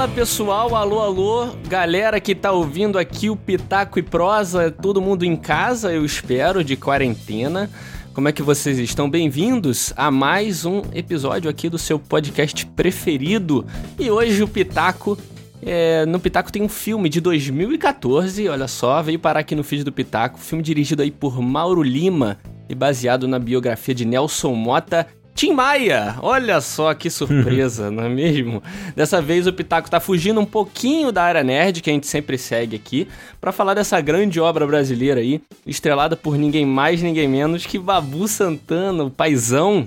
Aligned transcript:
Fala 0.00 0.14
pessoal, 0.14 0.74
alô, 0.74 0.98
alô, 0.98 1.48
galera 1.68 2.18
que 2.18 2.34
tá 2.34 2.50
ouvindo 2.50 2.98
aqui 2.98 3.28
o 3.28 3.36
Pitaco 3.36 3.98
e 3.98 4.02
Prosa, 4.02 4.70
todo 4.70 4.98
mundo 4.98 5.26
em 5.26 5.36
casa, 5.36 5.92
eu 5.92 6.06
espero, 6.06 6.64
de 6.64 6.74
quarentena. 6.74 7.68
Como 8.14 8.26
é 8.26 8.32
que 8.32 8.42
vocês 8.42 8.78
estão? 8.78 9.10
Bem-vindos 9.10 9.92
a 9.94 10.10
mais 10.10 10.64
um 10.64 10.80
episódio 10.94 11.50
aqui 11.50 11.68
do 11.68 11.76
seu 11.76 11.98
podcast 11.98 12.64
preferido. 12.64 13.66
E 13.98 14.10
hoje 14.10 14.42
o 14.42 14.48
Pitaco. 14.48 15.18
É, 15.60 16.06
no 16.06 16.18
Pitaco 16.18 16.50
tem 16.50 16.62
um 16.62 16.68
filme 16.68 17.10
de 17.10 17.20
2014, 17.20 18.48
olha 18.48 18.68
só, 18.68 19.02
veio 19.02 19.18
parar 19.18 19.40
aqui 19.40 19.54
no 19.54 19.62
feed 19.62 19.84
do 19.84 19.92
Pitaco, 19.92 20.38
filme 20.38 20.64
dirigido 20.64 21.02
aí 21.02 21.10
por 21.10 21.42
Mauro 21.42 21.82
Lima 21.82 22.38
e 22.70 22.74
baseado 22.74 23.28
na 23.28 23.38
biografia 23.38 23.94
de 23.94 24.06
Nelson 24.06 24.54
Mota 24.54 25.06
Tim 25.40 25.54
Maia! 25.54 26.16
Olha 26.20 26.60
só 26.60 26.92
que 26.92 27.08
surpresa, 27.08 27.88
não 27.90 28.04
é 28.04 28.08
mesmo? 28.10 28.62
Dessa 28.94 29.22
vez 29.22 29.46
o 29.46 29.52
Pitaco 29.54 29.90
tá 29.90 29.98
fugindo 29.98 30.38
um 30.38 30.44
pouquinho 30.44 31.10
da 31.10 31.22
área 31.22 31.42
nerd, 31.42 31.80
que 31.80 31.88
a 31.88 31.94
gente 31.94 32.06
sempre 32.06 32.36
segue 32.36 32.76
aqui, 32.76 33.08
para 33.40 33.50
falar 33.50 33.72
dessa 33.72 33.98
grande 34.02 34.38
obra 34.38 34.66
brasileira 34.66 35.18
aí, 35.18 35.40
estrelada 35.66 36.14
por 36.14 36.36
ninguém 36.36 36.66
mais, 36.66 37.00
ninguém 37.00 37.26
menos 37.26 37.64
que 37.64 37.78
Babu 37.78 38.28
Santana, 38.28 39.04
o 39.04 39.10
paizão, 39.10 39.86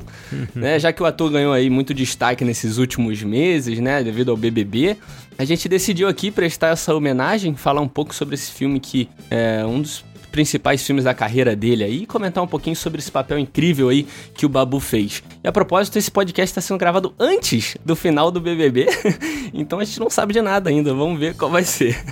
né? 0.55 0.79
Já 0.79 0.91
que 0.91 1.03
o 1.03 1.05
ator 1.05 1.29
ganhou 1.29 1.53
aí 1.53 1.69
muito 1.69 1.93
destaque 1.93 2.43
nesses 2.43 2.79
últimos 2.79 3.21
meses, 3.21 3.77
né? 3.77 4.03
Devido 4.03 4.31
ao 4.31 4.37
BBB. 4.37 4.97
A 5.37 5.45
gente 5.45 5.69
decidiu 5.69 6.07
aqui 6.07 6.31
prestar 6.31 6.69
essa 6.69 6.95
homenagem, 6.95 7.55
falar 7.55 7.81
um 7.81 7.87
pouco 7.87 8.15
sobre 8.15 8.33
esse 8.33 8.51
filme 8.51 8.79
que 8.79 9.07
é 9.29 9.63
um 9.63 9.83
dos 9.83 10.03
principais 10.33 10.83
filmes 10.83 11.03
da 11.03 11.13
carreira 11.13 11.55
dele 11.55 11.83
aí 11.83 12.01
e 12.01 12.05
comentar 12.07 12.43
um 12.43 12.47
pouquinho 12.47 12.75
sobre 12.75 12.99
esse 12.99 13.11
papel 13.11 13.37
incrível 13.37 13.89
aí 13.89 14.07
que 14.33 14.47
o 14.47 14.49
Babu 14.49 14.79
fez. 14.79 15.21
E 15.43 15.47
a 15.47 15.51
propósito, 15.51 15.99
esse 15.99 16.09
podcast 16.09 16.49
está 16.51 16.59
sendo 16.59 16.79
gravado 16.79 17.13
antes 17.19 17.77
do 17.85 17.95
final 17.95 18.31
do 18.31 18.41
BBB, 18.41 18.87
então 19.53 19.79
a 19.79 19.85
gente 19.85 19.99
não 19.99 20.09
sabe 20.09 20.33
de 20.33 20.41
nada 20.41 20.71
ainda, 20.71 20.91
vamos 20.91 21.19
ver 21.19 21.35
qual 21.35 21.51
vai 21.51 21.63
ser. 21.63 22.03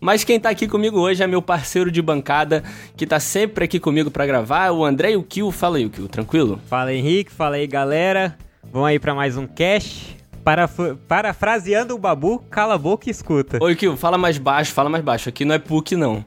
Mas 0.00 0.24
quem 0.24 0.40
tá 0.40 0.48
aqui 0.48 0.66
comigo 0.66 0.98
hoje 0.98 1.22
é 1.22 1.26
meu 1.26 1.42
parceiro 1.42 1.90
de 1.90 2.00
bancada, 2.00 2.64
que 2.96 3.06
tá 3.06 3.20
sempre 3.20 3.66
aqui 3.66 3.78
comigo 3.78 4.10
para 4.10 4.26
gravar, 4.26 4.70
o 4.70 4.82
André 4.82 5.10
Kio. 5.28 5.50
Fala 5.50 5.76
aí, 5.76 5.84
o 5.84 5.90
Kio, 5.90 6.08
tranquilo? 6.08 6.58
Fala 6.68 6.94
Henrique, 6.94 7.30
fala 7.30 7.56
aí 7.56 7.66
galera. 7.66 8.36
Vamos 8.72 8.88
aí 8.88 8.98
para 8.98 9.14
mais 9.14 9.36
um 9.36 9.46
cast. 9.46 10.16
Para, 10.46 10.70
parafraseando 11.08 11.96
o 11.96 11.98
Babu, 11.98 12.38
cala 12.48 12.74
a 12.74 12.78
boca 12.78 13.08
e 13.08 13.10
escuta. 13.10 13.58
Oi, 13.60 13.74
Kio, 13.74 13.96
fala 13.96 14.16
mais 14.16 14.38
baixo, 14.38 14.72
fala 14.72 14.88
mais 14.88 15.02
baixo. 15.02 15.28
Aqui 15.28 15.44
não 15.44 15.56
é 15.56 15.58
PUC, 15.58 15.96
não. 15.96 16.24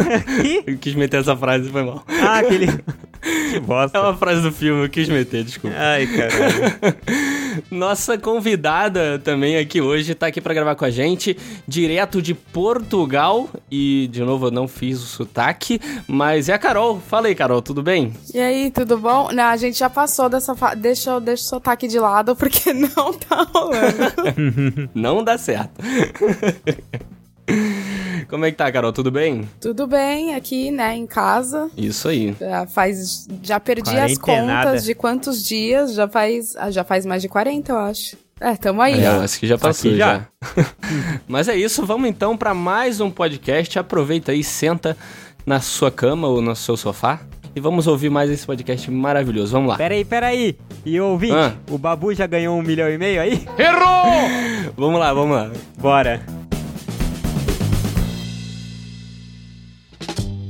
eu 0.66 0.78
quis 0.78 0.94
meter 0.94 1.20
essa 1.20 1.36
frase, 1.36 1.68
foi 1.68 1.84
mal. 1.84 2.02
Ah, 2.08 2.38
aquele... 2.38 2.68
que 3.20 3.60
bosta. 3.60 3.98
É 3.98 4.00
uma 4.00 4.16
frase 4.16 4.40
do 4.40 4.50
filme, 4.50 4.84
eu 4.84 4.88
quis 4.88 5.10
meter, 5.10 5.44
desculpa. 5.44 5.76
Ai, 5.78 6.06
caralho. 6.06 7.30
Nossa 7.70 8.16
convidada 8.16 9.18
também 9.18 9.58
aqui 9.58 9.80
hoje 9.80 10.14
tá 10.14 10.28
aqui 10.28 10.40
para 10.40 10.54
gravar 10.54 10.74
com 10.74 10.84
a 10.84 10.90
gente, 10.90 11.36
direto 11.66 12.22
de 12.22 12.32
Portugal. 12.32 13.48
E, 13.70 14.08
de 14.10 14.22
novo, 14.22 14.46
eu 14.46 14.50
não 14.50 14.66
fiz 14.66 15.02
o 15.02 15.06
sotaque, 15.06 15.80
mas 16.06 16.48
é 16.48 16.54
a 16.54 16.58
Carol. 16.58 16.98
Fala 16.98 17.26
aí, 17.26 17.34
Carol, 17.34 17.60
tudo 17.60 17.82
bem? 17.82 18.12
E 18.32 18.38
aí, 18.38 18.70
tudo 18.70 18.96
bom? 18.96 19.30
Não, 19.32 19.44
a 19.44 19.56
gente 19.56 19.78
já 19.78 19.90
passou 19.90 20.28
dessa 20.28 20.54
fa... 20.54 20.74
Deixa, 20.74 21.10
eu, 21.10 21.20
deixa 21.20 21.42
o 21.42 21.46
sotaque 21.46 21.86
de 21.88 21.98
lado, 21.98 22.34
porque 22.34 22.72
não 22.72 23.12
tá 23.12 23.49
rolando. 23.52 24.90
não 24.94 25.22
dá 25.22 25.36
certo. 25.38 25.82
Como 28.28 28.44
é 28.44 28.50
que 28.50 28.56
tá, 28.56 28.70
Carol? 28.70 28.92
Tudo 28.92 29.10
bem? 29.10 29.48
Tudo 29.60 29.86
bem, 29.86 30.34
aqui, 30.34 30.70
né, 30.70 30.94
em 30.94 31.06
casa. 31.06 31.68
Isso 31.76 32.08
aí. 32.08 32.34
Já 32.38 32.66
faz. 32.66 33.26
Já 33.42 33.58
perdi 33.58 33.96
as 33.96 34.16
contas 34.16 34.84
de 34.84 34.94
quantos 34.94 35.44
dias. 35.44 35.94
Já 35.94 36.08
faz. 36.08 36.54
Ah, 36.56 36.70
já 36.70 36.84
faz 36.84 37.04
mais 37.04 37.22
de 37.22 37.28
40, 37.28 37.72
eu 37.72 37.78
acho. 37.78 38.16
É, 38.40 38.54
tamo 38.56 38.80
aí. 38.80 39.02
É, 39.02 39.08
acho 39.08 39.38
que 39.38 39.46
já 39.46 39.58
passou 39.58 39.90
já. 39.96 40.26
já. 40.56 40.66
Mas 41.28 41.48
é 41.48 41.56
isso, 41.56 41.84
vamos 41.84 42.08
então 42.08 42.36
para 42.36 42.54
mais 42.54 43.00
um 43.00 43.10
podcast. 43.10 43.78
Aproveita 43.78 44.32
aí, 44.32 44.42
senta 44.44 44.96
na 45.44 45.60
sua 45.60 45.90
cama 45.90 46.28
ou 46.28 46.40
no 46.40 46.54
seu 46.54 46.76
sofá 46.76 47.20
e 47.54 47.60
vamos 47.60 47.86
ouvir 47.86 48.10
mais 48.10 48.30
esse 48.30 48.46
podcast 48.46 48.90
maravilhoso. 48.90 49.52
Vamos 49.52 49.70
lá. 49.70 49.76
Peraí, 49.76 50.04
peraí. 50.04 50.56
E 50.84 51.00
ouvinte, 51.00 51.34
ah. 51.34 51.54
o 51.70 51.76
Babu 51.76 52.14
já 52.14 52.26
ganhou 52.26 52.56
um 52.58 52.62
milhão 52.62 52.88
e 52.88 52.96
meio 52.96 53.20
aí? 53.20 53.46
Errou! 53.58 54.72
vamos 54.76 55.00
lá, 55.00 55.12
vamos 55.12 55.36
lá. 55.36 55.50
Bora. 55.78 56.22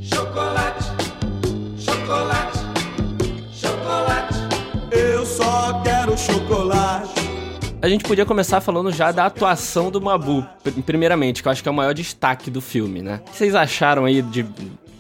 Chocolate, 0.03 0.85
chocolate, 1.79 2.59
chocolate. 3.53 4.35
Eu 4.91 5.25
só 5.25 5.81
quero 5.83 6.17
chocolate. 6.17 7.21
A 7.83 7.89
gente 7.89 8.05
podia 8.05 8.27
começar 8.27 8.61
falando 8.61 8.93
já 8.93 9.11
da 9.11 9.25
atuação 9.25 9.91
do 9.91 10.03
Mabu, 10.03 10.47
primeiramente, 10.85 11.43
que 11.43 11.49
eu 11.49 11.53
acho 11.53 11.63
que 11.63 11.69
é 11.69 11.73
o 11.73 11.75
maior 11.75 11.95
destaque 11.95 12.51
do 12.51 12.61
filme, 12.61 13.01
né? 13.01 13.23
O 13.27 13.31
que 13.31 13.39
vocês 13.39 13.55
acharam 13.55 14.05
aí, 14.05 14.21
de 14.21 14.45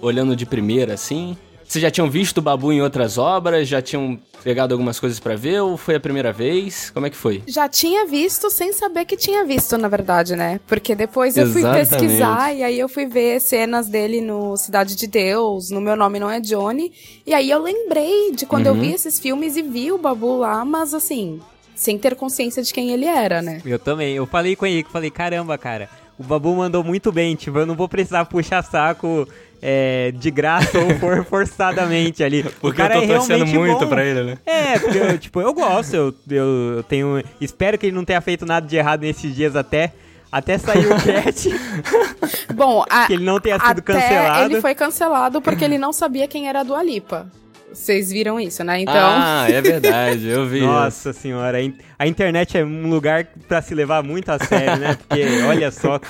olhando 0.00 0.34
de 0.34 0.46
primeira, 0.46 0.94
assim? 0.94 1.36
Vocês 1.70 1.82
já 1.82 1.88
tinham 1.88 2.10
visto 2.10 2.38
o 2.38 2.42
Babu 2.42 2.72
em 2.72 2.82
outras 2.82 3.16
obras? 3.16 3.68
Já 3.68 3.80
tinham 3.80 4.18
pegado 4.42 4.74
algumas 4.74 4.98
coisas 4.98 5.20
para 5.20 5.36
ver 5.36 5.60
ou 5.60 5.76
foi 5.76 5.94
a 5.94 6.00
primeira 6.00 6.32
vez? 6.32 6.90
Como 6.90 7.06
é 7.06 7.10
que 7.10 7.16
foi? 7.16 7.44
Já 7.46 7.68
tinha 7.68 8.04
visto 8.06 8.50
sem 8.50 8.72
saber 8.72 9.04
que 9.04 9.16
tinha 9.16 9.44
visto, 9.44 9.78
na 9.78 9.86
verdade, 9.86 10.34
né? 10.34 10.58
Porque 10.66 10.96
depois 10.96 11.36
eu 11.36 11.46
fui 11.46 11.60
Exatamente. 11.60 11.88
pesquisar 11.90 12.52
e 12.52 12.64
aí 12.64 12.76
eu 12.76 12.88
fui 12.88 13.06
ver 13.06 13.40
cenas 13.40 13.86
dele 13.86 14.20
no 14.20 14.56
Cidade 14.56 14.96
de 14.96 15.06
Deus, 15.06 15.70
no 15.70 15.80
Meu 15.80 15.94
Nome 15.94 16.18
Não 16.18 16.28
É 16.28 16.40
Johnny. 16.40 16.92
E 17.24 17.32
aí 17.32 17.48
eu 17.48 17.62
lembrei 17.62 18.32
de 18.32 18.46
quando 18.46 18.66
uhum. 18.66 18.74
eu 18.74 18.80
vi 18.80 18.92
esses 18.92 19.20
filmes 19.20 19.56
e 19.56 19.62
vi 19.62 19.92
o 19.92 19.98
Babu 19.98 20.38
lá, 20.38 20.64
mas 20.64 20.92
assim, 20.92 21.38
sem 21.76 21.96
ter 21.96 22.16
consciência 22.16 22.64
de 22.64 22.74
quem 22.74 22.90
ele 22.90 23.06
era, 23.06 23.40
né? 23.40 23.62
Eu 23.64 23.78
também. 23.78 24.16
Eu 24.16 24.26
falei 24.26 24.56
com 24.56 24.66
ele, 24.66 24.84
falei, 24.90 25.08
caramba, 25.08 25.56
cara, 25.56 25.88
o 26.18 26.24
Babu 26.24 26.52
mandou 26.56 26.82
muito 26.82 27.12
bem, 27.12 27.36
tipo, 27.36 27.60
eu 27.60 27.66
não 27.66 27.76
vou 27.76 27.88
precisar 27.88 28.24
puxar 28.24 28.64
saco 28.64 29.28
é, 29.62 30.12
de 30.12 30.30
graça 30.30 30.78
ou 30.78 30.90
for 30.98 31.24
forçadamente 31.26 32.22
ali. 32.24 32.42
Porque 32.42 32.66
o 32.66 32.74
cara 32.74 32.96
eu 32.96 33.06
tô 33.06 33.12
é 33.12 33.16
torcendo 33.16 33.46
muito 33.46 33.80
bom. 33.80 33.88
pra 33.88 34.04
ele, 34.04 34.22
né? 34.22 34.38
É, 34.46 34.78
porque 34.78 34.98
eu, 34.98 35.18
tipo, 35.18 35.40
eu 35.40 35.52
gosto, 35.52 35.94
eu, 35.94 36.14
eu 36.30 36.82
tenho. 36.84 37.22
Espero 37.40 37.78
que 37.78 37.86
ele 37.86 37.96
não 37.96 38.04
tenha 38.04 38.20
feito 38.20 38.46
nada 38.46 38.66
de 38.66 38.76
errado 38.76 39.02
nesses 39.02 39.34
dias 39.34 39.56
até. 39.56 39.92
Até 40.32 40.58
sair 40.58 40.86
o 40.86 40.90
cat. 40.90 41.50
Bom, 42.54 42.84
a, 42.88 43.08
que 43.08 43.14
ele 43.14 43.24
não 43.24 43.40
tenha 43.40 43.58
sido 43.58 43.82
cancelado. 43.82 44.44
Ele 44.44 44.60
foi 44.60 44.76
cancelado 44.76 45.42
porque 45.42 45.64
ele 45.64 45.76
não 45.76 45.92
sabia 45.92 46.28
quem 46.28 46.48
era 46.48 46.60
a 46.60 46.62
Dua 46.62 46.84
Lipa. 46.84 47.28
Vocês 47.72 48.10
viram 48.10 48.38
isso, 48.38 48.62
né? 48.62 48.80
Então. 48.80 48.94
Ah, 48.94 49.46
é 49.48 49.60
verdade, 49.60 50.28
eu 50.28 50.46
vi. 50.46 50.60
Nossa 50.66 51.12
senhora, 51.12 51.58
a 51.98 52.06
internet 52.06 52.58
é 52.58 52.64
um 52.64 52.88
lugar 52.88 53.26
para 53.48 53.60
se 53.60 53.74
levar 53.74 54.04
muito 54.04 54.28
a 54.28 54.38
sério, 54.38 54.76
né? 54.76 54.96
Porque 54.96 55.24
olha 55.48 55.70
só 55.72 56.00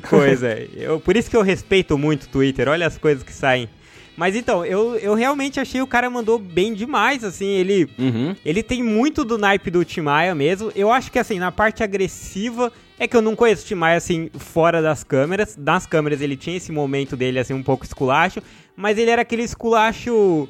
que 0.00 0.08
coisa. 0.08 0.56
Eu, 0.76 1.00
por 1.00 1.16
isso 1.16 1.28
que 1.28 1.36
eu 1.36 1.42
respeito 1.42 1.98
muito 1.98 2.24
o 2.24 2.28
Twitter. 2.28 2.68
Olha 2.68 2.86
as 2.86 2.96
coisas 2.96 3.22
que 3.22 3.32
saem. 3.32 3.68
Mas 4.16 4.36
então, 4.36 4.64
eu, 4.64 4.96
eu 4.96 5.14
realmente 5.14 5.58
achei 5.58 5.80
o 5.80 5.86
cara 5.86 6.10
mandou 6.10 6.38
bem 6.38 6.74
demais, 6.74 7.24
assim, 7.24 7.46
ele 7.46 7.88
uhum. 7.98 8.36
ele 8.44 8.62
tem 8.62 8.82
muito 8.82 9.24
do 9.24 9.38
naipe 9.38 9.70
do 9.70 9.84
Timaya 9.84 10.34
mesmo. 10.34 10.70
Eu 10.76 10.92
acho 10.92 11.10
que 11.10 11.18
assim, 11.18 11.38
na 11.38 11.50
parte 11.50 11.82
agressiva 11.82 12.70
é 12.98 13.08
que 13.08 13.16
eu 13.16 13.22
não 13.22 13.34
conheço 13.34 13.64
o 13.64 13.66
Timaya 13.66 13.96
assim 13.96 14.30
fora 14.34 14.82
das 14.82 15.02
câmeras. 15.02 15.56
Nas 15.56 15.86
câmeras 15.86 16.20
ele 16.20 16.36
tinha 16.36 16.56
esse 16.56 16.70
momento 16.70 17.16
dele 17.16 17.38
assim 17.38 17.54
um 17.54 17.62
pouco 17.62 17.86
esculacho, 17.86 18.42
mas 18.76 18.98
ele 18.98 19.10
era 19.10 19.22
aquele 19.22 19.42
esculacho 19.44 20.46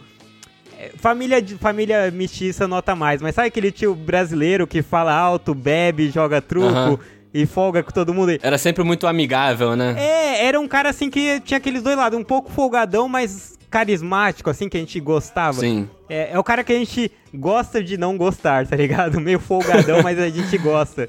é, 0.76 0.90
família 0.96 1.42
família 1.60 2.10
mestiça 2.10 2.66
nota 2.66 2.96
mais, 2.96 3.22
mas 3.22 3.36
sabe 3.36 3.46
aquele 3.46 3.70
tio 3.70 3.94
brasileiro 3.94 4.66
que 4.66 4.82
fala 4.82 5.14
alto, 5.14 5.54
bebe, 5.54 6.10
joga 6.10 6.40
truco? 6.40 6.68
Uhum 6.90 7.21
e 7.34 7.46
folga 7.46 7.82
com 7.82 7.90
todo 7.90 8.12
mundo. 8.12 8.38
Era 8.42 8.58
sempre 8.58 8.84
muito 8.84 9.06
amigável, 9.06 9.74
né? 9.74 9.94
É, 9.98 10.46
era 10.46 10.60
um 10.60 10.68
cara 10.68 10.90
assim 10.90 11.08
que 11.08 11.40
tinha 11.40 11.58
aqueles 11.58 11.82
dois 11.82 11.96
lados, 11.96 12.18
um 12.18 12.24
pouco 12.24 12.50
folgadão, 12.50 13.08
mas 13.08 13.58
carismático, 13.70 14.50
assim, 14.50 14.68
que 14.68 14.76
a 14.76 14.80
gente 14.80 15.00
gostava. 15.00 15.60
Sim. 15.60 15.88
É, 16.08 16.32
é 16.32 16.38
o 16.38 16.44
cara 16.44 16.62
que 16.62 16.72
a 16.72 16.78
gente 16.78 17.10
gosta 17.32 17.82
de 17.82 17.96
não 17.96 18.18
gostar, 18.18 18.66
tá 18.66 18.76
ligado? 18.76 19.18
Meio 19.20 19.40
folgadão, 19.40 20.02
mas 20.02 20.18
a 20.18 20.28
gente 20.28 20.58
gosta. 20.58 21.08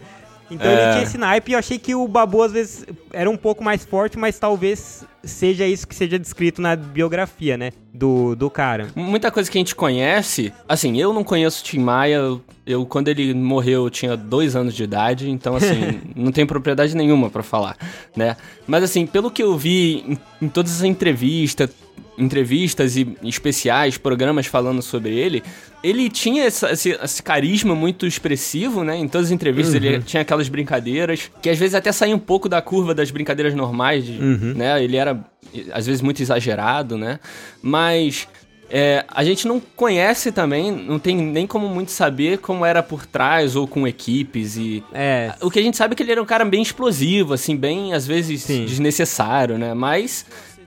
Então 0.54 0.68
é... 0.68 0.84
ele 0.84 0.92
tinha 0.94 1.04
esse 1.04 1.18
naipe 1.18 1.52
e 1.52 1.54
eu 1.54 1.60
achei 1.60 1.78
que 1.78 1.96
o 1.96 2.08
Babu 2.08 2.44
às 2.44 2.52
vezes 2.52 2.86
era 3.12 3.30
um 3.30 3.38
pouco 3.38 3.64
mais 3.64 3.84
forte, 3.86 4.18
mas 4.18 4.38
talvez 4.38 5.06
seja 5.24 5.66
isso 5.66 5.88
que 5.88 5.96
seja 5.96 6.20
descrito 6.20 6.62
na 6.62 6.76
biografia, 6.76 7.58
né? 7.58 7.72
Do, 7.94 8.36
do 8.36 8.50
cara. 8.50 8.88
Muita 8.96 9.32
coisa 9.32 9.50
que 9.50 9.58
a 9.58 9.62
gente 9.62 9.76
conhece, 9.76 10.52
assim, 10.68 11.00
eu 11.00 11.14
não 11.14 11.24
conheço 11.24 11.62
o 11.62 11.64
Tim 11.64 11.80
Maia, 11.80 12.20
eu, 12.66 12.86
quando 12.86 13.08
ele 13.08 13.34
morreu, 13.34 13.86
eu 13.86 13.90
tinha 13.90 14.18
dois 14.18 14.56
anos 14.56 14.74
de 14.74 14.84
idade, 14.84 15.30
então, 15.30 15.56
assim, 15.56 16.02
não 16.16 16.32
tenho 16.32 16.48
propriedade 16.48 16.96
nenhuma 16.96 17.30
para 17.30 17.44
falar, 17.44 17.78
né? 18.16 18.36
Mas, 18.68 18.84
assim, 18.84 19.06
pelo 19.06 19.32
que 19.32 19.44
eu 19.44 19.58
vi 19.58 20.04
em, 20.08 20.46
em 20.46 20.50
todas 20.50 20.78
as 20.78 20.84
entrevistas, 20.84 21.70
entrevistas 22.18 22.96
e 22.96 23.16
especiais, 23.24 23.98
programas 23.98 24.46
falando 24.46 24.82
sobre 24.82 25.16
ele, 25.16 25.44
ele 25.84 26.10
tinha 26.10 26.46
essa, 26.46 26.72
esse, 26.72 26.92
esse, 26.92 27.22
carisma 27.22 27.76
muito 27.76 28.06
expressivo, 28.06 28.84
né? 28.84 28.96
Em 28.98 29.08
todas 29.08 29.28
as 29.28 29.32
entrevistas 29.32 29.76
uhum. 29.76 29.88
ele 29.88 30.04
tinha 30.04 30.22
aquelas 30.22 30.48
brincadeiras, 30.48 31.30
que 31.42 31.50
às 31.50 31.58
vezes 31.58 31.76
até 31.76 31.92
saía 31.92 32.16
um 32.16 32.20
pouco 32.20 32.48
da 32.48 32.62
curva 32.62 32.94
das 32.94 33.12
brincadeiras 33.12 33.54
normais, 33.54 34.06
de, 34.06 34.14
uhum. 34.14 34.54
né? 34.56 34.82
Ele 34.84 34.96
era, 34.96 35.26
às 35.72 35.86
vezes, 35.86 36.02
muito 36.02 36.22
exagerado, 36.22 36.98
né? 36.98 37.20
Mas 37.62 38.28
é, 38.70 39.06
a 39.10 39.24
gente 39.24 39.48
não 39.48 39.62
conhece 39.76 40.32
também, 40.32 40.72
não 40.72 40.98
tem 40.98 41.16
nem 41.16 41.46
como 41.46 41.68
muito 41.68 41.92
saber 41.92 42.40
como 42.40 42.66
era 42.66 42.82
por 42.82 43.06
trás 43.06 43.56
ou 43.56 43.68
com 43.68 43.88
equipes 43.88 44.56
e... 44.58 44.84
É. 44.94 45.34
O 45.42 45.52
que 45.52 45.60
a 45.60 45.62
gente 45.62 45.78
sabe 45.78 45.94
é 45.94 45.96
que 45.96 46.02
ele 46.02 46.12
era 46.12 46.22
um 46.22 46.26
cara 46.26 46.46
bem 46.46 46.62
explosivo, 46.62 47.34
assim, 47.34 47.56
bem, 47.56 47.94
às 47.94 48.08
vezes, 48.08 48.42
Sim. 48.42 48.66
desnecessário, 48.66 49.58
né? 49.58 49.74
Mas 49.74 50.26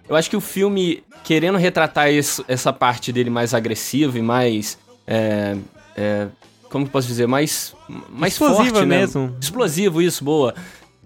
eu 0.08 0.16
acho 0.16 0.30
que 0.30 0.36
o 0.36 0.40
filme, 0.40 1.02
querendo 1.24 1.58
retratar 1.58 2.10
isso, 2.10 2.44
essa 2.48 2.72
parte 2.72 3.12
dele 3.12 3.30
mais 3.30 3.54
agressiva 3.54 4.18
e 4.18 4.22
mais... 4.22 4.78
É, 5.06 5.56
é, 5.96 6.26
como 6.70 6.88
posso 6.88 7.06
dizer? 7.06 7.26
Mais, 7.28 7.74
mais 8.10 8.32
Explosiva 8.32 8.70
forte, 8.70 8.86
né? 8.86 8.98
mesmo. 8.98 9.36
Explosivo, 9.40 10.02
isso, 10.02 10.24
boa 10.24 10.54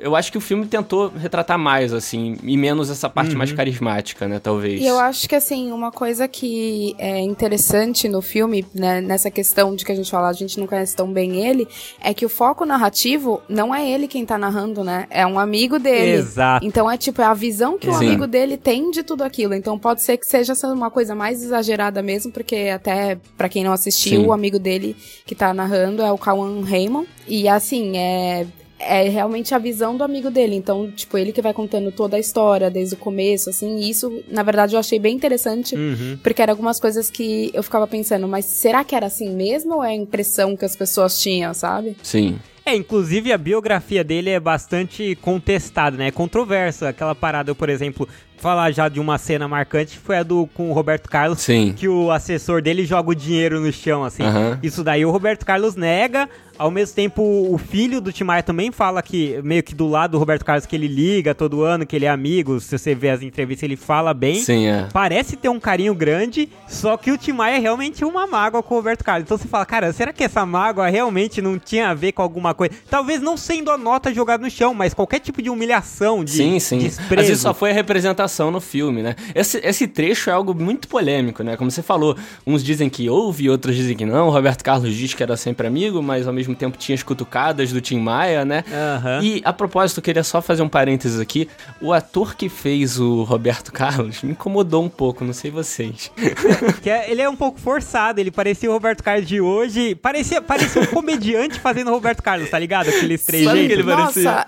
eu 0.01 0.17
acho 0.17 0.33
que 0.33 0.39
o 0.39 0.41
filme 0.41 0.67
tentou 0.67 1.09
retratar 1.09 1.59
mais, 1.59 1.93
assim, 1.93 2.37
e 2.43 2.57
menos 2.57 2.91
essa 2.91 3.09
parte 3.09 3.33
uhum. 3.33 3.39
mais 3.39 3.53
carismática, 3.53 4.27
né, 4.27 4.39
talvez. 4.39 4.81
E 4.81 4.87
eu 4.87 4.99
acho 4.99 5.29
que, 5.29 5.35
assim, 5.37 5.71
uma 5.71 5.93
coisa 5.93 6.27
que 6.27 6.95
é 6.99 7.21
interessante 7.21 8.09
no 8.09 8.23
filme, 8.23 8.65
né, 8.75 9.01
nessa 9.01 9.31
questão 9.31 9.75
de 9.77 9.85
que 9.85 9.93
a 9.93 9.95
gente 9.95 10.11
fala, 10.11 10.29
a 10.29 10.33
gente 10.33 10.59
não 10.59 10.67
conhece 10.67 10.97
tão 10.97 11.13
bem 11.13 11.45
ele, 11.47 11.69
é 12.03 12.15
que 12.15 12.25
o 12.25 12.29
foco 12.29 12.65
narrativo 12.65 13.43
não 13.49 13.75
é 13.75 13.89
ele 13.89 14.09
quem 14.09 14.25
tá 14.25 14.39
narrando, 14.39 14.83
né, 14.83 15.07
é 15.11 15.27
um 15.27 15.39
amigo 15.39 15.79
dele. 15.79 16.13
Exato. 16.13 16.65
Então 16.65 16.91
é, 16.91 16.97
tipo, 16.97 17.21
é 17.21 17.27
a 17.27 17.35
visão 17.35 17.79
que 17.79 17.87
Sim. 17.87 17.93
o 17.93 17.97
amigo 17.97 18.27
dele 18.27 18.57
tem 18.57 18.91
de 18.91 19.03
tudo 19.03 19.23
aquilo. 19.23 19.55
Então 19.55 19.79
pode 19.79 20.03
ser 20.03 20.17
que 20.17 20.27
seja 20.27 20.55
uma 20.73 20.91
coisa 20.91 21.15
mais 21.15 21.43
exagerada 21.43 22.03
mesmo, 22.03 22.33
porque 22.33 22.71
até, 22.75 23.19
para 23.37 23.49
quem 23.49 23.65
não 23.65 23.73
assistiu, 23.73 24.23
Sim. 24.23 24.27
o 24.27 24.33
amigo 24.33 24.59
dele 24.59 24.97
que 25.27 25.35
tá 25.35 25.53
narrando 25.53 26.03
é 26.03 26.11
o 26.11 26.19
Kawan 26.19 26.63
Raymond. 26.63 27.09
E, 27.27 27.49
assim, 27.49 27.97
é 27.97 28.47
é 28.81 29.09
realmente 29.09 29.55
a 29.55 29.59
visão 29.59 29.97
do 29.97 30.03
amigo 30.03 30.31
dele. 30.31 30.57
Então, 30.57 30.91
tipo, 30.91 31.19
ele 31.19 31.33
que 31.33 31.43
vai 31.43 31.53
contando 31.53 31.93
toda 31.93 32.17
a 32.17 32.21
história 32.21 32.71
desde 32.71 32.95
o 32.95 32.99
começo, 32.99 33.51
assim. 33.51 33.79
E 33.79 33.91
isso, 33.91 34.23
na 34.29 34.43
verdade, 34.43 34.75
eu 34.75 34.81
achei 34.81 34.99
bem 34.99 35.15
interessante, 35.15 35.77
uhum. 35.77 36.19
porque 36.23 36.41
eram 36.41 36.53
algumas 36.53 36.81
coisas 36.81 37.11
que 37.11 37.51
eu 37.53 37.63
ficava 37.63 37.87
pensando, 37.87 38.27
mas 38.27 38.47
será 38.47 38.83
que 38.83 38.97
era 38.97 39.07
assim 39.07 39.31
mesmo 39.31 39.77
ou 39.77 39.85
é 39.85 39.91
a 39.91 39.95
impressão 39.95 40.57
que 40.57 40.65
as 40.65 40.75
pessoas 40.75 41.21
tinham, 41.21 41.53
sabe? 41.53 41.97
Sim. 42.03 42.39
É, 42.65 42.75
inclusive 42.77 43.33
a 43.33 43.39
biografia 43.39 44.05
dele 44.05 44.31
é 44.31 44.39
bastante 44.39 45.17
contestada, 45.17 45.97
né? 45.97 46.09
É 46.09 46.11
controversa. 46.11 46.89
Aquela 46.91 47.15
parada, 47.15 47.55
por 47.55 47.69
exemplo, 47.69 48.09
falar 48.41 48.71
já 48.73 48.89
de 48.89 48.99
uma 48.99 49.19
cena 49.19 49.47
marcante 49.47 49.99
foi 49.99 50.17
a 50.17 50.23
do 50.23 50.49
com 50.55 50.71
o 50.71 50.73
Roberto 50.73 51.09
Carlos, 51.09 51.41
Sim. 51.41 51.75
que 51.77 51.89
o 51.89 52.11
assessor 52.11 52.63
dele 52.63 52.85
joga 52.85 53.11
o 53.11 53.15
dinheiro 53.15 53.61
no 53.61 53.73
chão, 53.73 54.05
assim. 54.05 54.23
Uhum. 54.23 54.59
Isso 54.63 54.83
daí 54.83 55.05
o 55.05 55.11
Roberto 55.11 55.45
Carlos 55.45 55.77
nega, 55.77 56.29
ao 56.61 56.71
mesmo 56.71 56.95
tempo, 56.95 57.23
o 57.23 57.57
filho 57.57 58.03
do 58.03 58.13
Tim 58.13 58.25
Maia 58.25 58.43
também 58.43 58.71
fala 58.71 59.03
que, 59.03 59.41
meio 59.43 59.63
que 59.63 59.75
do 59.75 59.89
lado 59.89 60.11
do 60.11 60.19
Roberto 60.19 60.45
Carlos, 60.45 60.67
que 60.67 60.77
ele 60.77 60.89
liga 60.89 61.35
todo 61.35 61.63
ano, 61.63 61.87
que 61.87 61.97
ele 61.97 62.05
é 62.05 62.11
amigo. 62.11 62.61
Se 62.61 62.79
você 62.79 62.95
vê 62.95 63.09
as 63.09 63.23
entrevistas, 63.23 63.63
ele 63.63 63.77
fala 63.77 64.13
bem. 64.13 64.35
Sim, 64.37 64.67
é. 64.67 64.87
Parece 64.93 65.37
ter 65.37 65.49
um 65.49 65.59
carinho 65.59 65.95
grande, 65.95 66.51
só 66.69 66.99
que 66.99 67.11
o 67.11 67.17
Tim 67.17 67.33
Maia 67.33 67.57
é 67.57 67.59
realmente 67.59 68.05
uma 68.05 68.27
mágoa 68.27 68.63
com 68.63 68.75
o 68.75 68.77
Roberto 68.77 69.03
Carlos. 69.03 69.25
Então 69.25 69.39
você 69.39 69.49
fala, 69.49 69.65
cara, 69.65 69.91
será 69.93 70.13
que 70.13 70.23
essa 70.23 70.45
mágoa 70.45 70.89
realmente 70.89 71.41
não 71.41 71.59
tinha 71.59 71.89
a 71.89 71.95
ver 71.95 72.13
com 72.13 72.21
alguma 72.21 72.53
coisa? 72.53 72.75
Talvez 72.91 73.23
não 73.23 73.39
sendo 73.39 73.71
a 73.71 73.79
nota 73.79 74.13
jogada 74.13 74.43
no 74.43 74.51
chão, 74.51 74.75
mas 74.75 74.93
qualquer 74.93 75.21
tipo 75.21 75.41
de 75.41 75.49
humilhação, 75.49 76.23
de 76.23 76.33
Sim, 76.33 76.61
sim. 76.61 76.79
desprezo. 76.79 77.21
Às 77.23 77.27
vezes 77.27 77.43
só 77.43 77.55
foi 77.55 77.71
a 77.71 77.75
representação 77.75 78.30
no 78.51 78.61
filme, 78.61 79.03
né? 79.03 79.15
Esse, 79.35 79.61
esse 79.63 79.87
trecho 79.87 80.31
é 80.31 80.33
algo 80.33 80.53
muito 80.55 80.89
polêmico, 80.89 81.43
né? 81.43 81.57
Como 81.57 81.71
você 81.71 81.83
falou, 81.83 82.17
uns 82.47 82.65
dizem 82.65 82.89
que 82.89 83.09
houve, 83.09 83.49
outros 83.49 83.77
dizem 83.77 83.97
que 83.97 84.05
não. 84.05 84.29
O 84.29 84.31
Roberto 84.31 84.65
Carlos 84.65 84.95
diz 84.95 85.15
que 85.15 85.23
era 85.23 85.37
sempre 85.37 85.67
amigo, 85.67 86.03
mas 86.03 86.27
ao 86.27 86.33
mesmo 86.33 86.55
tempo 86.55 86.77
tinha 86.77 86.95
escutado 86.95 87.21
batucadas 87.21 87.73
do 87.73 87.81
Tim 87.81 87.99
Maia, 87.99 88.45
né? 88.45 88.65
Uhum. 88.69 89.23
E 89.23 89.43
a 89.45 89.53
propósito, 89.53 89.99
eu 89.99 90.03
queria 90.03 90.25
só 90.25 90.41
fazer 90.41 90.63
um 90.63 90.69
parênteses 90.69 91.21
aqui. 91.21 91.49
O 91.81 91.93
ator 91.93 92.35
que 92.35 92.49
fez 92.49 92.99
o 92.99 93.23
Roberto 93.25 93.73
Carlos 93.73 94.23
me 94.23 94.33
incomodou 94.33 94.83
um 94.83 94.89
pouco, 94.89 95.25
não 95.25 95.33
sei 95.33 95.51
vocês. 95.51 96.11
que 96.83 96.89
é, 96.89 97.11
ele 97.11 97.21
é 97.21 97.29
um 97.29 97.37
pouco 97.37 97.61
forçado, 97.61 98.21
ele 98.21 98.31
parecia 98.31 98.71
o 98.71 98.73
Roberto 98.73 99.03
Carlos 99.03 99.27
de 99.27 99.41
hoje. 99.41 99.95
Parecia, 99.95 100.41
parecia 100.41 100.83
um 100.83 100.87
comediante 100.89 101.61
fazendo 101.61 101.89
o 101.89 101.95
Roberto 101.95 102.23
Carlos, 102.23 102.49
tá 102.49 102.59
ligado? 102.59 102.89
Aqueles 102.89 103.25
três 103.25 103.45
jeitos. 103.45 103.77
Que 103.77 103.83
ele 103.83 103.83
Nossa, 103.83 104.47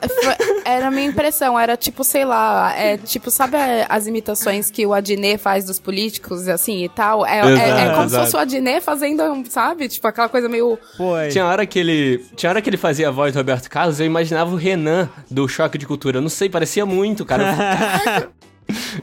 era 0.64 0.88
a 0.88 0.90
minha 0.90 1.06
impressão, 1.06 1.58
era 1.58 1.76
tipo, 1.76 2.04
sei 2.04 2.24
lá, 2.24 2.74
é 2.76 2.96
tipo, 2.96 3.30
sabe 3.30 3.56
as 3.88 4.06
imitações 4.06 4.70
que 4.70 4.86
o 4.86 4.92
Adnet 4.92 5.38
faz 5.38 5.64
dos 5.64 5.78
políticos, 5.78 6.48
assim, 6.48 6.84
e 6.84 6.88
tal? 6.88 7.26
É, 7.26 7.40
exato, 7.40 7.60
é, 7.60 7.86
é 7.86 7.90
como 7.90 8.04
exato. 8.04 8.10
se 8.10 8.16
fosse 8.16 8.36
o 8.36 8.38
Adnet 8.38 8.80
fazendo, 8.80 9.44
sabe? 9.48 9.88
Tipo, 9.88 10.06
aquela 10.08 10.28
coisa 10.28 10.48
meio... 10.48 10.78
Foi. 10.96 11.28
Tinha 11.28 11.46
hora 11.46 11.66
que 11.66 11.78
ele... 11.78 12.24
Tinha 12.36 12.50
hora 12.50 12.60
que 12.60 12.68
ele 12.68 12.76
fazia 12.76 13.08
a 13.08 13.10
voz 13.10 13.32
do 13.32 13.36
Roberto 13.36 13.68
Carlos, 13.68 14.00
eu 14.00 14.06
imaginava 14.06 14.52
o 14.52 14.56
Renan 14.56 15.08
do 15.30 15.48
Choque 15.48 15.78
de 15.78 15.86
Cultura. 15.86 16.18
Eu 16.18 16.22
não 16.22 16.28
sei, 16.28 16.48
parecia 16.48 16.86
muito, 16.86 17.24
cara. 17.24 18.30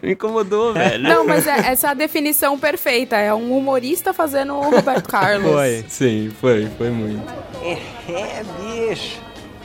Me 0.02 0.14
incomodou, 0.14 0.74
velho. 0.74 1.04
Não, 1.04 1.26
mas 1.26 1.46
é, 1.46 1.72
essa 1.72 1.88
é 1.88 1.90
a 1.92 1.94
definição 1.94 2.58
perfeita. 2.58 3.16
É 3.18 3.34
um 3.34 3.58
humorista 3.58 4.14
fazendo 4.14 4.54
o 4.54 4.70
Roberto 4.70 5.08
Carlos. 5.10 5.52
Foi. 5.52 5.86
Sim, 5.88 6.32
foi, 6.40 6.68
foi 6.78 6.90
muito. 6.90 7.32
É, 7.62 7.78
é, 8.12 8.44
bicho. 8.90 9.20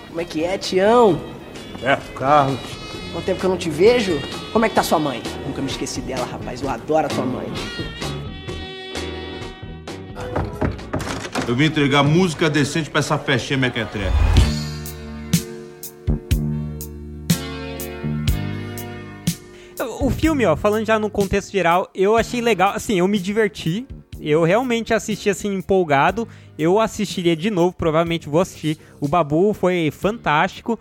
Como 0.08 0.20
é 0.20 0.24
que 0.24 0.44
é, 0.44 0.58
Tião? 0.58 1.20
Roberto 1.74 2.12
Carlos. 2.12 2.83
Quanto 3.14 3.26
tempo 3.26 3.38
que 3.38 3.46
eu 3.46 3.50
não 3.50 3.56
te 3.56 3.70
vejo? 3.70 4.20
Como 4.52 4.64
é 4.64 4.68
que 4.68 4.74
tá 4.74 4.82
sua 4.82 4.98
mãe? 4.98 5.22
Nunca 5.46 5.62
me 5.62 5.70
esqueci 5.70 6.00
dela, 6.00 6.26
rapaz. 6.26 6.60
Eu 6.60 6.68
adoro 6.68 7.06
a 7.06 7.08
tua 7.08 7.24
mãe. 7.24 7.46
Eu 11.46 11.54
vim 11.54 11.66
entregar 11.66 12.02
música 12.02 12.50
decente 12.50 12.90
pra 12.90 12.98
essa 12.98 13.16
festinha 13.16 13.56
mequetrefe. 13.56 14.16
O 20.00 20.10
filme, 20.10 20.44
ó, 20.44 20.56
falando 20.56 20.84
já 20.84 20.98
no 20.98 21.08
contexto 21.08 21.52
geral, 21.52 21.88
eu 21.94 22.16
achei 22.16 22.40
legal. 22.40 22.72
Assim, 22.74 22.98
eu 22.98 23.06
me 23.06 23.20
diverti. 23.20 23.86
Eu 24.20 24.42
realmente 24.42 24.92
assisti 24.92 25.30
assim 25.30 25.54
empolgado. 25.54 26.26
Eu 26.58 26.80
assistiria 26.80 27.36
de 27.36 27.48
novo, 27.48 27.76
provavelmente 27.76 28.28
vou 28.28 28.40
assistir. 28.40 28.76
O 29.00 29.06
Babu 29.06 29.54
foi 29.54 29.92
fantástico. 29.92 30.76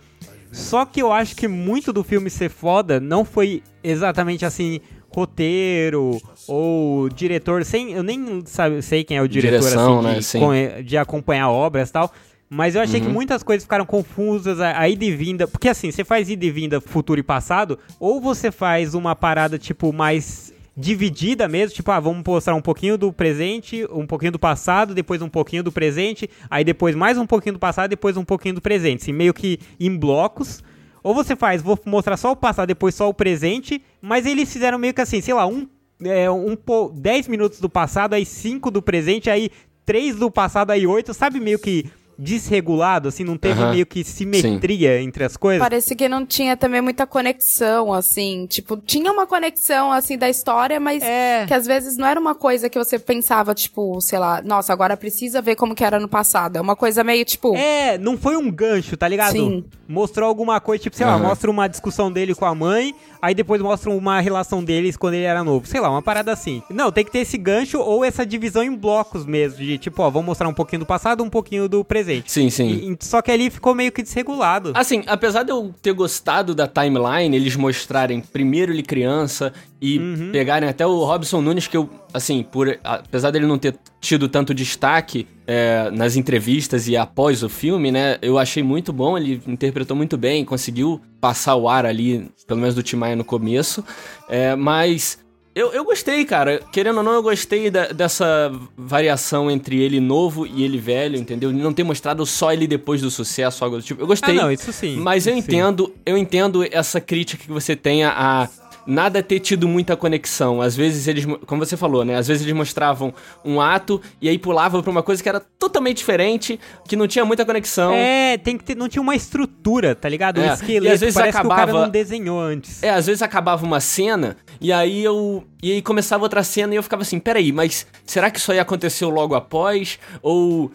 Só 0.53 0.85
que 0.85 1.01
eu 1.01 1.11
acho 1.11 1.35
que 1.35 1.47
muito 1.47 1.91
do 1.91 2.03
filme 2.03 2.29
ser 2.29 2.50
foda 2.50 3.00
não 3.00 3.25
foi 3.25 3.63
exatamente 3.83 4.45
assim 4.45 4.79
roteiro 5.09 6.19
ou 6.47 7.09
diretor, 7.09 7.63
sem, 7.63 7.91
eu 7.91 8.03
nem 8.03 8.44
sabe, 8.45 8.81
sei 8.81 9.03
quem 9.03 9.17
é 9.17 9.21
o 9.21 9.27
diretor 9.27 9.59
Direção, 9.59 10.07
assim, 10.07 10.39
de, 10.39 10.45
né? 10.45 10.81
de 10.81 10.97
acompanhar 10.97 11.50
obras 11.50 11.89
e 11.89 11.94
tal. 11.94 12.11
Mas 12.50 12.75
eu 12.75 12.81
achei 12.81 13.00
uhum. 13.00 13.07
que 13.07 13.11
muitas 13.11 13.41
coisas 13.41 13.63
ficaram 13.63 13.85
confusas, 13.85 14.59
a, 14.59 14.79
a 14.79 14.88
ida 14.88 15.03
e 15.03 15.15
vinda. 15.15 15.47
Porque 15.47 15.67
assim, 15.69 15.91
você 15.91 16.03
faz 16.03 16.29
ida 16.29 16.45
e 16.45 16.51
vinda 16.51 16.79
futuro 16.79 17.19
e 17.19 17.23
passado, 17.23 17.79
ou 18.00 18.21
você 18.21 18.51
faz 18.51 18.94
uma 18.94 19.15
parada, 19.15 19.57
tipo, 19.57 19.91
mais 19.91 20.52
dividida 20.75 21.47
mesmo, 21.47 21.75
tipo, 21.75 21.91
ah, 21.91 21.99
vamos 21.99 22.23
mostrar 22.25 22.55
um 22.55 22.61
pouquinho 22.61 22.97
do 22.97 23.13
presente, 23.13 23.87
um 23.91 24.07
pouquinho 24.07 24.31
do 24.31 24.39
passado, 24.39 24.93
depois 24.93 25.21
um 25.21 25.29
pouquinho 25.29 25.63
do 25.63 25.71
presente, 25.71 26.29
aí 26.49 26.63
depois 26.63 26.95
mais 26.95 27.17
um 27.17 27.27
pouquinho 27.27 27.53
do 27.53 27.59
passado, 27.59 27.89
depois 27.89 28.17
um 28.17 28.25
pouquinho 28.25 28.55
do 28.55 28.62
presente, 28.62 29.03
assim, 29.03 29.13
meio 29.13 29.33
que 29.33 29.59
em 29.79 29.95
blocos. 29.95 30.63
Ou 31.03 31.13
você 31.13 31.36
faz, 31.36 31.62
vou 31.62 31.77
mostrar 31.86 32.17
só 32.17 32.31
o 32.31 32.36
passado, 32.36 32.67
depois 32.67 32.95
só 32.95 33.09
o 33.09 33.13
presente, 33.13 33.83
mas 34.01 34.25
eles 34.25 34.51
fizeram 34.51 34.79
meio 34.79 34.93
que 34.93 35.01
assim, 35.01 35.21
sei 35.21 35.33
lá, 35.33 35.45
um, 35.45 35.67
é, 36.03 36.31
um 36.31 36.57
10 36.93 37.27
minutos 37.27 37.59
do 37.59 37.69
passado, 37.69 38.13
aí 38.13 38.25
5 38.25 38.71
do 38.71 38.81
presente, 38.81 39.29
aí 39.29 39.50
3 39.86 40.15
do 40.15 40.31
passado, 40.31 40.71
aí 40.71 40.88
8, 40.88 41.13
sabe 41.13 41.39
meio 41.39 41.59
que 41.59 41.86
desregulado, 42.17 43.10
assim, 43.10 43.24
não 43.24 43.38
teve 43.38 43.63
meio 43.65 43.86
que 43.86 44.03
simetria 44.03 44.98
Sim. 44.98 45.05
entre 45.05 45.24
as 45.24 45.36
coisas. 45.36 45.62
Parece 45.62 45.96
que 45.96 46.08
não 46.08 46.25
tinha 46.25 46.55
também 46.55 46.82
muita 46.82 47.05
conexão, 47.08 47.93
assim, 47.93 48.46
tipo, 48.48 48.77
tinha 48.77 49.12
uma 49.12 49.25
conexão, 49.25 49.91
assim, 49.91 50.17
da 50.17 50.29
história, 50.29 50.79
mas 50.79 51.03
é. 51.03 51.46
que 51.48 51.53
às 51.53 51.65
vezes 51.65 51.98
não 51.98 52.08
era 52.08 52.20
uma 52.20 52.36
coisa 52.36 52.70
que 52.70 52.77
você 52.77 53.00
pensava, 53.00 53.53
tipo, 53.53 54.00
sei 54.01 54.20
lá, 54.20 54.41
nossa, 54.41 54.72
agora 54.72 54.96
precisa 54.96 55.41
ver 55.41 55.55
como 55.55 55.75
que 55.75 55.84
era 55.84 56.00
no 56.00 56.08
passado. 56.08 56.58
É 56.58 56.62
uma 56.62 56.75
coisa 56.75 57.03
meio, 57.03 57.25
tipo... 57.25 57.55
É, 57.55 57.98
não 57.98 58.17
foi 58.17 58.36
um 58.36 58.51
gancho, 58.51 58.96
tá 58.96 59.08
ligado? 59.08 59.34
Sim. 59.34 59.65
Mostrou 59.88 60.27
alguma 60.27 60.60
coisa, 60.60 60.84
tipo, 60.84 60.96
sei 60.96 61.05
uhum. 61.05 61.12
lá, 61.12 61.17
mostra 61.17 61.50
uma 61.50 61.67
discussão 61.67 62.12
dele 62.12 62.36
com 62.36 62.46
a 62.46 62.55
mãe, 62.55 62.96
aí 63.22 63.34
depois 63.34 63.62
mostra 63.62 63.89
uma 63.89 64.20
relação 64.20 64.63
deles 64.63 64.98
quando 64.98 65.15
ele 65.15 65.25
era 65.25 65.43
novo. 65.43 65.67
Sei 65.67 65.79
lá, 65.79 65.89
uma 65.89 66.01
parada 66.01 66.32
assim. 66.32 66.62
Não, 66.70 66.91
tem 66.91 67.03
que 67.03 67.12
ter 67.12 67.20
esse 67.20 67.38
gancho 67.38 67.79
ou 67.79 68.03
essa 68.03 68.25
divisão 68.25 68.63
em 68.63 68.75
blocos 68.75 69.25
mesmo, 69.25 69.58
de 69.58 69.77
tipo, 69.77 70.01
ó, 70.01 70.10
vamos 70.10 70.27
mostrar 70.27 70.48
um 70.48 70.53
pouquinho 70.53 70.82
do 70.82 70.86
passado, 70.86 71.24
um 71.24 71.29
pouquinho 71.29 71.67
do 71.67 71.84
presente 71.84 72.03
Sim, 72.25 72.50
sim. 72.50 72.98
E, 73.00 73.05
só 73.05 73.22
que 73.22 73.32
ali 73.32 73.50
ficou 73.50 73.74
meio 73.74 73.91
que 73.91 74.03
desregulado. 74.03 74.72
Assim, 74.75 75.03
apesar 75.08 75.43
de 75.43 75.51
eu 75.51 75.74
ter 75.82 75.93
gostado 75.93 76.53
da 76.53 76.67
timeline, 76.67 77.36
eles 77.36 77.55
mostrarem 77.55 78.20
primeiro 78.20 78.72
ele 78.72 78.84
criança 78.84 79.53
e 79.82 79.98
uhum. 79.98 80.29
pegarem 80.32 80.67
até 80.67 80.86
o 80.86 81.03
Robson 81.03 81.41
Nunes, 81.41 81.67
que 81.67 81.75
eu, 81.75 81.89
assim, 82.13 82.43
por, 82.43 82.77
apesar 82.84 83.32
dele 83.32 83.46
não 83.46 83.58
ter 83.58 83.75
tido 84.00 84.27
tanto 84.29 84.53
destaque 84.53 85.27
é, 85.48 85.89
nas 85.91 86.15
entrevistas 86.15 86.88
e 86.88 86.96
após 86.96 87.43
o 87.43 87.50
filme, 87.50 87.91
né, 87.91 88.17
eu 88.22 88.38
achei 88.38 88.63
muito 88.63 88.93
bom, 88.93 89.17
ele 89.17 89.41
interpretou 89.48 89.96
muito 89.96 90.17
bem, 90.17 90.46
conseguiu 90.46 91.01
passar 91.20 91.55
o 91.55 91.67
ar 91.70 91.86
ali, 91.86 92.29
pelo 92.48 92.60
menos 92.60 92.75
do 92.75 92.84
Timaya 92.84 93.15
no 93.15 93.24
começo, 93.24 93.84
é, 94.29 94.55
mas 94.55 95.23
eu, 95.55 95.72
eu 95.72 95.83
gostei, 95.83 96.25
cara. 96.25 96.60
Querendo 96.72 96.98
ou 96.98 97.03
não, 97.03 97.13
eu 97.13 97.22
gostei 97.22 97.69
da, 97.69 97.88
dessa 97.88 98.51
variação 98.75 99.51
entre 99.51 99.79
ele 99.79 100.00
novo 100.00 100.48
e 100.48 100.63
ele 100.63 100.79
velho, 100.79 101.17
entendeu? 101.17 101.51
Não 101.51 101.72
ter 101.72 101.83
mostrado 101.83 102.25
só 102.25 102.51
ele 102.51 102.65
depois 102.65 103.01
do 103.01 103.12
sucesso, 103.12 103.63
algo 103.63 103.77
do 103.77 103.83
tipo. 103.83 104.01
Eu 104.01 104.07
gostei. 104.07 104.38
Ah, 104.38 104.43
não, 104.43 104.51
isso 104.51 104.74
sim. 104.74 104.98
Mas 104.98 105.27
eu 105.27 105.33
sim. 105.33 105.39
entendo, 105.39 105.93
eu 106.05 106.17
entendo 106.17 106.65
essa 106.72 107.00
crítica 107.00 107.43
que 107.43 107.51
você 107.51 107.75
tem 107.75 108.03
a 108.03 108.50
nada 108.85 109.21
ter 109.23 109.39
tido 109.39 109.67
muita 109.67 109.95
conexão. 109.95 110.61
Às 110.61 110.75
vezes 110.75 111.07
eles, 111.07 111.25
como 111.45 111.65
você 111.65 111.77
falou, 111.77 112.03
né? 112.03 112.15
Às 112.15 112.27
vezes 112.27 112.43
eles 112.43 112.55
mostravam 112.55 113.13
um 113.43 113.59
ato 113.59 114.01
e 114.21 114.29
aí 114.29 114.37
pulavam 114.37 114.81
pra 114.81 114.91
uma 114.91 115.03
coisa 115.03 115.21
que 115.21 115.29
era 115.29 115.39
totalmente 115.39 115.97
diferente, 115.97 116.59
que 116.87 116.95
não 116.95 117.07
tinha 117.07 117.25
muita 117.25 117.45
conexão. 117.45 117.91
É, 117.93 118.37
tem 118.37 118.57
que 118.57 118.63
ter, 118.63 118.75
não 118.75 118.89
tinha 118.89 119.01
uma 119.01 119.15
estrutura, 119.15 119.95
tá 119.95 120.09
ligado? 120.09 120.41
É. 120.41 120.49
Um 120.49 120.53
esqueleto, 120.53 120.85
e 120.85 120.93
às 120.93 120.99
vezes 120.99 121.15
parece 121.15 121.37
acabava, 121.37 121.61
que 121.61 121.69
o 121.69 121.73
cara 121.73 121.85
não 121.85 121.91
desenhou 121.91 122.39
antes. 122.39 122.83
É, 122.83 122.89
às 122.89 123.05
vezes 123.05 123.21
acabava 123.21 123.65
uma 123.65 123.79
cena 123.79 124.37
e 124.59 124.71
aí 124.71 125.03
eu. 125.03 125.43
E 125.61 125.71
aí 125.71 125.81
começava 125.81 126.23
outra 126.23 126.43
cena 126.43 126.73
e 126.73 126.77
eu 126.77 126.83
ficava 126.83 127.03
assim, 127.03 127.19
peraí, 127.19 127.53
mas 127.53 127.87
será 128.05 128.29
que 128.29 128.37
isso 128.37 128.51
aí 128.51 128.59
aconteceu 128.59 129.09
logo 129.09 129.33
após? 129.33 129.97
Ou 130.21 130.71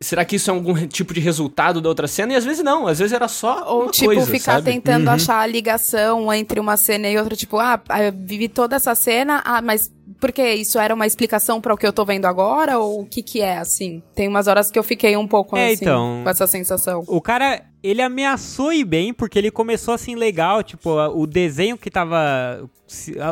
será 0.00 0.24
que 0.24 0.36
isso 0.36 0.50
é 0.50 0.54
algum 0.54 0.74
tipo 0.86 1.12
de 1.14 1.20
resultado 1.20 1.80
da 1.80 1.88
outra 1.88 2.08
cena? 2.08 2.32
E 2.32 2.36
às 2.36 2.44
vezes 2.44 2.62
não, 2.62 2.86
às 2.86 2.98
vezes 2.98 3.12
era 3.12 3.28
só 3.28 3.64
Ou 3.66 3.82
uma 3.84 3.90
tipo, 3.90 4.06
coisa, 4.06 4.26
ficar 4.26 4.54
sabe? 4.54 4.70
tentando 4.70 5.06
uhum. 5.06 5.14
achar 5.14 5.40
a 5.40 5.46
ligação 5.46 6.32
entre 6.32 6.58
uma 6.60 6.76
cena 6.76 7.08
e 7.08 7.18
outra, 7.18 7.36
tipo, 7.36 7.58
ah, 7.58 7.80
eu 8.00 8.12
vivi 8.12 8.48
toda 8.48 8.76
essa 8.76 8.94
cena, 8.94 9.42
ah, 9.44 9.60
mas 9.60 9.90
porque 10.18 10.46
isso 10.54 10.78
era 10.78 10.94
uma 10.94 11.06
explicação 11.06 11.60
para 11.60 11.72
o 11.72 11.76
que 11.76 11.86
eu 11.86 11.92
tô 11.92 12.04
vendo 12.04 12.26
agora 12.26 12.78
ou 12.78 13.00
o 13.00 13.06
que 13.06 13.22
que 13.22 13.40
é 13.40 13.58
assim? 13.58 14.02
Tem 14.14 14.28
umas 14.28 14.46
horas 14.46 14.70
que 14.70 14.78
eu 14.78 14.82
fiquei 14.82 15.16
um 15.16 15.26
pouco 15.26 15.56
é, 15.56 15.66
assim 15.72 15.84
então, 15.84 16.20
com 16.22 16.30
essa 16.30 16.46
sensação. 16.46 17.02
O 17.06 17.20
cara, 17.20 17.62
ele 17.82 18.02
ameaçou 18.02 18.72
ir 18.72 18.84
bem 18.84 19.12
porque 19.12 19.38
ele 19.38 19.50
começou 19.50 19.94
assim 19.94 20.14
legal, 20.14 20.62
tipo, 20.62 20.90
o 20.90 21.26
desenho 21.26 21.78
que 21.78 21.90
tava 21.90 22.68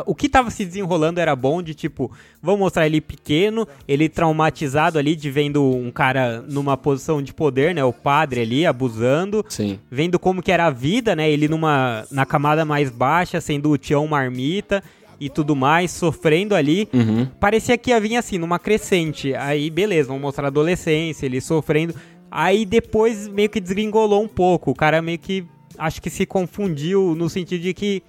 o 0.05 0.15
que 0.15 0.29
tava 0.29 0.49
se 0.49 0.63
desenrolando 0.63 1.19
era 1.19 1.35
bom 1.35 1.61
de 1.61 1.73
tipo, 1.73 2.09
vamos 2.41 2.61
mostrar 2.61 2.85
ele 2.85 3.01
pequeno, 3.01 3.67
ele 3.85 4.07
traumatizado 4.07 4.97
ali 4.97 5.17
de 5.17 5.29
vendo 5.29 5.61
um 5.61 5.91
cara 5.91 6.41
numa 6.47 6.77
posição 6.77 7.21
de 7.21 7.33
poder, 7.33 7.75
né, 7.75 7.83
o 7.83 7.91
padre 7.91 8.41
ali 8.41 8.65
abusando, 8.65 9.45
Sim. 9.49 9.77
vendo 9.91 10.17
como 10.17 10.41
que 10.41 10.51
era 10.51 10.67
a 10.67 10.69
vida, 10.69 11.13
né, 11.13 11.29
ele 11.29 11.49
numa 11.49 12.05
na 12.09 12.25
camada 12.25 12.63
mais 12.63 12.89
baixa, 12.89 13.41
sendo 13.41 13.69
o 13.69 13.77
Tião 13.77 14.07
Marmita 14.07 14.81
e 15.19 15.29
tudo 15.29 15.55
mais, 15.55 15.91
sofrendo 15.91 16.55
ali. 16.55 16.87
Uhum. 16.93 17.27
Parecia 17.39 17.77
que 17.77 17.89
ia 17.89 17.99
vir 17.99 18.15
assim, 18.15 18.37
numa 18.37 18.57
crescente. 18.57 19.35
Aí, 19.35 19.69
beleza, 19.69 20.07
vamos 20.07 20.21
mostrar 20.21 20.45
a 20.45 20.47
adolescência, 20.47 21.25
ele 21.25 21.41
sofrendo. 21.41 21.93
Aí 22.31 22.65
depois 22.65 23.27
meio 23.27 23.49
que 23.49 23.59
desgringolou 23.59 24.23
um 24.23 24.27
pouco. 24.27 24.71
O 24.71 24.75
cara 24.75 25.01
meio 25.01 25.19
que 25.19 25.45
acho 25.77 26.01
que 26.01 26.09
se 26.09 26.25
confundiu 26.25 27.15
no 27.15 27.29
sentido 27.29 27.61
de 27.61 27.73
que 27.73 28.03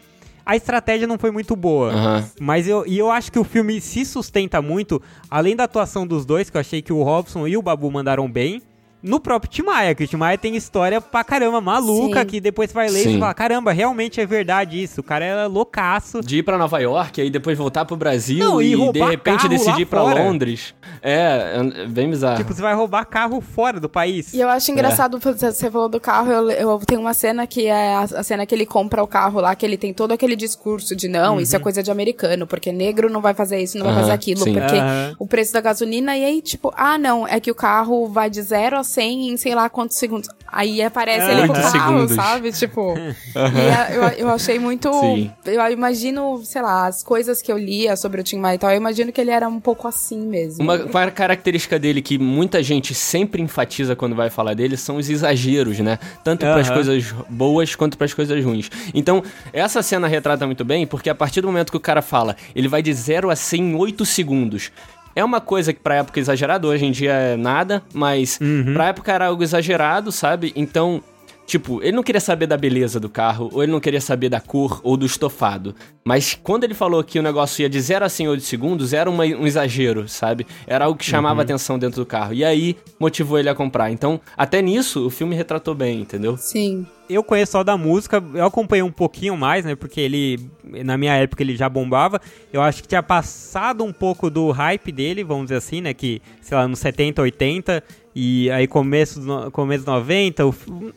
a 0.45 0.57
estratégia 0.57 1.07
não 1.07 1.19
foi 1.19 1.31
muito 1.31 1.55
boa. 1.55 1.95
Uhum. 1.95 2.25
Mas 2.41 2.67
eu, 2.67 2.85
e 2.87 2.99
eu 2.99 3.11
acho 3.11 3.31
que 3.31 3.39
o 3.39 3.45
filme 3.45 3.81
se 3.81 4.05
sustenta 4.05 4.61
muito, 4.61 5.01
além 5.31 5.55
da 5.55 5.65
atuação 5.65 6.07
dos 6.07 6.25
dois, 6.27 6.51
que 6.51 6.57
eu 6.57 6.61
achei 6.61 6.83
que 6.83 6.93
o 6.93 7.03
Robson 7.03 7.47
e 7.47 7.57
o 7.57 7.63
Babu 7.63 7.91
mandaram 7.91 8.31
bem 8.31 8.61
no 9.03 9.21
próprio 9.21 9.51
Timaya, 9.51 9.95
que 9.95 10.05
o 10.05 10.07
Timaya 10.07 10.37
tem 10.37 10.57
história 10.57 11.01
pra 11.01 11.25
caramba, 11.25 11.61
maluca, 11.61 12.21
Sim. 12.21 12.27
que 12.27 12.41
depois 12.41 12.73
vai 12.73 12.89
ler 12.89 13.05
Sim. 13.05 13.17
e 13.17 13.21
fala, 13.21 13.35
caramba, 13.35 13.73
realmente 13.73 14.21
é 14.21 14.27
verdade 14.27 14.83
isso, 14.83 15.01
o 15.01 15.05
cara 15.05 15.25
é 15.25 15.47
loucaço. 15.47 16.21
De 16.21 16.39
ir 16.39 16.43
pra 16.43 16.59
Nova 16.59 16.79
York, 16.79 17.21
aí 17.21 17.31
depois 17.31 17.57
voltar 17.57 17.85
pro 17.85 17.97
Brasil 17.97 18.39
Não, 18.39 18.61
e, 18.61 18.75
e 18.75 18.93
de 18.93 19.01
repente 19.01 19.49
decidir 19.49 19.83
ir 19.83 19.87
pra 19.87 20.01
fora. 20.01 20.23
Londres. 20.23 20.75
É, 21.03 21.61
é 21.77 21.87
bem 21.87 22.11
bizarro. 22.11 22.37
Tipo, 22.37 22.53
você 22.53 22.61
vai 22.61 22.75
roubar 22.75 23.05
carro 23.05 23.41
fora 23.41 23.81
do 23.81 23.89
país. 23.89 24.35
E 24.35 24.41
eu 24.41 24.49
acho 24.49 24.71
engraçado, 24.71 25.17
é. 25.17 25.33
você 25.33 25.71
falou 25.71 25.89
do 25.89 26.01
carro, 26.01 26.31
eu, 26.31 26.51
eu 26.51 26.79
tenho 26.87 27.01
uma 27.01 27.15
cena 27.15 27.47
que 27.47 27.67
é 27.67 27.95
a, 27.95 28.01
a, 28.03 28.23
cena 28.23 28.45
que 28.45 28.55
ele 28.55 28.67
compra 28.67 29.03
o 29.03 29.07
carro 29.07 29.41
lá, 29.41 29.55
que 29.55 29.65
ele 29.65 29.77
tem 29.77 29.95
todo 29.95 30.13
aquele 30.13 30.37
discurso 30.37 30.95
de 30.95 31.09
não, 31.09 31.35
uhum. 31.35 31.41
isso 31.41 31.55
é 31.55 31.59
uhum. 31.59 31.63
coisa 31.63 31.83
de 31.83 31.91
americano, 31.91 32.47
porque 32.47 32.73
negro 32.73 33.11
não 33.11 33.21
vai 33.21 33.35
fazer 33.35 33.61
isso, 33.61 33.79
não 33.79 33.87
uhum, 33.87 33.93
vai 33.93 34.03
fazer 34.03 34.13
aquilo, 34.13 34.43
sim. 34.43 34.53
porque 34.53 34.77
uhum. 34.77 35.15
o 35.19 35.27
preço 35.27 35.53
da 35.53 35.61
gasolina, 35.61 36.17
e 36.17 36.25
aí, 36.25 36.43
tipo, 36.43 36.73
ah, 36.77 36.99
não, 36.99 37.27
é 37.27 37.41
que 37.41 37.51
o 37.51 37.55
carro 37.55 38.07
vai 38.09 38.29
de 38.29 38.43
zero 38.43 38.77
a 38.77 38.85
100 38.91 39.31
em 39.31 39.37
sei 39.37 39.55
lá 39.55 39.69
quantos 39.69 39.97
segundos. 39.97 40.29
Aí 40.47 40.83
aparece 40.83 41.27
é, 41.27 41.33
ele 41.33 41.47
com 41.47 41.53
o 41.53 41.57
carro, 41.57 41.71
segundos. 41.71 42.17
sabe? 42.17 42.53
Tipo. 42.53 42.95
e 42.99 43.95
eu, 43.95 44.03
eu 44.27 44.31
achei 44.31 44.59
muito. 44.59 44.93
Sim. 44.93 45.31
Eu 45.45 45.65
imagino, 45.71 46.43
sei 46.45 46.61
lá, 46.61 46.87
as 46.87 47.03
coisas 47.03 47.41
que 47.41 47.53
eu 47.53 47.57
lia 47.57 47.97
sobre 47.97 48.21
o 48.21 48.25
Tim 48.25 48.39
Maia 48.39 48.57
e 48.57 48.59
tal, 48.59 48.71
eu 48.71 48.77
imagino 48.77 49.13
que 49.13 49.21
ele 49.21 49.31
era 49.31 49.49
um 49.49 49.61
pouco 49.61 49.87
assim 49.87 50.21
mesmo. 50.21 50.63
Uma, 50.63 50.85
uma 50.85 51.11
característica 51.11 51.79
dele 51.79 52.03
que 52.03 52.19
muita 52.19 52.63
gente 52.63 52.95
sempre 52.95 53.41
enfatiza 53.41 53.95
quando 53.95 54.17
vai 54.17 54.29
falar 54.29 54.55
dele 54.55 54.77
são 54.77 54.97
os 54.97 55.09
exageros, 55.09 55.79
né? 55.79 55.99
Tanto 56.25 56.45
uhum. 56.45 56.53
para 56.53 56.61
as 56.61 56.71
coisas 56.71 57.15
boas 57.29 57.75
quanto 57.75 57.97
para 57.97 58.07
as 58.07 58.15
coisas 58.15 58.45
ruins. 58.45 58.71
Então, 58.93 59.23
essa 59.53 59.83
cena 59.83 60.09
retrata 60.09 60.45
muito 60.47 60.65
bem, 60.65 60.87
porque 60.87 61.09
a 61.09 61.15
partir 61.15 61.41
do 61.41 61.47
momento 61.47 61.71
que 61.71 61.77
o 61.77 61.81
cara 61.81 62.03
fala, 62.03 62.37
ele 62.55 62.67
vai 62.67 62.83
de 62.83 62.93
0 62.93 63.31
a 63.31 63.37
100 63.37 63.61
em 63.61 63.75
8 63.75 64.05
segundos. 64.05 64.73
É 65.15 65.25
uma 65.25 65.41
coisa 65.41 65.73
que 65.73 65.81
pra 65.81 65.97
época 65.97 66.21
é 66.21 66.23
exagerado, 66.23 66.69
hoje 66.69 66.87
em 66.87 66.93
dia 66.93 67.13
é 67.13 67.37
nada, 67.37 67.83
mas 67.93 68.39
uhum. 68.41 68.75
pra 68.75 68.89
época 68.89 69.13
era 69.13 69.27
algo 69.27 69.43
exagerado, 69.43 70.13
sabe? 70.13 70.53
Então, 70.55 71.03
Tipo, 71.47 71.83
ele 71.83 71.93
não 71.93 72.03
queria 72.03 72.21
saber 72.21 72.47
da 72.47 72.57
beleza 72.57 73.01
do 73.01 73.09
carro, 73.09 73.51
ou 73.53 73.63
ele 73.63 73.73
não 73.73 73.81
queria 73.81 74.01
saber 74.01 74.29
da 74.29 74.41
cor 74.41 74.81
ou 74.85 74.97
do 74.97 75.05
estofado. 75.05 75.75
Mas 76.05 76.39
quando 76.41 76.65
ele 76.65 76.75
falou 76.75 77.03
que 77.03 77.19
o 77.19 77.23
negócio 77.23 77.63
ia 77.63 77.69
de 77.69 77.81
0 77.81 78.05
a 78.05 78.09
108 78.09 78.43
segundos, 78.43 78.93
era 78.93 79.11
uma, 79.11 79.25
um 79.25 79.47
exagero, 79.47 80.09
sabe? 80.09 80.47
Era 80.67 80.85
algo 80.85 80.99
que 80.99 81.05
chamava 81.05 81.37
uhum. 81.37 81.43
atenção 81.43 81.79
dentro 81.79 82.03
do 82.03 82.07
carro. 82.07 82.33
E 82.33 82.45
aí 82.45 82.77
motivou 82.99 83.39
ele 83.39 83.49
a 83.49 83.55
comprar. 83.55 83.91
Então, 83.91 84.21
até 84.37 84.63
nisso, 84.63 85.07
o 85.07 85.11
filme 85.11 85.35
retratou 85.35 85.75
bem, 85.75 86.01
entendeu? 86.01 86.37
Sim. 86.37 86.87
Eu 87.09 87.25
conheço 87.25 87.53
só 87.53 87.65
da 87.65 87.77
música, 87.77 88.23
eu 88.35 88.45
acompanhei 88.45 88.85
um 88.85 88.93
pouquinho 88.93 89.37
mais, 89.37 89.65
né? 89.65 89.75
Porque 89.75 90.01
ele, 90.01 90.39
na 90.63 90.97
minha 90.97 91.15
época, 91.15 91.43
ele 91.43 91.57
já 91.57 91.69
bombava. 91.69 92.21
Eu 92.53 92.63
acho 92.63 92.83
que 92.83 92.89
tinha 92.89 93.03
passado 93.03 93.83
um 93.83 93.93
pouco 93.93 94.31
do 94.31 94.53
hype 94.53 94.93
dele, 94.93 95.25
vamos 95.25 95.47
dizer 95.47 95.57
assim, 95.57 95.81
né? 95.81 95.93
Que, 95.93 96.23
sei 96.41 96.57
lá, 96.57 96.69
nos 96.69 96.79
70, 96.79 97.21
80, 97.21 97.83
e 98.15 98.51
aí 98.51 98.67
começo, 98.67 99.21
começo 99.53 99.87
90, 99.87 100.43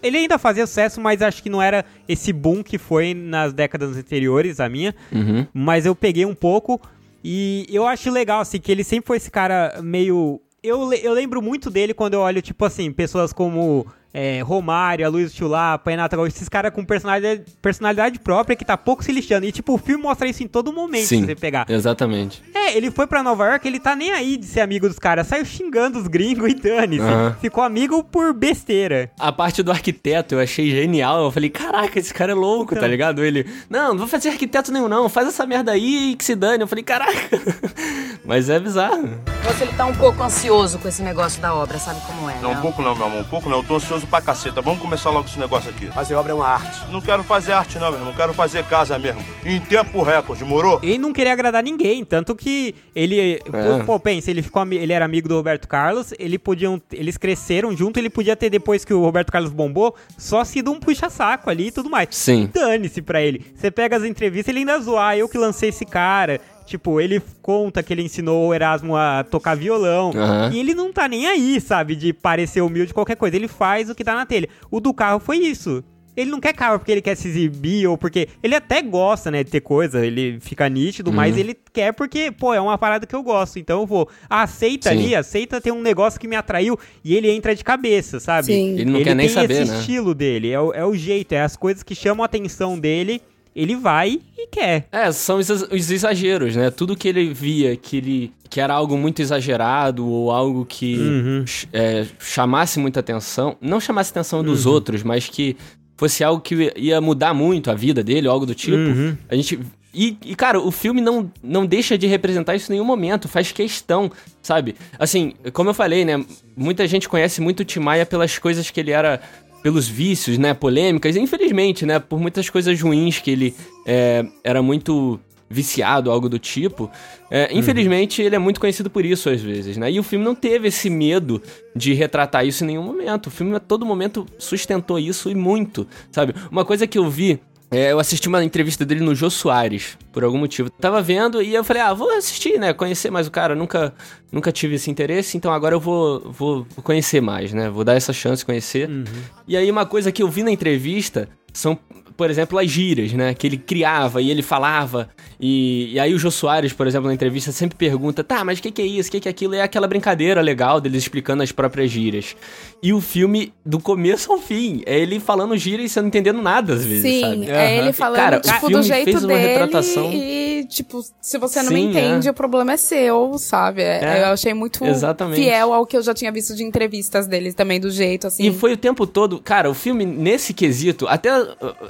ele 0.01 0.17
ainda 0.17 0.37
fazia 0.37 0.65
sucesso, 0.65 0.99
mas 0.99 1.21
acho 1.21 1.43
que 1.43 1.49
não 1.49 1.61
era 1.61 1.85
esse 2.07 2.33
boom 2.33 2.63
que 2.63 2.77
foi 2.77 3.13
nas 3.13 3.53
décadas 3.53 3.95
anteriores, 3.95 4.59
a 4.59 4.67
minha. 4.67 4.95
Uhum. 5.11 5.45
Mas 5.53 5.85
eu 5.85 5.95
peguei 5.95 6.25
um 6.25 6.33
pouco 6.33 6.81
e 7.23 7.65
eu 7.69 7.85
acho 7.87 8.09
legal, 8.11 8.41
assim, 8.41 8.59
que 8.59 8.71
ele 8.71 8.83
sempre 8.83 9.07
foi 9.07 9.17
esse 9.17 9.31
cara 9.31 9.79
meio... 9.81 10.41
Eu, 10.61 10.91
eu 10.93 11.13
lembro 11.13 11.41
muito 11.41 11.69
dele 11.69 11.93
quando 11.93 12.13
eu 12.13 12.21
olho, 12.21 12.41
tipo 12.41 12.63
assim, 12.63 12.91
pessoas 12.91 13.33
como 13.33 13.85
é, 14.13 14.41
Romário, 14.41 15.05
a 15.05 15.09
Luiz 15.09 15.33
Chulapa, 15.33 15.89
Renata 15.89 16.15
Gaúcho, 16.15 16.35
esses 16.35 16.47
caras 16.47 16.71
com 16.71 16.85
personalidade, 16.85 17.43
personalidade 17.61 18.19
própria 18.19 18.55
que 18.55 18.63
tá 18.63 18.77
pouco 18.77 19.03
se 19.03 19.11
lixando. 19.11 19.45
E, 19.45 19.51
tipo, 19.51 19.73
o 19.73 19.77
filme 19.77 20.03
mostra 20.03 20.27
isso 20.27 20.43
em 20.43 20.47
todo 20.47 20.71
momento, 20.71 21.07
Sim, 21.07 21.21
se 21.21 21.25
você 21.25 21.35
pegar. 21.35 21.65
exatamente. 21.67 22.43
É, 22.53 22.77
ele 22.77 22.91
foi 22.91 23.07
pra 23.07 23.23
Nova 23.23 23.47
York, 23.47 23.67
ele 23.67 23.79
tá 23.79 23.95
nem 23.95 24.11
aí 24.11 24.37
de 24.37 24.45
ser 24.45 24.61
amigo 24.61 24.87
dos 24.87 24.99
caras, 24.99 25.27
saiu 25.27 25.43
xingando 25.45 25.97
os 25.99 26.07
gringos 26.07 26.51
e 26.51 26.53
dane-se. 26.53 27.03
Uhum. 27.03 27.33
Ficou 27.41 27.63
amigo 27.63 28.03
por 28.03 28.33
besteira. 28.33 29.11
A 29.19 29.31
parte 29.31 29.63
do 29.63 29.71
arquiteto 29.71 30.35
eu 30.35 30.39
achei 30.39 30.69
genial. 30.69 31.25
Eu 31.25 31.31
falei, 31.31 31.49
caraca, 31.49 31.97
esse 31.97 32.13
cara 32.13 32.31
é 32.31 32.35
louco, 32.35 32.71
tá 32.71 32.75
então... 32.75 32.81
tá 32.83 32.87
ligado? 32.87 33.23
Ele, 33.23 33.45
não, 33.69 33.89
não 33.89 33.97
vou 33.97 34.07
fazer 34.07 34.29
arquiteto 34.29 34.71
nenhum 34.71 34.87
não, 34.87 35.09
faz 35.09 35.27
essa 35.27 35.45
merda 35.45 35.71
aí 35.71 36.11
e 36.11 36.15
que 36.15 36.23
se 36.23 36.35
dane. 36.35 36.63
Eu 36.63 36.67
falei, 36.67 36.83
caraca. 36.83 37.41
Mas 38.23 38.49
é 38.49 38.59
bizarro. 38.59 39.32
Você 39.43 39.65
ele 39.65 39.73
tá 39.73 39.85
um 39.85 39.93
pouco 39.93 40.23
ansioso 40.23 40.79
com 40.79 40.87
esse 40.87 41.01
negócio 41.01 41.41
da 41.41 41.53
obra, 41.53 41.77
sabe 41.77 41.99
como 42.07 42.29
é, 42.29 42.35
Não, 42.41 42.51
né? 42.51 42.57
um 42.57 42.61
pouco 42.61 42.81
não, 42.81 42.95
meu 42.95 43.05
amor, 43.05 43.21
um 43.21 43.25
pouco 43.25 43.49
não. 43.49 43.57
Eu 43.57 43.63
tô 43.63 43.75
ansioso 43.75 44.07
pra 44.07 44.21
caceta. 44.21 44.61
Vamos 44.61 44.81
começar 44.81 45.09
logo 45.09 45.27
esse 45.27 45.37
negócio 45.37 45.69
aqui. 45.69 45.87
Fazer 45.87 46.15
obra 46.15 46.31
é 46.31 46.35
uma 46.35 46.47
arte. 46.47 46.89
Não 46.89 47.01
quero 47.01 47.23
fazer 47.23 47.51
arte 47.51 47.77
não, 47.77 47.91
meu 47.91 47.99
irmão. 47.99 48.13
Quero 48.13 48.33
fazer 48.33 48.63
casa 48.65 48.97
mesmo. 48.97 49.21
Em 49.45 49.59
tempo 49.59 50.01
recorde, 50.01 50.45
morou? 50.45 50.79
Ele 50.81 50.97
não 50.97 51.11
queria 51.11 51.33
agradar 51.33 51.61
ninguém, 51.61 52.05
tanto 52.05 52.35
que 52.35 52.73
ele... 52.95 53.41
É. 53.51 53.83
Pô, 53.85 53.99
pensa, 53.99 54.31
ele, 54.31 54.41
ficou, 54.41 54.65
ele 54.65 54.93
era 54.93 55.03
amigo 55.03 55.27
do 55.27 55.35
Roberto 55.35 55.67
Carlos, 55.67 56.13
ele 56.17 56.39
podiam, 56.39 56.81
eles 56.91 57.17
cresceram 57.17 57.75
junto, 57.75 57.97
ele 57.97 58.09
podia 58.09 58.35
ter, 58.35 58.49
depois 58.49 58.85
que 58.85 58.93
o 58.93 59.01
Roberto 59.01 59.31
Carlos 59.31 59.51
bombou, 59.51 59.93
só 60.17 60.43
sido 60.45 60.71
um 60.71 60.79
puxa-saco 60.79 61.49
ali 61.49 61.67
e 61.67 61.71
tudo 61.71 61.89
mais. 61.89 62.07
Sim. 62.11 62.49
Dane-se 62.53 63.01
pra 63.01 63.21
ele. 63.21 63.45
Você 63.55 63.69
pega 63.69 63.97
as 63.97 64.03
entrevistas, 64.03 64.47
ele 64.49 64.59
ainda 64.59 64.79
zoar, 64.79 65.09
ah, 65.09 65.17
eu 65.17 65.27
que 65.27 65.37
lancei 65.37 65.69
esse 65.69 65.85
cara 65.85 66.39
Tipo, 66.65 66.99
ele 66.99 67.21
conta 67.41 67.83
que 67.83 67.93
ele 67.93 68.01
ensinou 68.01 68.47
o 68.47 68.53
Erasmo 68.53 68.95
a 68.95 69.23
tocar 69.23 69.55
violão. 69.55 70.11
Uhum. 70.11 70.51
E 70.51 70.59
ele 70.59 70.73
não 70.73 70.91
tá 70.91 71.07
nem 71.07 71.27
aí, 71.27 71.59
sabe? 71.59 71.95
De 71.95 72.13
parecer 72.13 72.61
humilde 72.61 72.93
qualquer 72.93 73.15
coisa. 73.15 73.35
Ele 73.35 73.47
faz 73.47 73.89
o 73.89 73.95
que 73.95 74.03
tá 74.03 74.15
na 74.15 74.25
telha. 74.25 74.47
O 74.71 74.79
do 74.79 74.93
carro 74.93 75.19
foi 75.19 75.37
isso. 75.37 75.83
Ele 76.15 76.29
não 76.29 76.39
quer 76.39 76.53
carro 76.53 76.77
porque 76.77 76.91
ele 76.91 77.01
quer 77.01 77.15
se 77.15 77.27
exibir 77.27 77.87
ou 77.87 77.97
porque. 77.97 78.29
Ele 78.41 78.55
até 78.55 78.81
gosta, 78.81 79.31
né, 79.31 79.43
de 79.43 79.49
ter 79.49 79.61
coisa, 79.61 80.05
ele 80.05 80.37
fica 80.39 80.69
nítido, 80.69 81.09
uhum. 81.09 81.15
mas 81.15 81.35
ele 81.37 81.57
quer 81.73 81.91
porque, 81.91 82.31
pô, 82.31 82.53
é 82.53 82.61
uma 82.61 82.77
parada 82.77 83.07
que 83.07 83.15
eu 83.15 83.23
gosto. 83.23 83.57
Então 83.57 83.81
eu 83.81 83.87
vou. 83.87 84.07
Ah, 84.29 84.43
aceita 84.43 84.89
Sim. 84.89 84.95
ali, 84.95 85.15
aceita 85.15 85.59
ter 85.59 85.71
um 85.71 85.81
negócio 85.81 86.19
que 86.19 86.27
me 86.27 86.35
atraiu 86.35 86.77
e 87.03 87.15
ele 87.15 87.31
entra 87.31 87.55
de 87.55 87.63
cabeça, 87.63 88.19
sabe? 88.19 88.45
Sim. 88.45 88.73
Ele 88.73 88.85
não 88.85 88.95
ele 88.97 89.05
quer 89.05 89.15
nem 89.15 89.27
saber, 89.27 89.61
esse 89.61 89.71
né? 89.71 89.79
estilo 89.79 90.13
dele, 90.13 90.51
é 90.51 90.59
o, 90.59 90.71
é 90.71 90.85
o 90.85 90.93
jeito, 90.93 91.33
é 91.33 91.41
as 91.41 91.55
coisas 91.55 91.81
que 91.81 91.95
chamam 91.95 92.21
a 92.21 92.25
atenção 92.25 92.77
dele 92.77 93.21
ele 93.55 93.75
vai 93.75 94.19
e 94.37 94.47
quer. 94.47 94.87
É, 94.91 95.11
são 95.11 95.37
os 95.37 95.91
exageros, 95.91 96.55
né? 96.55 96.69
Tudo 96.69 96.95
que 96.95 97.07
ele 97.07 97.33
via 97.33 97.75
que 97.75 97.97
ele 97.97 98.33
que 98.49 98.61
era 98.61 98.73
algo 98.73 98.95
muito 98.95 99.19
exagerado 99.19 100.07
ou 100.07 100.31
algo 100.31 100.63
que 100.63 100.95
uhum. 100.95 101.45
é, 101.73 102.05
chamasse 102.19 102.79
muita 102.79 102.99
atenção, 102.99 103.57
não 103.59 103.79
chamasse 103.79 104.11
atenção 104.11 104.43
dos 104.43 104.67
uhum. 104.67 104.73
outros, 104.73 105.01
mas 105.01 105.27
que 105.27 105.57
fosse 105.97 106.23
algo 106.23 106.39
que 106.39 106.71
ia 106.75 107.01
mudar 107.01 107.33
muito 107.33 107.71
a 107.71 107.73
vida 107.73 108.03
dele, 108.03 108.27
ou 108.27 108.33
algo 108.33 108.45
do 108.45 108.53
tipo. 108.53 108.77
Uhum. 108.77 109.17
A 109.27 109.35
gente 109.35 109.59
e, 109.93 110.17
e, 110.25 110.35
cara, 110.35 110.59
o 110.59 110.71
filme 110.71 110.99
não, 110.99 111.31
não 111.41 111.67
deixa 111.67 111.95
de 111.97 112.07
representar 112.07 112.55
isso 112.55 112.71
em 112.71 112.75
nenhum 112.75 112.85
momento, 112.85 113.27
faz 113.27 113.51
questão, 113.51 114.11
sabe? 114.41 114.75
Assim, 114.97 115.33
como 115.53 115.69
eu 115.69 115.73
falei, 115.73 116.03
né? 116.03 116.25
Muita 116.57 116.87
gente 116.87 117.07
conhece 117.07 117.39
muito 117.39 117.59
o 117.59 117.65
Timaya 117.65 118.03
pelas 118.03 118.39
coisas 118.39 118.71
que 118.71 118.79
ele 118.79 118.89
era 118.89 119.21
pelos 119.63 119.87
vícios, 119.87 120.37
né, 120.37 120.53
polêmicas, 120.53 121.15
infelizmente, 121.15 121.85
né, 121.85 121.97
por 121.97 122.19
muitas 122.19 122.49
coisas 122.49 122.79
ruins 122.81 123.19
que 123.19 123.31
ele 123.31 123.55
é, 123.85 124.25
era 124.43 124.61
muito 124.61 125.19
viciado, 125.49 126.11
algo 126.11 126.27
do 126.27 126.37
tipo. 126.37 126.89
É, 127.29 127.49
uhum. 127.51 127.59
Infelizmente, 127.59 128.21
ele 128.21 128.35
é 128.35 128.39
muito 128.39 128.59
conhecido 128.59 128.89
por 128.89 129.05
isso 129.05 129.29
às 129.29 129.41
vezes, 129.41 129.77
né? 129.77 129.91
E 129.91 129.99
o 129.99 130.03
filme 130.03 130.25
não 130.25 130.33
teve 130.33 130.67
esse 130.67 130.89
medo 130.89 131.41
de 131.75 131.93
retratar 131.93 132.45
isso 132.45 132.63
em 132.63 132.67
nenhum 132.67 132.83
momento. 132.83 133.27
O 133.27 133.31
filme 133.31 133.55
a 133.55 133.59
todo 133.59 133.85
momento 133.85 134.25
sustentou 134.37 134.97
isso 134.97 135.29
e 135.29 135.35
muito, 135.35 135.87
sabe? 136.11 136.33
Uma 136.51 136.65
coisa 136.65 136.87
que 136.87 136.97
eu 136.97 137.09
vi 137.09 137.39
é, 137.73 137.91
eu 137.91 137.99
assisti 137.99 138.27
uma 138.27 138.43
entrevista 138.43 138.85
dele 138.85 139.01
no 139.01 139.15
Jô 139.15 139.29
Soares, 139.29 139.97
por 140.11 140.23
algum 140.23 140.37
motivo. 140.37 140.69
Tava 140.69 141.01
vendo 141.01 141.41
e 141.41 141.53
eu 141.53 141.63
falei, 141.63 141.81
ah, 141.81 141.93
vou 141.93 142.09
assistir, 142.11 142.59
né? 142.59 142.73
Conhecer 142.73 143.09
mais 143.09 143.27
o 143.27 143.31
cara. 143.31 143.55
Nunca, 143.55 143.93
nunca 144.31 144.51
tive 144.51 144.75
esse 144.75 144.91
interesse, 144.91 145.37
então 145.37 145.51
agora 145.51 145.75
eu 145.75 145.79
vou, 145.79 146.31
vou, 146.31 146.67
conhecer 146.83 147.21
mais, 147.21 147.51
né? 147.51 147.69
Vou 147.69 147.83
dar 147.83 147.95
essa 147.95 148.13
chance 148.13 148.41
de 148.41 148.45
conhecer. 148.45 148.87
Uhum. 148.87 149.03
E 149.47 149.57
aí, 149.57 149.69
uma 149.71 149.85
coisa 149.85 150.11
que 150.11 150.21
eu 150.21 150.29
vi 150.29 150.43
na 150.43 150.51
entrevista 150.51 151.27
são 151.53 151.77
por 152.15 152.29
exemplo, 152.29 152.59
as 152.59 152.69
gírias, 152.69 153.11
né? 153.13 153.33
Que 153.33 153.47
ele 153.47 153.57
criava 153.57 154.21
e 154.21 154.29
ele 154.29 154.41
falava. 154.41 155.09
E, 155.39 155.93
e 155.93 155.99
aí 155.99 156.13
o 156.13 156.19
Jô 156.19 156.29
Soares, 156.31 156.71
por 156.71 156.87
exemplo, 156.87 157.07
na 157.07 157.13
entrevista 157.13 157.51
sempre 157.51 157.77
pergunta: 157.77 158.23
tá, 158.23 158.43
mas 158.43 158.59
o 158.59 158.61
que, 158.61 158.71
que 158.71 158.81
é 158.81 158.85
isso? 158.85 159.09
O 159.09 159.11
que, 159.11 159.19
que 159.21 159.27
é 159.27 159.31
aquilo? 159.31 159.55
É 159.55 159.61
aquela 159.61 159.87
brincadeira 159.87 160.41
legal 160.41 160.79
deles 160.79 161.03
explicando 161.03 161.43
as 161.43 161.51
próprias 161.51 161.91
gírias. 161.91 162.35
E 162.81 162.93
o 162.93 163.01
filme, 163.01 163.53
do 163.65 163.79
começo 163.79 164.31
ao 164.31 164.37
fim, 164.37 164.83
é 164.85 164.99
ele 164.99 165.19
falando 165.19 165.57
gírias 165.57 165.91
e 165.91 165.93
você 165.93 166.01
não 166.01 166.07
entendendo 166.07 166.41
nada 166.41 166.73
às 166.73 166.85
vezes. 166.85 167.01
Sim, 167.01 167.21
sabe? 167.21 167.49
é 167.49 167.53
uhum. 167.53 167.83
ele 167.83 167.93
falando, 167.93 168.19
Cara, 168.19 168.39
tipo, 168.39 168.69
do 168.69 168.83
jeito 168.83 169.27
dele. 169.27 169.47
Retratação... 169.47 170.11
E, 170.13 170.65
tipo, 170.65 171.01
se 171.21 171.37
você 171.37 171.61
não 171.61 171.71
Sim, 171.71 171.89
entende, 171.89 172.27
é. 172.27 172.31
o 172.31 172.33
problema 172.33 172.73
é 172.73 172.77
seu, 172.77 173.37
sabe? 173.37 173.81
É, 173.81 174.03
é, 174.03 174.23
eu 174.23 174.27
achei 174.27 174.53
muito 174.53 174.83
Exatamente. 174.85 175.41
fiel 175.41 175.73
ao 175.73 175.85
que 175.85 175.97
eu 175.97 176.01
já 176.01 176.13
tinha 176.13 176.31
visto 176.31 176.55
de 176.55 176.63
entrevistas 176.63 177.27
deles 177.27 177.53
também, 177.53 177.79
do 177.79 177.89
jeito, 177.89 178.27
assim. 178.27 178.47
E 178.47 178.53
foi 178.53 178.73
o 178.73 178.77
tempo 178.77 179.05
todo. 179.07 179.39
Cara, 179.39 179.69
o 179.69 179.73
filme, 179.73 180.05
nesse 180.05 180.53
quesito, 180.53 181.07
até 181.07 181.29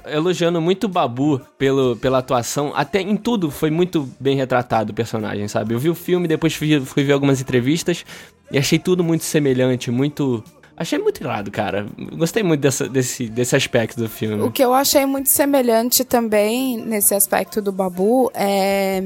elogiando 0.05 0.61
muito 0.61 0.85
o 0.85 0.87
Babu 0.87 1.41
pelo, 1.57 1.95
pela 1.95 2.19
atuação. 2.19 2.71
Até 2.75 3.01
em 3.01 3.15
tudo 3.15 3.49
foi 3.51 3.69
muito 3.69 4.09
bem 4.19 4.35
retratado 4.35 4.91
o 4.91 4.95
personagem, 4.95 5.47
sabe? 5.47 5.73
Eu 5.73 5.79
vi 5.79 5.89
o 5.89 5.95
filme, 5.95 6.27
depois 6.27 6.53
fui, 6.53 6.79
fui 6.81 7.03
ver 7.03 7.13
algumas 7.13 7.41
entrevistas 7.41 8.05
e 8.51 8.57
achei 8.57 8.77
tudo 8.77 9.03
muito 9.03 9.23
semelhante, 9.23 9.89
muito. 9.89 10.43
Achei 10.75 10.97
muito 10.97 11.21
irado, 11.21 11.51
cara. 11.51 11.85
Gostei 12.17 12.41
muito 12.41 12.61
dessa, 12.61 12.89
desse, 12.89 13.29
desse 13.29 13.55
aspecto 13.55 13.99
do 13.99 14.09
filme. 14.09 14.41
O 14.41 14.51
que 14.51 14.63
eu 14.63 14.73
achei 14.73 15.05
muito 15.05 15.29
semelhante 15.29 16.03
também 16.03 16.77
nesse 16.77 17.13
aspecto 17.13 17.61
do 17.61 17.71
Babu 17.71 18.31
é 18.33 19.01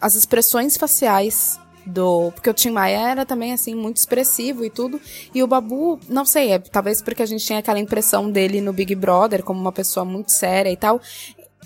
as 0.00 0.16
expressões 0.16 0.76
faciais 0.76 1.60
do. 1.86 2.30
Porque 2.32 2.50
o 2.50 2.54
Tim 2.54 2.70
Maia 2.70 3.10
era 3.10 3.26
também, 3.26 3.52
assim, 3.52 3.74
muito 3.74 3.96
expressivo 3.96 4.64
e 4.64 4.70
tudo. 4.70 5.00
E 5.34 5.42
o 5.42 5.46
Babu, 5.46 5.98
não 6.08 6.24
sei, 6.24 6.52
é, 6.52 6.58
talvez 6.58 7.02
porque 7.02 7.22
a 7.22 7.26
gente 7.26 7.44
tinha 7.44 7.58
aquela 7.58 7.78
impressão 7.78 8.30
dele 8.30 8.60
no 8.60 8.72
Big 8.72 8.94
Brother 8.94 9.42
como 9.42 9.60
uma 9.60 9.72
pessoa 9.72 10.04
muito 10.04 10.30
séria 10.30 10.70
e 10.70 10.76
tal. 10.76 11.00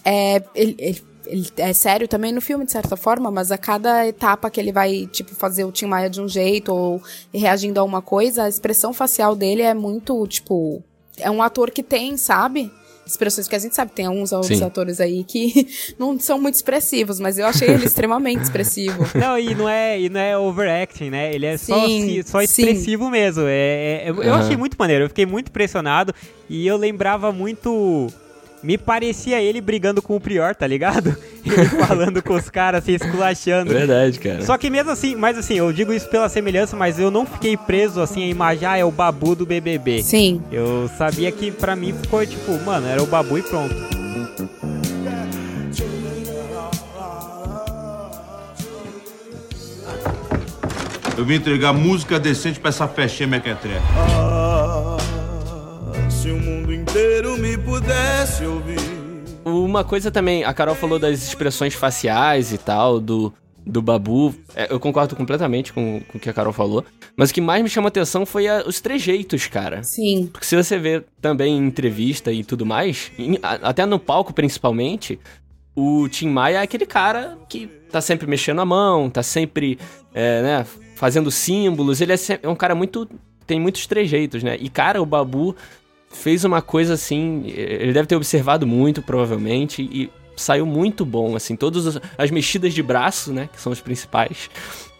É, 0.04 0.42
ele, 0.54 0.76
ele, 0.78 1.04
ele 1.26 1.49
é 1.56 1.73
sério 1.73 2.06
também 2.06 2.32
no 2.32 2.40
filme, 2.40 2.64
de 2.64 2.73
certa 2.73 2.96
forma, 2.96 3.30
mas 3.30 3.50
a 3.50 3.58
cada 3.58 4.06
etapa 4.06 4.50
que 4.50 4.61
ele 4.61 4.73
vai, 4.73 5.06
tipo, 5.06 5.35
fazer 5.35 5.64
o 5.64 5.73
Tim 5.73 5.87
Maia 5.87 6.08
de 6.08 6.20
um 6.20 6.28
jeito 6.28 6.73
ou 6.73 7.02
reagindo 7.32 7.80
a 7.80 7.85
uma 7.85 8.00
coisa, 8.00 8.44
a 8.44 8.49
expressão 8.49 8.92
facial 8.92 9.35
dele 9.35 9.62
é 9.62 9.75
muito, 9.75 10.26
tipo. 10.26 10.82
É 11.18 11.30
um 11.30 11.42
ator 11.42 11.70
que 11.70 11.82
tem, 11.82 12.16
sabe? 12.18 12.70
Expressões 13.06 13.46
que 13.46 13.54
a 13.54 13.58
gente 13.58 13.75
sabe, 13.75 13.92
tem 13.92 14.06
alguns 14.06 14.32
atores 14.32 15.00
aí 15.00 15.22
que 15.25 15.68
não 15.98 16.18
são 16.18 16.40
muito 16.40 16.56
expressivos, 16.56 17.20
mas 17.20 17.38
eu 17.38 17.46
achei 17.46 17.68
ele 17.68 17.86
extremamente 17.86 18.42
expressivo. 18.44 19.06
Não, 19.14 19.38
e 19.38 19.54
não 19.54 19.68
é, 19.68 20.00
e 20.00 20.08
não 20.08 20.20
é 20.20 20.36
overacting, 20.36 21.10
né? 21.10 21.32
Ele 21.32 21.46
é 21.46 21.56
sim, 21.56 22.22
só, 22.22 22.32
só 22.32 22.42
expressivo 22.42 23.04
sim. 23.04 23.10
mesmo. 23.10 23.44
É, 23.46 24.04
é 24.04 24.10
eu, 24.10 24.14
uhum. 24.16 24.34
achei 24.34 24.56
muito 24.56 24.76
maneiro, 24.78 25.04
eu 25.04 25.08
fiquei 25.08 25.25
muito 25.25 25.48
impressionado 25.48 26.14
e 26.48 26.66
eu 26.66 26.76
lembrava 26.76 27.32
muito 27.32 28.08
me 28.66 28.76
parecia 28.76 29.40
ele 29.40 29.61
brigando 29.61 30.02
com 30.02 30.16
o 30.16 30.20
Prior, 30.20 30.52
tá 30.52 30.66
ligado? 30.66 31.16
Ele 31.46 31.64
falando 31.87 32.20
com 32.20 32.35
os 32.35 32.50
caras, 32.50 32.82
assim, 32.82 32.94
esculachando. 32.94 33.73
Verdade, 33.73 34.18
cara. 34.18 34.42
Só 34.42 34.58
que 34.58 34.68
mesmo 34.68 34.90
assim, 34.90 35.14
mas 35.14 35.38
assim, 35.38 35.54
eu 35.54 35.73
digo 35.73 35.92
isso 35.92 36.08
pela 36.11 36.28
semelhança, 36.28 36.75
mas 36.75 36.99
eu 36.99 37.08
não 37.08 37.25
fiquei 37.25 37.56
preso, 37.56 38.00
assim, 38.00 38.25
a 38.25 38.26
imagem, 38.26 38.66
ah, 38.66 38.76
é 38.76 38.85
o 38.85 38.90
Babu 38.90 39.37
do 39.37 39.46
BBB. 39.46 40.02
Sim. 40.02 40.42
Eu 40.50 40.90
sabia 40.99 41.30
que 41.30 41.52
pra 41.52 41.76
mim 41.76 41.95
ficou, 41.95 42.26
tipo, 42.26 42.58
mano, 42.64 42.88
era 42.88 43.00
o 43.00 43.06
Babu 43.06 43.38
e 43.38 43.43
pronto. 43.43 43.75
Eu 51.17 51.25
vim 51.25 51.34
entregar 51.34 51.73
música 51.73 52.19
decente 52.19 52.58
pra 52.58 52.71
essa 52.71 52.88
festinha 52.88 53.28
mequetrefe. 53.28 53.80
Ah, 53.97 54.36
se 54.43 54.46
inteiro 56.97 57.37
me 57.37 57.59
pudesse 57.59 58.43
ouvir. 58.47 58.80
Uma 59.45 59.85
coisa 59.85 60.11
também, 60.11 60.45
a 60.45 60.54
Carol 60.54 60.75
falou 60.75 60.99
das 60.99 61.23
expressões 61.23 61.75
faciais 61.75 62.54
e 62.54 62.59
tal, 62.59 62.99
do, 62.99 63.32
do 63.67 63.82
Babu. 63.82 64.35
É, 64.54 64.73
eu 64.73 64.80
concordo 64.80 65.15
completamente 65.15 65.75
com, 65.75 66.00
com 66.09 66.17
o 66.17 66.21
que 66.21 66.30
a 66.30 66.32
Carol 66.32 66.54
falou. 66.54 66.87
Mas 67.15 67.30
o 67.30 67.35
que 67.35 67.41
mais 67.41 67.63
me 67.63 67.69
chamou 67.69 67.89
atenção 67.89 68.25
foi 68.25 68.49
a, 68.49 68.65
os 68.67 68.80
trejeitos, 68.80 69.47
cara. 69.47 69.82
Sim. 69.82 70.30
Porque 70.32 70.47
se 70.47 70.56
você 70.56 70.78
vê 70.78 71.04
também 71.21 71.59
em 71.59 71.67
entrevista 71.67 72.32
e 72.32 72.43
tudo 72.43 72.65
mais, 72.65 73.13
em, 73.19 73.39
a, 73.43 73.69
até 73.69 73.85
no 73.85 73.99
palco 73.99 74.32
principalmente, 74.32 75.21
o 75.75 76.09
Tim 76.09 76.30
Maia 76.30 76.59
é 76.59 76.63
aquele 76.63 76.87
cara 76.87 77.37
que 77.47 77.67
tá 77.93 78.00
sempre 78.00 78.26
mexendo 78.26 78.63
a 78.63 78.65
mão, 78.65 79.11
tá 79.11 79.23
sempre, 79.23 79.78
é, 80.15 80.43
né, 80.43 80.67
fazendo 80.95 81.30
símbolos. 81.30 82.00
Ele 82.00 82.15
é, 82.15 82.17
é 82.43 82.49
um 82.49 82.56
cara 82.56 82.75
muito. 82.75 83.06
tem 83.47 83.61
muitos 83.61 83.87
trejeitos, 83.87 84.43
né? 84.43 84.56
E, 84.59 84.71
cara, 84.71 85.02
o 85.02 85.06
Babu 85.06 85.54
fez 86.17 86.45
uma 86.45 86.61
coisa 86.63 86.95
assim. 86.95 87.45
Ele 87.47 87.93
deve 87.93 88.07
ter 88.07 88.17
observado 88.17 88.67
muito, 88.67 89.02
provavelmente, 89.02 89.83
e 89.83 90.11
saiu 90.37 90.67
muito 90.67 91.05
bom, 91.05 91.37
assim. 91.37 91.55
Todas 91.57 92.00
as 92.19 92.31
mexidas 92.31 92.75
de 92.75 92.83
braço, 92.83 93.33
né? 93.33 93.49
Que 93.52 93.61
são 93.61 93.73
os 93.73 93.81
principais. 93.81 94.50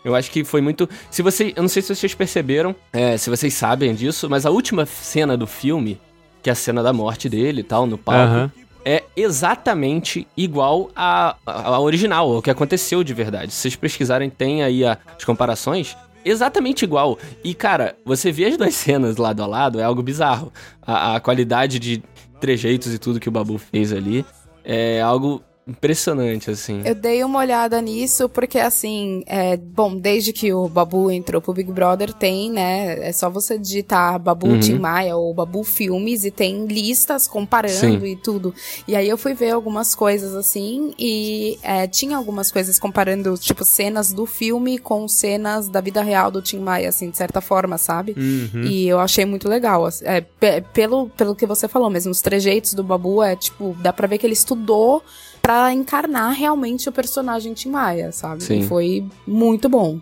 Eu 0.05 0.15
acho 0.15 0.31
que 0.31 0.45
foi 0.45 0.61
muito. 0.61 0.89
Se 1.11 1.23
você. 1.23 1.53
Eu 1.57 1.63
não 1.63 1.69
sei 1.69 1.83
se 1.83 1.95
vocês 1.95 2.15
perceberam, 2.15 2.75
é, 2.93 3.17
se 3.17 3.29
vocês 3.29 3.53
sabem 3.55 3.95
disso, 3.95 4.31
mas 4.31 4.47
a 4.47 4.51
última 4.51 4.87
cena 4.87 5.37
do 5.37 5.47
filme, 5.47 6.01
que 6.43 6.49
é 6.49 6.53
a 6.53 6.57
cena 6.57 6.83
da 6.83 6.93
morte 6.93 7.29
dele 7.29 7.61
e 7.61 7.65
tal, 7.65 7.87
no 7.87 7.99
palco. 7.99 8.35
Uhum. 8.35 8.51
É 8.89 9.03
exatamente 9.17 10.29
igual 10.37 10.93
a, 10.95 11.35
a, 11.45 11.71
a 11.71 11.81
original, 11.81 12.31
o 12.37 12.41
que 12.41 12.49
aconteceu 12.49 13.03
de 13.03 13.13
verdade. 13.13 13.53
Se 13.53 13.63
vocês 13.63 13.75
pesquisarem, 13.75 14.31
tem 14.31 14.63
aí 14.63 14.85
a, 14.85 14.97
as 15.17 15.25
comparações 15.25 15.97
exatamente 16.29 16.85
igual. 16.85 17.19
E, 17.43 17.55
cara, 17.55 17.97
você 18.05 18.33
vê 18.33 18.47
as 18.47 18.57
duas 18.57 18.75
cenas 18.77 19.17
lado 19.17 19.43
a 19.43 19.47
lado, 19.47 19.81
é 19.81 19.85
algo 19.85 20.03
bizarro. 20.03 20.53
A, 20.83 21.17
a 21.17 21.21
qualidade 21.21 21.79
de 21.79 22.03
trejeitos 22.41 22.93
e 22.93 22.99
tudo 22.99 23.21
que 23.21 23.29
o 23.29 23.33
Babu 23.33 23.57
fez 23.59 23.93
ali 23.93 24.25
é 24.65 25.01
algo 25.01 25.43
impressionante, 25.69 26.49
assim. 26.49 26.83
Eu 26.85 26.95
dei 26.95 27.25
uma 27.25 27.41
olhada 27.41 27.81
nisso 27.81 28.29
porque, 28.29 28.59
assim, 28.59 29.25
é, 29.27 29.57
bom, 29.57 29.97
desde 29.97 30.33
que 30.33 30.53
o 30.53 30.69
Babu 30.69 31.11
entrou 31.11 31.43
pro 31.43 31.53
Big 31.53 31.73
Brother, 31.73 32.13
tem, 32.13 32.53
né? 32.53 33.09
É 33.09 33.13
só 33.13 33.29
você 33.29 33.59
digitar 33.59 34.17
Babu 34.21 34.47
uhum. 34.47 34.61
Tim 34.61 34.79
Maia 34.79 35.17
ou 35.17 35.35
Babu 35.35 35.65
Filmes 35.65 36.25
e 36.25 36.31
tem 36.31 36.67
listas 36.67 37.27
comparando 37.27 38.01
Sim. 38.01 38.07
e 38.07 38.17
tudo. 38.17 38.55
E 38.87 38.95
aí 38.95 39.09
eu 39.09 39.19
fui 39.19 39.35
ver 39.35 39.51
algumas 39.51 39.93
coisas, 39.93 40.37
assim, 40.37 40.95
e 40.97 41.59
é, 41.63 41.89
tinha 41.89 42.17
algumas 42.17 42.53
coisas 42.53 42.79
comparando, 42.79 43.37
tipo, 43.37 43.65
cenas 43.65 44.13
do 44.13 44.25
filme 44.25 44.79
com 44.79 45.09
cenas 45.09 45.69
da 45.69 45.81
vida 45.81 46.01
real 46.01 46.31
do 46.31 46.41
Tim 46.41 46.61
Maia, 46.61 46.91
assim, 46.91 47.11
de 47.11 47.17
certa 47.17 47.41
forma, 47.41 47.77
sabe? 47.77 48.15
Uhum. 48.17 48.63
E 48.63 48.87
eu 48.87 49.01
achei 49.01 49.25
muito 49.25 49.49
legal. 49.49 49.89
É, 50.03 50.21
pelo, 50.73 51.09
pelo 51.09 51.35
que 51.35 51.45
você 51.45 51.67
falou 51.67 51.91
mesmo, 51.91 52.13
os 52.13 52.21
trejeitos 52.21 52.73
do 52.73 52.85
Babu 52.85 53.21
é, 53.21 53.35
tipo, 53.35 53.77
dá 53.81 53.93
pra 53.93 54.07
ver 54.07 54.19
que 54.19 54.27
ele 54.27 54.33
estudou 54.33 55.03
para 55.47 55.73
encarnar 55.73 56.33
realmente 56.33 56.89
o 56.89 56.93
personagem 56.93 57.55
Tim 57.55 57.71
Maia, 57.71 58.11
sabe? 58.11 58.43
Sim. 58.43 58.59
E 58.59 58.67
foi 58.67 59.05
muito 59.25 59.69
bom. 59.69 60.01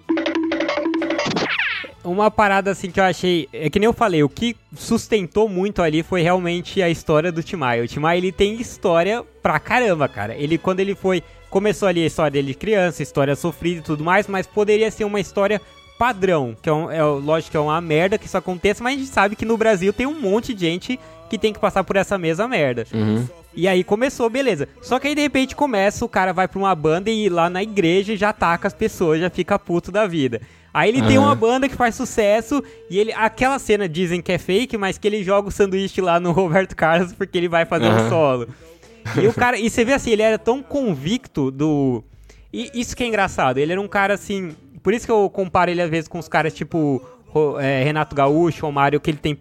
Uma 2.03 2.31
parada 2.31 2.71
assim 2.71 2.91
que 2.91 2.99
eu 2.99 3.05
achei, 3.05 3.47
é 3.53 3.69
que 3.69 3.79
nem 3.79 3.85
eu 3.85 3.93
falei, 3.93 4.23
o 4.23 4.29
que 4.29 4.57
sustentou 4.75 5.47
muito 5.47 5.83
ali 5.83 6.03
foi 6.03 6.23
realmente 6.23 6.81
a 6.81 6.89
história 6.89 7.31
do 7.31 7.43
Tim 7.43 7.57
Maia. 7.57 7.85
O 7.85 7.87
Tim 7.87 8.01
Maia, 8.01 8.17
ele 8.17 8.33
tem 8.33 8.59
história 8.59 9.23
pra 9.43 9.61
caramba, 9.61 10.09
cara. 10.09 10.35
Ele 10.35 10.57
quando 10.57 10.81
ele 10.81 10.95
foi, 10.95 11.23
começou 11.51 11.89
ali 11.89 12.03
a 12.03 12.07
história 12.07 12.31
dele 12.31 12.49
de 12.49 12.55
criança, 12.55 13.03
história 13.03 13.37
sofrida 13.37 13.81
e 13.81 13.85
tudo 13.85 14.03
mais, 14.03 14.27
mas 14.27 14.47
poderia 14.47 14.91
ser 14.91 15.05
uma 15.05 15.21
história 15.21 15.61
padrão, 15.99 16.57
que 16.63 16.71
é, 16.71 16.73
um, 16.73 16.91
é 16.91 17.03
lógico 17.05 17.51
que 17.51 17.57
é 17.59 17.61
uma 17.61 17.83
merda 17.83 18.17
que 18.17 18.25
isso 18.25 18.39
aconteça, 18.39 18.83
mas 18.83 18.95
a 18.95 18.99
gente 18.99 19.11
sabe 19.11 19.37
que 19.37 19.45
no 19.45 19.59
Brasil 19.59 19.93
tem 19.93 20.07
um 20.07 20.19
monte 20.19 20.55
de 20.55 20.61
gente 20.63 20.99
que 21.29 21.37
tem 21.37 21.53
que 21.53 21.59
passar 21.59 21.85
por 21.85 21.97
essa 21.97 22.17
mesma 22.17 22.49
merda. 22.49 22.87
Uhum. 22.95 23.29
E 23.57 23.69
aí 23.69 23.85
começou, 23.85 24.29
beleza. 24.29 24.69
Só 24.83 24.99
que 24.99 25.09
aí 25.09 25.15
de 25.15 25.21
repente 25.21 25.55
começa, 25.55 26.05
o 26.05 26.09
cara 26.09 26.33
vai 26.33 26.49
pra 26.49 26.59
uma 26.59 26.75
banda 26.75 27.11
e 27.11 27.29
lá 27.29 27.49
na 27.49 27.63
igreja 27.63 28.17
já 28.17 28.31
ataca 28.31 28.67
as 28.67 28.75
pessoas, 28.75 29.21
já 29.21 29.31
fica 29.31 29.59
puto 29.59 29.93
da 29.93 30.07
vida. 30.07 30.41
Aí 30.73 30.91
ele 30.91 31.03
uhum. 31.03 31.07
tem 31.07 31.19
uma 31.19 31.35
banda 31.37 31.69
que 31.69 31.77
faz 31.77 31.95
sucesso 31.95 32.63
e 32.91 32.99
ele. 32.99 33.13
Aquela 33.13 33.61
cena 33.61 33.89
dizem 33.89 34.21
que 34.21 34.33
é 34.33 34.39
fake, 34.39 34.77
mas 34.77 34.99
que 34.99 35.07
ele 35.07 35.23
joga 35.23 35.49
o 35.49 35.53
sanduíche 35.53 36.01
lá 36.01 36.19
no 36.19 36.33
Roberto 36.33 36.75
Carlos 36.75 37.13
porque 37.13 37.39
ele 37.39 37.49
vai 37.49 37.65
fazer 37.65 37.87
uhum. 37.87 38.07
um 38.07 38.09
solo. 38.09 38.49
E 39.23 39.27
o 39.29 39.33
cara. 39.33 39.57
E 39.57 39.71
você 39.71 39.85
vê 39.85 39.93
assim, 39.93 40.11
ele 40.11 40.23
era 40.23 40.39
tão 40.39 40.63
convicto 40.63 41.51
do. 41.51 42.03
E 42.53 42.71
isso 42.75 42.97
que 42.97 43.05
é 43.05 43.07
engraçado, 43.07 43.59
ele 43.59 43.71
era 43.71 43.81
um 43.81 43.87
cara 43.87 44.15
assim. 44.15 44.57
Por 44.83 44.93
isso 44.93 45.07
que 45.07 45.13
eu 45.13 45.31
comparo 45.31 45.71
ele 45.71 45.81
às 45.81 45.89
vezes 45.89 46.09
com 46.09 46.19
os 46.19 46.29
caras 46.29 46.53
tipo 46.53 47.01
é, 47.61 47.83
Renato 47.85 48.15
Gaúcho, 48.15 48.71
Mário, 48.71 49.01
que 49.01 49.11
ele 49.11 49.19
tem 49.19 49.37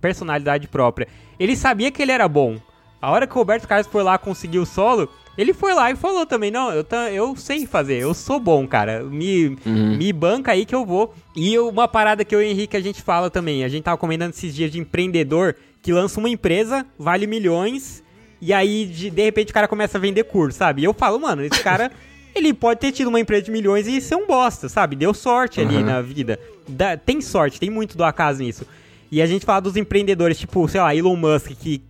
personalidade 0.00 0.68
própria. 0.68 1.08
Ele 1.38 1.56
sabia 1.56 1.90
que 1.90 2.02
ele 2.02 2.12
era 2.12 2.28
bom. 2.28 2.58
A 3.00 3.10
hora 3.10 3.26
que 3.26 3.34
o 3.34 3.38
Roberto 3.38 3.68
Carlos 3.68 3.86
foi 3.86 4.02
lá 4.02 4.18
conseguir 4.18 4.58
o 4.58 4.66
solo, 4.66 5.08
ele 5.36 5.52
foi 5.52 5.74
lá 5.74 5.90
e 5.90 5.96
falou 5.96 6.24
também, 6.24 6.50
não, 6.50 6.72
eu, 6.72 6.86
eu 7.12 7.36
sei 7.36 7.66
fazer, 7.66 8.00
eu 8.00 8.14
sou 8.14 8.40
bom, 8.40 8.66
cara. 8.66 9.04
Me, 9.04 9.56
uhum. 9.66 9.96
me 9.96 10.12
banca 10.12 10.52
aí 10.52 10.64
que 10.64 10.74
eu 10.74 10.84
vou. 10.84 11.14
E 11.34 11.58
uma 11.58 11.86
parada 11.86 12.24
que 12.24 12.34
eu 12.34 12.42
e 12.42 12.46
o 12.46 12.48
Henrique 12.48 12.76
a 12.76 12.80
gente 12.80 13.02
fala 13.02 13.28
também, 13.28 13.62
a 13.62 13.68
gente 13.68 13.84
tava 13.84 13.98
comentando 13.98 14.32
esses 14.32 14.54
dias 14.54 14.70
de 14.70 14.78
empreendedor 14.78 15.54
que 15.82 15.92
lança 15.92 16.18
uma 16.18 16.28
empresa, 16.28 16.86
vale 16.98 17.26
milhões, 17.26 18.02
e 18.40 18.52
aí 18.52 18.86
de, 18.86 19.10
de 19.10 19.22
repente 19.22 19.50
o 19.50 19.54
cara 19.54 19.68
começa 19.68 19.98
a 19.98 20.00
vender 20.00 20.24
curso, 20.24 20.58
sabe? 20.58 20.82
E 20.82 20.84
eu 20.84 20.94
falo, 20.94 21.20
mano, 21.20 21.44
esse 21.44 21.62
cara, 21.62 21.92
ele 22.34 22.54
pode 22.54 22.80
ter 22.80 22.90
tido 22.90 23.08
uma 23.08 23.20
empresa 23.20 23.42
de 23.44 23.50
milhões 23.50 23.86
e 23.86 24.00
ser 24.00 24.16
um 24.16 24.26
bosta, 24.26 24.68
sabe? 24.68 24.96
Deu 24.96 25.12
sorte 25.12 25.60
ali 25.60 25.76
uhum. 25.76 25.84
na 25.84 26.00
vida. 26.00 26.40
Da, 26.66 26.96
tem 26.96 27.20
sorte, 27.20 27.60
tem 27.60 27.70
muito 27.70 27.96
do 27.96 28.04
acaso 28.04 28.42
nisso. 28.42 28.66
E 29.12 29.22
a 29.22 29.26
gente 29.26 29.44
fala 29.44 29.60
dos 29.60 29.76
empreendedores, 29.76 30.38
tipo, 30.38 30.66
sei 30.66 30.80
lá, 30.80 30.94
Elon 30.94 31.14
Musk, 31.14 31.52
que 31.52 31.82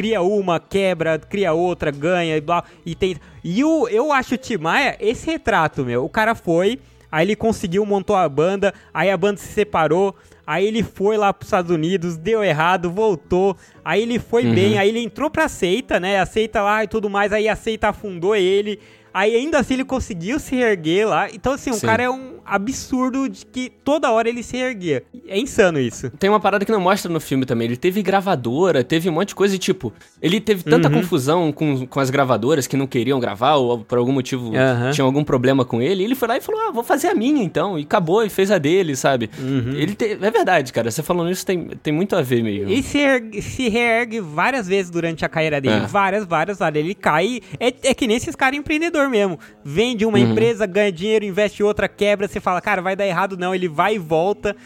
cria 0.00 0.22
uma, 0.22 0.58
quebra, 0.58 1.18
cria 1.18 1.52
outra, 1.52 1.90
ganha 1.90 2.34
e 2.34 2.40
blá, 2.40 2.64
e 2.86 2.94
tem... 2.94 3.16
E 3.44 3.62
o, 3.62 3.86
eu 3.86 4.10
acho 4.10 4.34
o 4.34 4.38
Tim 4.38 4.56
Maia 4.56 4.96
esse 4.98 5.26
retrato, 5.26 5.84
meu. 5.84 6.06
O 6.06 6.08
cara 6.08 6.34
foi, 6.34 6.80
aí 7.12 7.26
ele 7.26 7.36
conseguiu, 7.36 7.84
montou 7.84 8.16
a 8.16 8.26
banda, 8.26 8.72
aí 8.94 9.10
a 9.10 9.16
banda 9.18 9.36
se 9.36 9.48
separou, 9.48 10.16
aí 10.46 10.66
ele 10.66 10.82
foi 10.82 11.18
lá 11.18 11.34
para 11.34 11.42
os 11.42 11.48
Estados 11.48 11.70
Unidos, 11.70 12.16
deu 12.16 12.42
errado, 12.42 12.90
voltou, 12.90 13.54
aí 13.84 14.00
ele 14.00 14.18
foi 14.18 14.46
uhum. 14.46 14.54
bem, 14.54 14.78
aí 14.78 14.88
ele 14.88 15.00
entrou 15.00 15.28
pra 15.28 15.48
seita, 15.48 16.00
né, 16.00 16.18
a 16.18 16.24
seita 16.24 16.62
lá 16.62 16.82
e 16.82 16.88
tudo 16.88 17.10
mais, 17.10 17.30
aí 17.30 17.46
a 17.46 17.54
seita 17.54 17.90
afundou 17.90 18.34
ele, 18.34 18.80
Aí 19.12 19.34
ainda 19.34 19.58
assim 19.58 19.74
ele 19.74 19.84
conseguiu 19.84 20.38
se 20.38 20.54
erguer 20.54 21.04
lá. 21.04 21.28
Então, 21.32 21.54
assim, 21.54 21.70
o 21.70 21.74
Sim. 21.74 21.86
cara 21.86 22.04
é 22.04 22.10
um 22.10 22.39
absurdo 22.44 23.28
de 23.28 23.44
que 23.46 23.70
toda 23.84 24.10
hora 24.10 24.28
ele 24.28 24.42
se 24.42 24.56
erguia. 24.56 25.02
É 25.26 25.38
insano 25.38 25.78
isso. 25.78 26.10
Tem 26.10 26.28
uma 26.28 26.40
parada 26.40 26.64
que 26.64 26.72
não 26.72 26.80
mostra 26.80 27.10
no 27.10 27.20
filme 27.20 27.44
também. 27.44 27.66
Ele 27.66 27.76
teve 27.76 28.02
gravadora, 28.02 28.82
teve 28.82 29.08
um 29.08 29.12
monte 29.12 29.28
de 29.28 29.34
coisa 29.34 29.54
e, 29.54 29.58
tipo, 29.58 29.92
ele 30.20 30.40
teve 30.40 30.62
tanta 30.64 30.88
uhum. 30.88 30.94
confusão 30.94 31.52
com, 31.52 31.86
com 31.86 32.00
as 32.00 32.10
gravadoras 32.10 32.66
que 32.66 32.76
não 32.76 32.86
queriam 32.86 33.20
gravar 33.20 33.54
ou 33.54 33.78
por 33.78 33.98
algum 33.98 34.12
motivo 34.12 34.48
uhum. 34.48 34.90
tinham 34.92 35.06
algum 35.06 35.24
problema 35.24 35.64
com 35.64 35.80
ele. 35.80 36.04
ele 36.04 36.14
foi 36.14 36.28
lá 36.28 36.36
e 36.36 36.40
falou: 36.40 36.60
Ah, 36.60 36.70
vou 36.70 36.82
fazer 36.82 37.08
a 37.08 37.14
minha 37.14 37.42
então. 37.42 37.78
E 37.78 37.82
acabou 37.82 38.24
e 38.24 38.28
fez 38.28 38.50
a 38.50 38.58
dele, 38.58 38.96
sabe? 38.96 39.30
Uhum. 39.38 39.72
Ele 39.74 39.94
te... 39.94 40.18
É 40.20 40.30
verdade, 40.30 40.72
cara. 40.72 40.90
Você 40.90 41.02
falando 41.02 41.30
isso 41.30 41.44
tem, 41.44 41.68
tem 41.82 41.92
muito 41.92 42.16
a 42.16 42.22
ver 42.22 42.42
mesmo. 42.42 42.70
E 42.70 42.82
se, 42.82 42.98
ergue, 42.98 43.42
se 43.42 43.68
reergue 43.68 44.20
várias 44.20 44.66
vezes 44.66 44.90
durante 44.90 45.24
a 45.24 45.28
carreira 45.28 45.60
dele. 45.60 45.84
É. 45.84 45.86
Várias, 45.86 46.24
várias, 46.24 46.58
várias. 46.58 46.84
Ele 46.84 46.94
cai. 46.94 47.40
É, 47.58 47.68
é 47.82 47.94
que 47.94 48.06
nem 48.06 48.16
esses 48.16 48.34
caras 48.34 48.58
empreendedores 48.58 49.10
mesmo. 49.10 49.38
Vende 49.64 50.04
uma 50.04 50.18
uhum. 50.18 50.30
empresa, 50.30 50.66
ganha 50.66 50.92
dinheiro, 50.92 51.24
investe 51.24 51.62
outra, 51.62 51.88
quebra, 51.88 52.26
você 52.26 52.39
fala, 52.40 52.60
cara, 52.60 52.82
vai 52.82 52.96
dar 52.96 53.06
errado 53.06 53.36
não, 53.36 53.54
ele 53.54 53.68
vai 53.68 53.94
e 53.94 53.98
volta. 53.98 54.56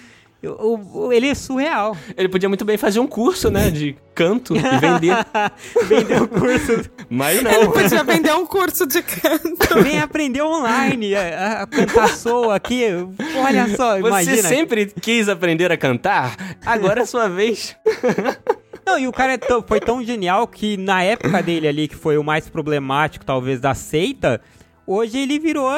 ele 1.13 1.29
é 1.29 1.35
surreal. 1.35 1.97
Ele 2.17 2.29
podia 2.29 2.49
muito 2.49 2.65
bem 2.65 2.77
fazer 2.77 3.01
um 3.01 3.07
curso, 3.07 3.51
né, 3.51 3.71
de 3.71 3.97
canto 4.15 4.55
e 4.57 4.61
vender. 4.61 5.17
vender 5.89 6.21
o 6.21 6.25
um 6.25 6.27
curso. 6.27 6.91
Mas 7.09 7.43
não. 7.43 7.51
Ele 7.51 7.69
podia 7.69 8.05
vender 8.05 8.35
um 8.35 8.47
curso 8.47 8.87
de 8.87 9.03
canto. 9.03 9.83
Vem 9.83 10.01
aprender 10.01 10.43
online 10.43 11.15
a, 11.15 11.63
a 11.63 11.67
cantar 11.67 12.09
soul 12.09 12.51
aqui. 12.51 12.85
Olha 13.37 13.77
só, 13.77 13.95
Você 14.01 14.09
imagina. 14.09 14.37
Você 14.37 14.43
sempre 14.43 14.87
quis 14.87 15.29
aprender 15.29 15.73
a 15.73 15.77
cantar? 15.77 16.37
Agora 16.65 17.03
é 17.03 17.07
sua 17.07 17.29
vez. 17.29 17.77
Não, 18.87 18.99
e 18.99 19.09
o 19.09 19.13
cara 19.13 19.35
é 19.35 19.39
foi 19.67 19.81
tão 19.81 20.05
genial 20.05 20.47
que 20.47 20.77
na 20.77 21.03
época 21.03 21.43
dele 21.43 21.67
ali, 21.67 21.89
que 21.89 21.97
foi 21.97 22.19
o 22.19 22.25
mais 22.25 22.49
problemático, 22.49 23.25
talvez, 23.25 23.59
da 23.61 23.75
seita, 23.75 24.41
hoje 24.87 25.19
ele 25.19 25.39
virou. 25.39 25.71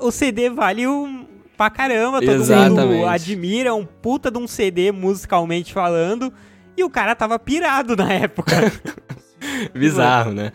O 0.00 0.10
CD 0.10 0.50
vale 0.50 0.86
um, 0.86 1.21
pra 1.56 1.70
caramba, 1.70 2.20
todo 2.20 2.30
Exatamente. 2.30 2.86
mundo 2.86 3.06
admira, 3.06 3.70
é 3.70 3.72
um 3.72 3.84
puta 3.84 4.30
de 4.30 4.38
um 4.38 4.46
CD 4.46 4.92
musicalmente 4.92 5.72
falando. 5.72 6.32
E 6.76 6.82
o 6.82 6.90
cara 6.90 7.14
tava 7.14 7.38
pirado 7.38 7.94
na 7.96 8.12
época. 8.12 8.56
Bizarro, 9.74 10.32
né? 10.32 10.52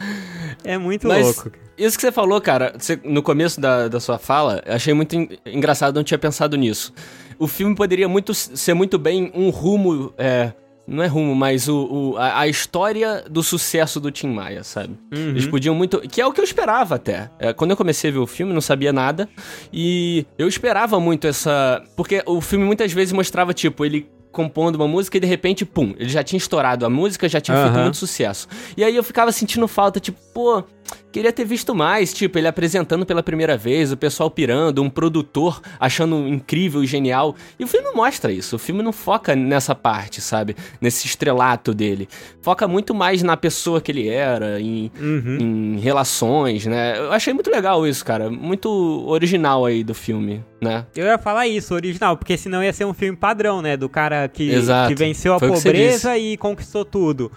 É 0.63 0.77
muito 0.77 1.07
Mas, 1.07 1.25
louco. 1.25 1.51
Isso 1.77 1.95
que 1.95 2.01
você 2.01 2.11
falou, 2.11 2.41
cara, 2.41 2.73
você, 2.77 2.99
no 3.03 3.21
começo 3.21 3.61
da, 3.61 3.87
da 3.87 3.99
sua 3.99 4.17
fala, 4.17 4.63
achei 4.65 4.93
muito 4.93 5.15
engraçado, 5.45 5.95
não 5.95 6.03
tinha 6.03 6.17
pensado 6.17 6.57
nisso. 6.57 6.91
O 7.37 7.47
filme 7.47 7.75
poderia 7.75 8.07
muito 8.07 8.33
ser 8.33 8.73
muito 8.73 8.97
bem 8.97 9.31
um 9.35 9.49
rumo 9.49 10.11
é, 10.17 10.53
não 10.87 11.03
é 11.03 11.07
rumo, 11.07 11.35
mas 11.35 11.67
o, 11.67 12.13
o 12.13 12.17
a, 12.17 12.41
a, 12.41 12.47
história 12.47 13.25
do 13.29 13.43
sucesso 13.43 13.99
do 13.99 14.09
Tim 14.09 14.27
Maia, 14.27 14.63
sabe? 14.63 14.97
Uhum. 15.13 15.29
Eles 15.29 15.45
podiam 15.45 15.75
muito. 15.75 15.99
Que 15.99 16.21
é 16.21 16.25
o 16.25 16.31
que 16.31 16.39
eu 16.39 16.45
esperava 16.45 16.95
até. 16.95 17.29
É, 17.37 17.51
quando 17.51 17.71
eu 17.71 17.77
comecei 17.77 18.09
a 18.09 18.13
ver 18.13 18.19
o 18.19 18.27
filme, 18.27 18.53
não 18.53 18.61
sabia 18.61 18.93
nada. 18.93 19.27
E 19.71 20.25
eu 20.37 20.47
esperava 20.47 20.97
muito 20.99 21.27
essa. 21.27 21.83
Porque 21.95 22.23
o 22.25 22.39
filme 22.39 22.63
muitas 22.63 22.93
vezes 22.93 23.11
mostrava, 23.11 23.53
tipo, 23.53 23.83
ele 23.83 24.07
compondo 24.31 24.75
uma 24.75 24.87
música 24.87 25.17
e 25.17 25.19
de 25.19 25.25
repente, 25.25 25.65
pum, 25.65 25.95
ele 25.97 26.09
já 26.09 26.23
tinha 26.23 26.37
estourado 26.37 26.85
a 26.85 26.89
música, 26.89 27.27
já 27.27 27.41
tinha 27.41 27.57
uhum. 27.57 27.63
feito 27.63 27.79
muito 27.79 27.97
sucesso. 27.97 28.47
E 28.77 28.83
aí 28.83 28.95
eu 28.95 29.03
ficava 29.03 29.31
sentindo 29.31 29.67
falta, 29.67 29.99
tipo, 29.99 30.19
pô, 30.31 30.63
queria 31.11 31.33
ter 31.33 31.45
visto 31.45 31.73
mais, 31.73 32.13
tipo, 32.13 32.37
ele 32.37 32.47
apresentando 32.47 33.05
pela 33.05 33.23
primeira 33.23 33.57
vez, 33.57 33.91
o 33.91 33.97
pessoal 33.97 34.29
pirando, 34.29 34.83
um 34.83 34.89
produtor 34.89 35.61
achando 35.79 36.27
incrível 36.27 36.83
e 36.83 36.87
genial. 36.87 37.35
E 37.57 37.63
o 37.63 37.67
filme 37.67 37.85
não 37.85 37.95
mostra 37.95 38.31
isso, 38.31 38.55
o 38.55 38.59
filme 38.59 38.83
não 38.83 38.91
foca 38.91 39.35
nessa 39.35 39.73
parte, 39.73 40.21
sabe? 40.21 40.55
Nesse 40.79 41.07
estrelato 41.07 41.73
dele. 41.73 42.07
Foca 42.41 42.67
muito 42.67 42.93
mais 42.93 43.23
na 43.23 43.35
pessoa 43.35 43.81
que 43.81 43.91
ele 43.91 44.07
era, 44.07 44.61
em, 44.61 44.91
uhum. 44.99 45.37
em 45.39 45.79
relações, 45.79 46.65
né? 46.65 46.97
Eu 46.97 47.11
achei 47.11 47.33
muito 47.33 47.49
legal 47.49 47.87
isso, 47.87 48.05
cara. 48.05 48.29
Muito 48.29 48.69
original 49.07 49.65
aí 49.65 49.83
do 49.83 49.93
filme, 49.93 50.43
né? 50.61 50.85
Eu 50.95 51.05
ia 51.05 51.17
falar 51.17 51.47
isso, 51.47 51.73
original, 51.73 52.15
porque 52.15 52.37
senão 52.37 52.63
ia 52.63 52.73
ser 52.73 52.85
um 52.85 52.93
filme 52.93 53.17
padrão, 53.17 53.61
né? 53.61 53.75
Do 53.75 53.89
cara 53.89 54.27
que, 54.27 54.51
que 54.87 54.95
venceu 54.95 55.33
a 55.33 55.39
Foi 55.39 55.51
pobreza 55.51 56.17
e 56.17 56.37
conquistou 56.37 56.85
tudo. 56.85 57.31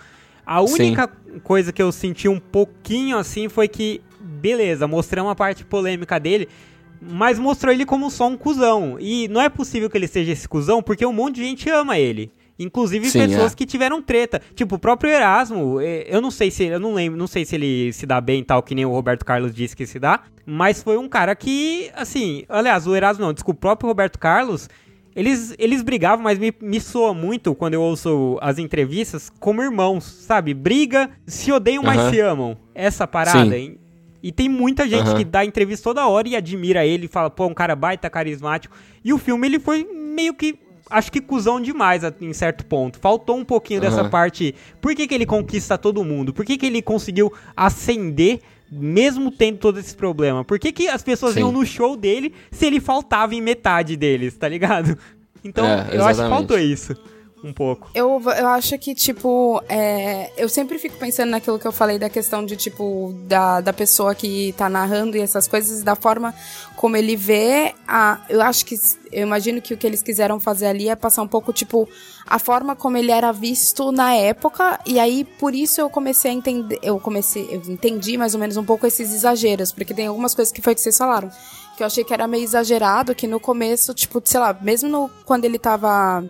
A 0.50 0.62
única 0.62 1.08
Sim. 1.08 1.38
coisa 1.44 1.72
que 1.72 1.80
eu 1.80 1.92
senti 1.92 2.26
um 2.26 2.40
pouquinho 2.40 3.16
assim 3.16 3.48
foi 3.48 3.68
que, 3.68 4.00
beleza, 4.20 4.88
mostrou 4.88 5.26
uma 5.26 5.36
parte 5.36 5.64
polêmica 5.64 6.18
dele, 6.18 6.48
mas 7.00 7.38
mostrou 7.38 7.72
ele 7.72 7.86
como 7.86 8.10
só 8.10 8.26
um 8.26 8.36
cuzão. 8.36 8.96
E 8.98 9.28
não 9.28 9.40
é 9.40 9.48
possível 9.48 9.88
que 9.88 9.96
ele 9.96 10.08
seja 10.08 10.32
esse 10.32 10.48
cuzão, 10.48 10.82
porque 10.82 11.06
um 11.06 11.12
monte 11.12 11.36
de 11.36 11.44
gente 11.44 11.70
ama 11.70 11.96
ele. 12.00 12.32
Inclusive 12.58 13.08
Sim, 13.08 13.28
pessoas 13.28 13.52
é. 13.52 13.54
que 13.54 13.64
tiveram 13.64 14.02
treta. 14.02 14.42
Tipo, 14.56 14.74
o 14.74 14.78
próprio 14.80 15.12
Erasmo, 15.12 15.80
é, 15.80 16.04
eu 16.08 16.20
não 16.20 16.32
sei 16.32 16.50
se. 16.50 16.64
Eu 16.64 16.80
não 16.80 16.94
lembro, 16.94 17.16
não 17.16 17.28
sei 17.28 17.44
se 17.44 17.54
ele 17.54 17.92
se 17.92 18.04
dá 18.04 18.20
bem 18.20 18.42
tal, 18.42 18.60
que 18.60 18.74
nem 18.74 18.84
o 18.84 18.90
Roberto 18.90 19.24
Carlos 19.24 19.54
disse 19.54 19.76
que 19.76 19.86
se 19.86 20.00
dá. 20.00 20.24
Mas 20.44 20.82
foi 20.82 20.98
um 20.98 21.08
cara 21.08 21.36
que, 21.36 21.92
assim. 21.94 22.44
Aliás, 22.48 22.88
o 22.88 22.96
Erasmo 22.96 23.24
não, 23.24 23.32
desculpa, 23.32 23.56
o 23.56 23.60
próprio 23.60 23.88
Roberto 23.88 24.18
Carlos 24.18 24.68
eles, 25.14 25.54
eles 25.58 25.82
brigavam, 25.82 26.22
mas 26.22 26.38
me, 26.38 26.54
me 26.60 26.80
soa 26.80 27.12
muito 27.12 27.54
quando 27.54 27.74
eu 27.74 27.82
ouço 27.82 28.38
as 28.40 28.58
entrevistas 28.58 29.30
como 29.40 29.62
irmãos, 29.62 30.04
sabe? 30.04 30.54
Briga, 30.54 31.10
se 31.26 31.50
odeiam, 31.50 31.82
mas 31.82 32.10
se 32.10 32.20
amam. 32.20 32.56
Essa 32.74 33.06
parada, 33.06 33.56
hein? 33.56 33.78
E 34.22 34.30
tem 34.30 34.48
muita 34.48 34.88
gente 34.88 35.14
que 35.14 35.24
dá 35.24 35.44
entrevista 35.44 35.84
toda 35.84 36.06
hora 36.06 36.28
e 36.28 36.36
admira 36.36 36.84
ele, 36.84 37.08
fala, 37.08 37.30
pô, 37.30 37.46
um 37.46 37.54
cara 37.54 37.74
baita 37.74 38.10
carismático. 38.10 38.76
E 39.02 39.12
o 39.12 39.18
filme, 39.18 39.46
ele 39.46 39.58
foi 39.58 39.84
meio 39.84 40.34
que 40.34 40.58
acho 40.90 41.10
que 41.10 41.20
cuzão 41.20 41.60
demais 41.60 42.02
em 42.20 42.32
certo 42.32 42.66
ponto. 42.66 42.98
Faltou 42.98 43.36
um 43.36 43.44
pouquinho 43.44 43.80
uhum. 43.80 43.88
dessa 43.88 44.08
parte. 44.08 44.54
Por 44.80 44.94
que, 44.94 45.06
que 45.06 45.14
ele 45.14 45.24
conquista 45.24 45.78
todo 45.78 46.04
mundo? 46.04 46.34
Por 46.34 46.44
que, 46.44 46.58
que 46.58 46.66
ele 46.66 46.82
conseguiu 46.82 47.32
ascender 47.56 48.40
mesmo 48.70 49.30
tendo 49.30 49.58
todo 49.58 49.78
esse 49.80 49.94
problema? 49.94 50.44
Por 50.44 50.58
que, 50.58 50.72
que 50.72 50.88
as 50.88 51.02
pessoas 51.02 51.34
Sim. 51.34 51.40
iam 51.40 51.52
no 51.52 51.64
show 51.66 51.96
dele 51.96 52.32
se 52.50 52.66
ele 52.66 52.80
faltava 52.80 53.34
em 53.34 53.40
metade 53.40 53.96
deles, 53.96 54.36
tá 54.36 54.48
ligado? 54.48 54.96
Então, 55.42 55.64
é, 55.64 55.96
eu 55.96 56.04
acho 56.04 56.22
que 56.22 56.28
faltou 56.28 56.58
isso 56.58 56.94
um 57.42 57.52
pouco. 57.52 57.90
Eu, 57.94 58.20
eu 58.38 58.48
acho 58.48 58.78
que, 58.78 58.94
tipo, 58.94 59.62
é, 59.68 60.30
eu 60.36 60.48
sempre 60.48 60.78
fico 60.78 60.96
pensando 60.96 61.30
naquilo 61.30 61.58
que 61.58 61.66
eu 61.66 61.72
falei 61.72 61.98
da 61.98 62.10
questão 62.10 62.44
de, 62.44 62.56
tipo, 62.56 63.14
da, 63.26 63.60
da 63.60 63.72
pessoa 63.72 64.14
que 64.14 64.54
tá 64.56 64.68
narrando 64.68 65.16
e 65.16 65.20
essas 65.20 65.48
coisas, 65.48 65.82
da 65.82 65.94
forma 65.94 66.34
como 66.76 66.96
ele 66.96 67.16
vê. 67.16 67.74
A, 67.86 68.20
eu 68.28 68.42
acho 68.42 68.66
que, 68.66 68.78
eu 69.10 69.22
imagino 69.22 69.60
que 69.62 69.74
o 69.74 69.76
que 69.76 69.86
eles 69.86 70.02
quiseram 70.02 70.38
fazer 70.38 70.66
ali 70.66 70.88
é 70.88 70.96
passar 70.96 71.22
um 71.22 71.28
pouco, 71.28 71.52
tipo, 71.52 71.88
a 72.26 72.38
forma 72.38 72.76
como 72.76 72.96
ele 72.96 73.10
era 73.10 73.32
visto 73.32 73.90
na 73.90 74.14
época, 74.14 74.78
e 74.86 74.98
aí 75.00 75.24
por 75.24 75.54
isso 75.54 75.80
eu 75.80 75.90
comecei 75.90 76.30
a 76.30 76.34
entender, 76.34 76.78
eu 76.82 77.00
comecei, 77.00 77.48
eu 77.50 77.60
entendi 77.72 78.16
mais 78.16 78.34
ou 78.34 78.40
menos 78.40 78.56
um 78.56 78.64
pouco 78.64 78.86
esses 78.86 79.12
exageros, 79.12 79.72
porque 79.72 79.94
tem 79.94 80.06
algumas 80.06 80.34
coisas 80.34 80.52
que 80.52 80.62
foi 80.62 80.74
que 80.74 80.80
vocês 80.80 80.96
falaram 80.96 81.30
que 81.76 81.82
eu 81.82 81.86
achei 81.86 82.04
que 82.04 82.12
era 82.12 82.28
meio 82.28 82.44
exagerado, 82.44 83.14
que 83.14 83.26
no 83.26 83.40
começo, 83.40 83.94
tipo, 83.94 84.20
sei 84.22 84.38
lá, 84.38 84.54
mesmo 84.60 84.86
no, 84.86 85.10
quando 85.24 85.46
ele 85.46 85.58
tava 85.58 86.22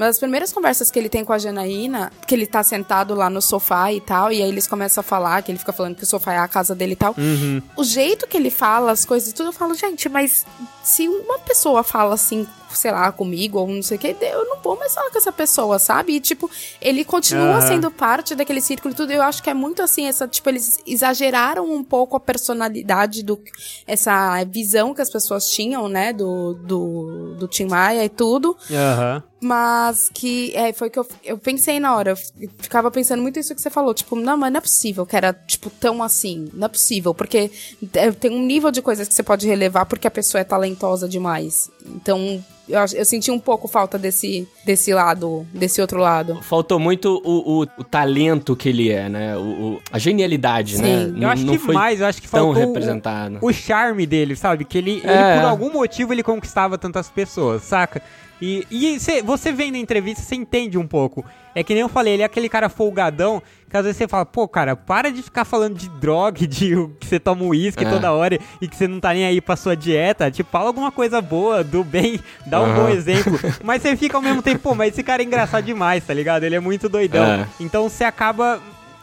uma 0.00 0.06
das 0.06 0.18
primeiras 0.18 0.50
conversas 0.50 0.90
que 0.90 0.98
ele 0.98 1.10
tem 1.10 1.22
com 1.22 1.32
a 1.32 1.38
Janaína, 1.38 2.10
que 2.26 2.34
ele 2.34 2.46
tá 2.46 2.62
sentado 2.62 3.14
lá 3.14 3.28
no 3.28 3.42
sofá 3.42 3.92
e 3.92 4.00
tal, 4.00 4.32
e 4.32 4.42
aí 4.42 4.48
eles 4.48 4.66
começam 4.66 5.02
a 5.02 5.04
falar, 5.04 5.42
que 5.42 5.52
ele 5.52 5.58
fica 5.58 5.74
falando 5.74 5.94
que 5.94 6.04
o 6.04 6.06
sofá 6.06 6.32
é 6.32 6.38
a 6.38 6.48
casa 6.48 6.74
dele 6.74 6.92
e 6.92 6.96
tal. 6.96 7.14
Uhum. 7.18 7.60
O 7.76 7.84
jeito 7.84 8.26
que 8.26 8.34
ele 8.34 8.50
fala 8.50 8.92
as 8.92 9.04
coisas 9.04 9.28
e 9.28 9.34
tudo, 9.34 9.50
eu 9.50 9.52
falo, 9.52 9.74
gente, 9.74 10.08
mas 10.08 10.46
se 10.82 11.06
uma 11.06 11.38
pessoa 11.40 11.82
fala 11.82 12.14
assim, 12.14 12.46
sei 12.74 12.90
lá, 12.90 13.10
comigo 13.12 13.58
ou 13.58 13.66
não 13.66 13.82
sei 13.82 13.96
o 13.96 14.00
que, 14.00 14.16
eu 14.20 14.44
não 14.46 14.60
vou 14.62 14.76
mais 14.76 14.94
falar 14.94 15.10
com 15.10 15.18
essa 15.18 15.32
pessoa, 15.32 15.78
sabe? 15.78 16.14
E, 16.14 16.20
tipo, 16.20 16.50
ele 16.80 17.04
continua 17.04 17.56
uhum. 17.56 17.60
sendo 17.60 17.90
parte 17.90 18.34
daquele 18.34 18.60
círculo 18.60 18.92
e 18.92 18.96
tudo. 18.96 19.12
Eu 19.12 19.22
acho 19.22 19.42
que 19.42 19.50
é 19.50 19.54
muito 19.54 19.82
assim, 19.82 20.06
essa, 20.06 20.26
tipo, 20.26 20.48
eles 20.48 20.78
exageraram 20.86 21.70
um 21.70 21.82
pouco 21.82 22.16
a 22.16 22.20
personalidade 22.20 23.22
do, 23.22 23.40
essa 23.86 24.42
visão 24.44 24.94
que 24.94 25.02
as 25.02 25.10
pessoas 25.10 25.48
tinham, 25.50 25.88
né, 25.88 26.12
do, 26.12 26.54
do, 26.54 27.34
do 27.38 27.48
Tim 27.48 27.66
Maia 27.66 28.04
e 28.04 28.08
tudo. 28.08 28.56
Aham. 28.70 29.22
Uhum. 29.24 29.30
Mas 29.42 30.10
que 30.12 30.54
é, 30.54 30.70
foi 30.70 30.90
que 30.90 30.98
eu, 30.98 31.06
eu 31.24 31.38
pensei 31.38 31.80
na 31.80 31.96
hora. 31.96 32.10
Eu 32.10 32.50
ficava 32.58 32.90
pensando 32.90 33.22
muito 33.22 33.38
isso 33.38 33.54
que 33.54 33.60
você 33.60 33.70
falou. 33.70 33.94
Tipo, 33.94 34.14
não, 34.14 34.36
mas 34.36 34.52
não 34.52 34.58
é 34.58 34.60
possível 34.60 35.06
que 35.06 35.16
era, 35.16 35.32
tipo, 35.32 35.70
tão 35.70 36.02
assim. 36.02 36.50
Não 36.52 36.66
é 36.66 36.68
possível. 36.68 37.14
Porque 37.14 37.50
é, 37.94 38.12
tem 38.12 38.30
um 38.30 38.44
nível 38.44 38.70
de 38.70 38.82
coisas 38.82 39.08
que 39.08 39.14
você 39.14 39.22
pode 39.22 39.46
relevar 39.46 39.86
porque 39.86 40.06
a 40.06 40.10
pessoa 40.10 40.42
é 40.42 40.44
talentosa 40.44 41.08
demais. 41.08 41.70
Então, 41.86 42.44
eu, 42.68 42.80
eu 42.94 43.04
senti 43.04 43.30
um 43.30 43.38
pouco 43.38 43.66
falta 43.66 43.98
desse, 43.98 44.46
desse 44.64 44.92
lado, 44.92 45.46
desse 45.52 45.80
outro 45.80 45.98
lado. 45.98 46.40
Faltou 46.42 46.78
muito 46.78 47.20
o, 47.24 47.62
o, 47.62 47.66
o 47.78 47.84
talento 47.84 48.54
que 48.54 48.68
ele 48.68 48.90
é, 48.90 49.08
né? 49.08 49.36
O, 49.36 49.40
o 49.40 49.82
a 49.90 49.98
genialidade, 49.98 50.80
né? 50.80 51.06
Sim. 51.06 51.12
né? 51.12 51.24
Eu 51.26 51.30
acho 51.30 51.44
não 51.44 51.58
que 51.58 51.72
mais, 51.72 52.00
eu 52.00 52.06
acho 52.06 52.22
que 52.22 52.28
faltou 52.28 52.52
representado. 52.52 53.38
O, 53.40 53.48
o 53.48 53.52
charme 53.52 54.06
dele, 54.06 54.36
sabe? 54.36 54.64
Que 54.64 54.78
ele, 54.78 55.02
é. 55.04 55.12
ele, 55.12 55.40
por 55.40 55.48
algum 55.48 55.72
motivo, 55.72 56.12
ele 56.12 56.22
conquistava 56.22 56.78
tantas 56.78 57.08
pessoas, 57.08 57.62
saca? 57.62 58.02
E, 58.40 58.66
e 58.70 58.98
cê, 58.98 59.22
você 59.22 59.52
vendo 59.52 59.74
a 59.74 59.78
entrevista, 59.78 60.22
você 60.22 60.34
entende 60.34 60.78
um 60.78 60.86
pouco. 60.86 61.24
É 61.54 61.62
que 61.62 61.74
nem 61.74 61.82
eu 61.82 61.88
falei, 61.88 62.14
ele 62.14 62.22
é 62.22 62.26
aquele 62.26 62.48
cara 62.48 62.68
folgadão 62.68 63.42
que 63.68 63.76
às 63.76 63.84
vezes 63.84 63.98
você 63.98 64.08
fala, 64.08 64.24
pô, 64.24 64.48
cara, 64.48 64.74
para 64.74 65.12
de 65.12 65.22
ficar 65.22 65.44
falando 65.44 65.76
de 65.76 65.88
droga, 65.88 66.46
de 66.46 66.74
que 66.98 67.06
você 67.06 67.20
toma 67.20 67.44
uísque 67.44 67.84
é. 67.84 67.88
toda 67.88 68.12
hora 68.12 68.38
e 68.60 68.66
que 68.66 68.76
você 68.76 68.88
não 68.88 68.98
tá 68.98 69.12
nem 69.12 69.24
aí 69.24 69.40
pra 69.40 69.56
sua 69.56 69.76
dieta. 69.76 70.30
Tipo, 70.30 70.50
fala 70.50 70.68
alguma 70.68 70.90
coisa 70.90 71.20
boa, 71.20 71.62
do 71.62 71.84
bem, 71.84 72.18
dá 72.46 72.60
um 72.60 72.68
uhum. 72.68 72.74
bom 72.74 72.88
exemplo. 72.88 73.38
mas 73.62 73.82
você 73.82 73.96
fica 73.96 74.16
ao 74.16 74.22
mesmo 74.22 74.42
tempo, 74.42 74.60
pô, 74.60 74.74
mas 74.74 74.92
esse 74.92 75.02
cara 75.02 75.22
é 75.22 75.24
engraçado 75.24 75.64
demais, 75.64 76.04
tá 76.04 76.14
ligado? 76.14 76.44
Ele 76.44 76.56
é 76.56 76.60
muito 76.60 76.88
doidão. 76.88 77.24
É. 77.24 77.46
Então 77.60 77.88
você 77.88 78.04
acaba. 78.04 78.60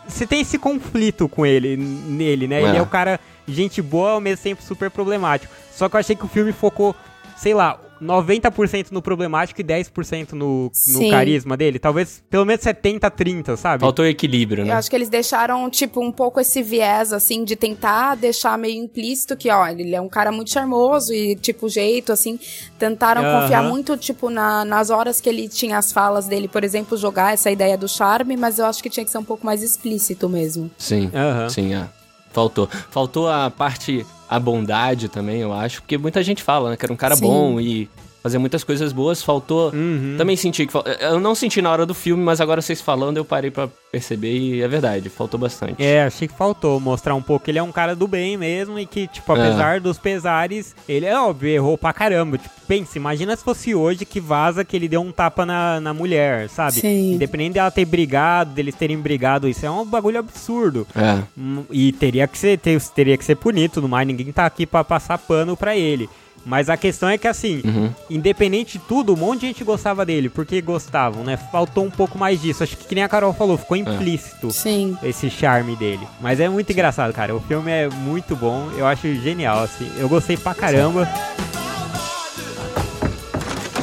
Você 0.08 0.26
tem 0.26 0.42
esse 0.42 0.58
conflito 0.58 1.28
com 1.28 1.46
ele, 1.46 1.76
nele, 1.76 2.48
né? 2.48 2.62
É. 2.62 2.64
Ele 2.64 2.78
é 2.78 2.82
o 2.82 2.86
cara, 2.86 3.20
gente 3.48 3.82
boa, 3.82 4.12
ao 4.12 4.22
mesmo 4.22 4.44
tempo 4.44 4.64
super 4.64 4.90
problemático. 4.90 5.54
Só 5.72 5.88
que 5.88 5.96
eu 5.96 6.00
achei 6.00 6.16
que 6.16 6.26
o 6.26 6.30
filme 6.30 6.54
focou, 6.54 6.96
sei 7.36 7.54
lá, 7.54 7.78
90% 8.02 8.92
no 8.92 9.02
problemático 9.02 9.62
e 9.62 9.64
10% 9.64 10.34
no, 10.34 10.72
no 10.88 11.10
carisma 11.10 11.58
dele. 11.58 11.80
Talvez 11.80 12.24
pelo 12.30 12.46
menos 12.46 12.62
70, 12.62 13.10
30, 13.10 13.58
sabe? 13.58 13.82
Faltou 13.82 14.06
equilíbrio, 14.06 14.66
né? 14.66 14.74
Eu 14.74 14.78
acho 14.78 14.90
que 14.90 14.96
eles 14.96 15.10
deixaram, 15.10 15.70
tipo, 15.70 16.02
um 16.02 16.12
pouco 16.12 16.40
esse 16.40 16.62
viés, 16.62 17.14
assim, 17.14 17.44
de 17.44 17.56
tentar 17.56 18.16
deixar 18.16 18.58
meio 18.58 18.84
implícito 18.84 19.36
que, 19.36 19.50
ó, 19.50 19.68
ele 19.68 19.96
é 19.96 20.02
um 20.02 20.10
cara 20.10 20.32
muito 20.32 20.52
charmoso 20.52 21.14
e, 21.14 21.36
tipo, 21.36 21.70
jeito, 21.70 22.12
assim. 22.12 22.40
Tentaram 22.78 23.22
confiar 23.24 23.64
muito, 23.64 23.98
tipo, 23.98 24.30
na, 24.30 24.64
nas 24.64 24.90
horas 24.90 25.20
que 25.22 25.30
ele 25.30 25.48
tinha 25.48 25.78
as 25.78 25.92
falas 25.92 26.28
dele, 26.28 26.48
por 26.48 26.64
exemplo, 26.64 26.98
jogar 26.98 27.34
essa 27.34 27.50
ideia 27.52 27.78
do 27.78 27.88
charme, 27.88 28.38
mas 28.38 28.60
eu 28.60 28.66
acho 28.66 28.82
que 28.82 28.90
tinha 28.90 29.06
que 29.06 29.12
ser 29.12 29.18
um 29.18 29.24
pouco 29.24 29.46
mais 29.46 29.64
explícito 29.64 30.30
mesmo. 30.30 30.70
Sim, 30.78 31.12
sim, 31.50 31.74
é. 31.74 31.97
Faltou. 32.38 32.70
Faltou 32.92 33.28
a 33.28 33.50
parte 33.50 34.06
a 34.30 34.40
bondade 34.40 35.10
também, 35.10 35.40
eu 35.40 35.52
acho. 35.52 35.82
Porque 35.82 35.98
muita 35.98 36.22
gente 36.22 36.44
fala, 36.44 36.70
né? 36.70 36.78
Que 36.78 36.86
era 36.86 36.94
um 36.94 36.98
cara 36.98 37.16
Sim. 37.16 37.24
bom 37.24 37.60
e 37.60 37.90
fazia 38.22 38.40
muitas 38.40 38.64
coisas 38.64 38.92
boas, 38.92 39.24
faltou. 39.24 39.72
Uhum. 39.74 40.16
Também 40.18 40.36
senti 40.36 40.66
que. 40.66 40.74
Eu 41.00 41.20
não 41.20 41.36
senti 41.36 41.62
na 41.62 41.72
hora 41.72 41.86
do 41.86 41.94
filme, 41.94 42.24
mas 42.24 42.42
agora 42.42 42.62
vocês 42.62 42.82
falando, 42.82 43.18
eu 43.18 43.26
parei 43.26 43.52
para 43.52 43.70
perceber 43.92 44.38
e 44.38 44.62
é 44.62 44.68
verdade, 44.68 45.10
faltou 45.10 45.40
bastante. 45.40 45.82
É, 45.82 46.04
achei 46.04 46.28
que 46.28 46.34
faltou 46.34 46.80
mostrar 46.80 47.16
um 47.16 47.22
pouco 47.22 47.46
que 47.46 47.52
ele 47.52 47.60
é 47.60 47.64
um 47.64 47.72
cara 47.72 47.96
do 47.96 48.08
bem 48.08 48.38
mesmo 48.38 48.78
e 48.78 48.86
que, 48.86 49.08
tipo, 49.08 49.32
apesar 49.32 49.78
é. 49.78 49.80
dos 49.80 49.98
pesares, 49.98 50.76
ele 50.88 51.06
é 51.06 51.18
óbvio, 51.20 51.50
errou 51.50 51.78
pra 51.78 51.94
caramba. 51.94 52.38
Tipo, 52.38 52.54
pense, 52.68 52.98
imagina 52.98 53.36
se 53.36 53.44
fosse 53.44 53.74
hoje 53.74 54.06
que 54.06 54.20
vaza 54.20 54.66
que 54.66 54.76
ele 54.76 54.88
deu 54.88 55.02
um 55.02 55.12
tapa 55.12 55.46
na, 55.46 55.80
na 55.80 55.94
mulher, 55.94 56.50
sabe? 56.50 56.74
Sim. 56.74 57.14
Independente 57.14 57.54
dela 57.54 57.72
ter 57.72 57.86
brigado, 57.86 58.52
deles 58.52 58.76
terem 58.76 58.98
brigado, 58.98 59.48
isso 59.48 59.66
é 59.66 59.72
um 59.72 59.86
bagulho 59.86 60.20
absurdo. 60.20 60.86
É. 60.96 61.24
Hum, 61.38 61.64
e 61.72 61.92
teria 61.94 62.28
que 62.28 62.38
ser, 62.38 62.60
ter, 62.60 62.80
teria 62.94 63.18
que 63.18 63.24
ser 63.24 63.36
punido 63.36 63.76
tudo 63.76 63.88
mais, 63.88 64.06
ninguém 64.06 64.32
tá 64.32 64.46
aqui 64.46 64.66
para 64.66 64.84
passar 64.84 65.18
pano 65.18 65.56
pra 65.56 65.76
ele. 65.76 66.10
Mas 66.48 66.70
a 66.70 66.78
questão 66.78 67.10
é 67.10 67.18
que, 67.18 67.28
assim, 67.28 67.62
uhum. 67.66 67.94
independente 68.10 68.78
de 68.78 68.86
tudo, 68.86 69.14
um 69.14 69.18
monte 69.18 69.42
de 69.42 69.48
gente 69.48 69.66
gostava 69.66 70.06
dele, 70.06 70.30
porque 70.30 70.62
gostavam, 70.62 71.22
né? 71.22 71.36
Faltou 71.36 71.84
um 71.84 71.90
pouco 71.92 72.18
mais 72.18 72.42
disso. 72.42 72.64
Acho 72.64 72.78
que, 72.78 72.86
que 72.86 72.96
nem 72.96 73.04
a 73.04 73.10
Carol 73.10 73.34
falou, 73.34 73.58
ficou 73.58 73.76
é. 73.76 73.82
implícito 73.82 74.50
Sim. 74.50 74.98
esse 75.04 75.30
charme 75.30 75.76
dele. 75.76 76.08
Mas 76.22 76.40
é 76.40 76.48
muito 76.48 76.68
Sim. 76.68 76.74
engraçado, 76.74 77.12
cara. 77.12 77.36
O 77.36 77.42
filme 77.42 77.70
é 77.70 77.90
muito 77.90 78.34
bom, 78.34 78.70
eu 78.78 78.88
acho 78.88 79.14
genial, 79.16 79.60
assim. 79.60 79.92
Eu 79.98 80.08
gostei 80.08 80.38
pra 80.38 80.56
caramba. 80.56 81.06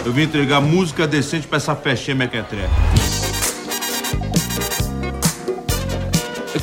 Eu 0.02 0.12
vim 0.12 0.22
entregar 0.22 0.62
música 0.62 1.06
decente 1.06 1.46
pra 1.46 1.58
essa 1.58 1.76
festinha 1.76 2.14
mequetrefe. 2.14 3.03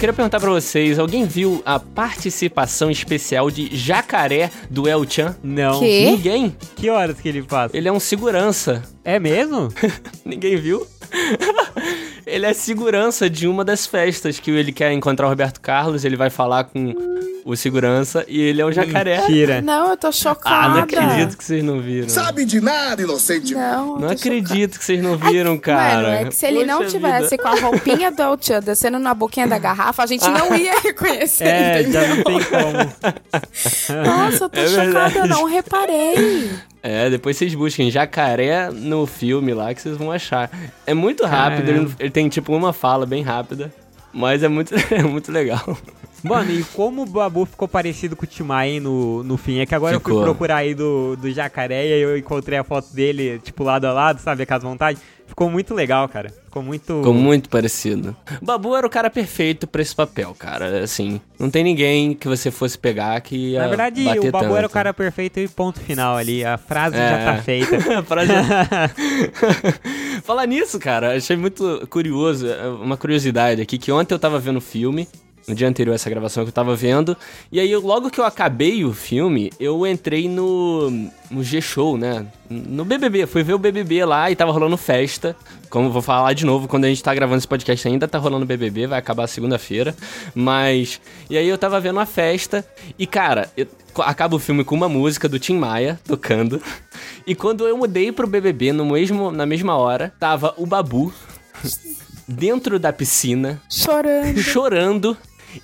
Queria 0.02 0.14
perguntar 0.14 0.40
para 0.40 0.50
vocês, 0.50 0.98
alguém 0.98 1.26
viu 1.26 1.62
a 1.64 1.80
participação 1.80 2.90
especial 2.90 3.52
de 3.52 3.70
Jacaré 3.72 4.50
do 4.68 4.90
El 4.90 5.08
Chan? 5.08 5.36
Não. 5.44 5.80
Que? 5.80 6.06
Ninguém? 6.06 6.58
Que 6.76 6.90
horas 6.90 7.22
que 7.22 7.30
ele 7.30 7.44
faz? 7.44 7.72
Ele 7.72 7.88
é 7.88 7.92
um 7.92 8.00
segurança. 8.00 8.82
É 9.04 9.20
mesmo? 9.20 9.68
Ninguém 10.26 10.58
viu? 10.58 10.88
ele 12.26 12.48
é 12.48 12.54
segurança 12.54 13.30
de 13.30 13.48
uma 13.48 13.64
das 13.64 13.86
festas 13.86 14.40
que 14.40 14.50
ele 14.50 14.72
quer 14.72 14.92
encontrar 14.92 15.28
o 15.28 15.30
Roberto 15.30 15.62
Carlos, 15.62 16.04
ele 16.04 16.16
vai 16.16 16.32
falar 16.32 16.64
com 16.64 16.96
o 17.44 17.56
segurança 17.56 18.26
e 18.28 18.40
ele 18.40 18.62
é 18.62 18.66
um 18.66 18.72
jacaré. 18.72 19.22
Mentira. 19.22 19.62
Não, 19.62 19.92
eu 19.92 19.98
tô 19.98 20.12
chocada. 20.12 20.56
Ah, 20.56 20.70
não 20.70 20.84
acredito 20.84 21.38
que 21.38 21.44
vocês 21.44 21.64
não 21.64 21.82
viram. 21.82 22.10
Sabe 22.10 22.46
de 22.46 22.62
nada, 22.62 23.02
inocente. 23.02 23.54
Não, 23.54 24.00
não 24.00 24.10
acredito 24.10 24.50
chocada. 24.50 24.80
que 24.80 24.86
vocês 24.86 25.02
não 25.04 25.18
viram, 25.18 25.54
é, 25.54 25.58
cara. 25.58 26.02
Mano, 26.02 26.08
é 26.08 26.26
que 26.26 26.36
se 26.36 26.46
ele 26.46 26.60
Poxa 26.60 26.68
não 26.68 26.86
tivesse 26.86 27.30
vida. 27.32 27.44
com 27.44 27.50
a 27.50 27.60
roupinha 27.60 28.12
do 28.12 28.38
Tchan 28.38 28.60
descendo 28.60 29.00
na 29.00 29.14
boquinha 29.14 29.48
da 29.48 29.58
garrafa, 29.60 30.04
a 30.04 30.06
gente 30.06 30.28
não 30.28 30.56
ia 30.56 30.80
reconhecer, 30.80 31.46
é, 31.46 31.82
entendeu? 31.82 32.02
já 32.02 32.08
não 32.08 32.24
tem 32.24 32.40
como. 32.44 34.04
Nossa, 34.06 34.44
eu 34.46 34.50
tô 34.50 34.60
é 34.60 34.68
chocada, 34.68 35.20
eu 35.20 35.28
não 35.28 35.46
reparei. 35.46 36.52
É, 36.84 37.10
depois 37.10 37.38
vocês 37.38 37.54
busquem 37.54 37.92
jacaré 37.92 38.72
no 38.72 39.06
filme 39.06 39.54
lá 39.54 39.74
que 39.74 39.82
vocês 39.82 39.98
vão 39.98 40.12
achar. 40.12 40.50
É 40.86 40.94
muito 40.94 41.26
rápido, 41.26 41.70
ele, 41.70 41.94
ele, 42.00 42.10
tem 42.10 42.28
tipo 42.28 42.56
uma 42.56 42.74
fala 42.74 43.06
bem 43.06 43.22
rápida, 43.22 43.72
mas 44.12 44.42
é 44.42 44.48
muito, 44.48 44.74
é 44.92 45.04
muito 45.04 45.32
legal. 45.32 45.78
Mano, 46.24 46.52
e 46.52 46.64
como 46.64 47.04
o 47.04 47.06
Babu 47.06 47.46
ficou 47.46 47.68
parecido 47.68 48.16
com 48.16 48.24
o 48.24 48.28
Timai 48.28 48.80
no, 48.80 49.24
no 49.24 49.38
fim? 49.38 49.60
É 49.60 49.66
que 49.66 49.76
agora 49.76 49.98
ficou. 49.98 50.14
eu 50.14 50.18
fui 50.18 50.26
procurar 50.26 50.58
aí 50.58 50.74
do, 50.74 51.16
do 51.16 51.32
jacaré 51.32 51.88
e 51.88 52.02
eu 52.02 52.18
encontrei 52.18 52.58
a 52.58 52.64
foto 52.64 52.94
dele, 52.94 53.40
tipo, 53.40 53.64
lado 53.64 53.86
a 53.86 53.94
lado, 53.94 54.20
sabe? 54.20 54.44
Aquelas 54.44 54.64
montagens. 54.64 55.02
Ficou 55.32 55.50
muito 55.50 55.74
legal, 55.74 56.10
cara. 56.10 56.30
Ficou 56.44 56.62
muito. 56.62 56.98
Ficou 56.98 57.14
muito 57.14 57.50
parecido. 57.50 58.14
O 58.42 58.46
Babu 58.46 58.76
era 58.76 58.86
o 58.86 58.90
cara 58.90 59.10
perfeito 59.10 59.66
pra 59.66 59.82
esse 59.82 59.96
papel, 59.96 60.36
cara. 60.38 60.84
Assim, 60.84 61.22
não 61.40 61.50
tem 61.50 61.64
ninguém 61.64 62.14
que 62.14 62.28
você 62.28 62.52
fosse 62.52 62.78
pegar 62.78 63.22
que 63.22 63.52
ia. 63.52 63.62
Na 63.62 63.68
verdade, 63.70 64.02
o 64.20 64.30
Babu 64.30 64.44
tanto. 64.44 64.58
era 64.58 64.68
o 64.68 64.70
cara 64.70 64.94
perfeito 64.94 65.40
e 65.40 65.48
ponto 65.48 65.80
final 65.80 66.18
ali. 66.18 66.44
A 66.44 66.58
frase 66.58 66.98
é. 66.98 67.10
já 67.10 67.26
tá 67.26 67.42
feita. 67.42 67.78
a 68.00 68.04
frase. 68.04 68.32
Falar 70.24 70.46
nisso, 70.46 70.78
cara, 70.78 71.16
achei 71.16 71.38
muito 71.38 71.88
curioso. 71.90 72.48
É, 72.48 72.68
uma 72.68 72.98
curiosidade 72.98 73.62
aqui, 73.62 73.78
que 73.78 73.90
ontem 73.90 74.14
eu 74.14 74.20
tava 74.20 74.38
vendo 74.38 74.58
o 74.58 74.62
filme 74.62 75.08
no 75.52 75.56
dia 75.56 75.68
anterior 75.68 75.92
a 75.92 75.96
essa 75.96 76.10
gravação 76.10 76.44
que 76.44 76.50
eu 76.50 76.54
tava 76.54 76.76
vendo. 76.76 77.16
E 77.52 77.60
aí, 77.60 77.76
logo 77.76 78.10
que 78.10 78.20
eu 78.20 78.26
acabei 78.26 78.86
o 78.86 78.94
filme, 78.94 79.52
eu 79.60 79.86
entrei 79.86 80.30
no, 80.30 80.90
no 81.30 81.44
G-Show, 81.44 81.98
né? 81.98 82.26
No 82.50 82.86
BBB. 82.86 83.28
Fui 83.28 83.44
ver 83.44 83.54
o 83.54 83.60
BBB 83.60 84.06
lá 84.06 84.32
e 84.32 84.36
tava 84.36 84.52
rolando 84.52 84.78
festa. 84.78 85.36
Como 85.70 85.92
vou 85.92 86.02
falar 86.02 86.34
de 86.34 86.46
novo, 86.46 86.68
quando 86.70 86.86
a 86.86 86.88
gente 86.88 87.04
tá 87.04 87.14
gravando 87.14 87.40
esse 87.40 87.48
podcast 87.48 87.86
ainda 87.88 88.08
tá 88.08 88.18
rolando 88.18 88.46
BBB, 88.46 88.88
vai 88.88 88.98
acabar 88.98 89.28
segunda-feira. 89.28 89.94
Mas. 90.34 91.02
E 91.30 91.38
aí 91.38 91.48
eu 91.48 91.58
tava 91.58 91.80
vendo 91.82 92.00
a 92.00 92.06
festa. 92.06 92.66
E 92.98 93.06
cara, 93.06 93.52
eu, 93.58 93.68
acaba 94.00 94.36
o 94.36 94.40
filme 94.40 94.64
com 94.64 94.74
uma 94.74 94.88
música 94.88 95.28
do 95.28 95.38
Tim 95.38 95.58
Maia 95.58 96.00
tocando. 96.08 96.62
E 97.28 97.36
quando 97.36 97.68
eu 97.68 97.78
mudei 97.78 98.12
pro 98.12 98.26
BBB, 98.26 98.72
no 98.72 98.86
mesmo, 98.86 99.32
na 99.32 99.46
mesma 99.46 99.76
hora, 99.76 100.14
tava 100.18 100.54
o 100.58 100.66
Babu. 100.66 101.14
dentro 102.32 102.80
da 102.80 102.94
piscina, 102.94 103.62
chorando, 103.70 104.42
chorando 104.42 105.18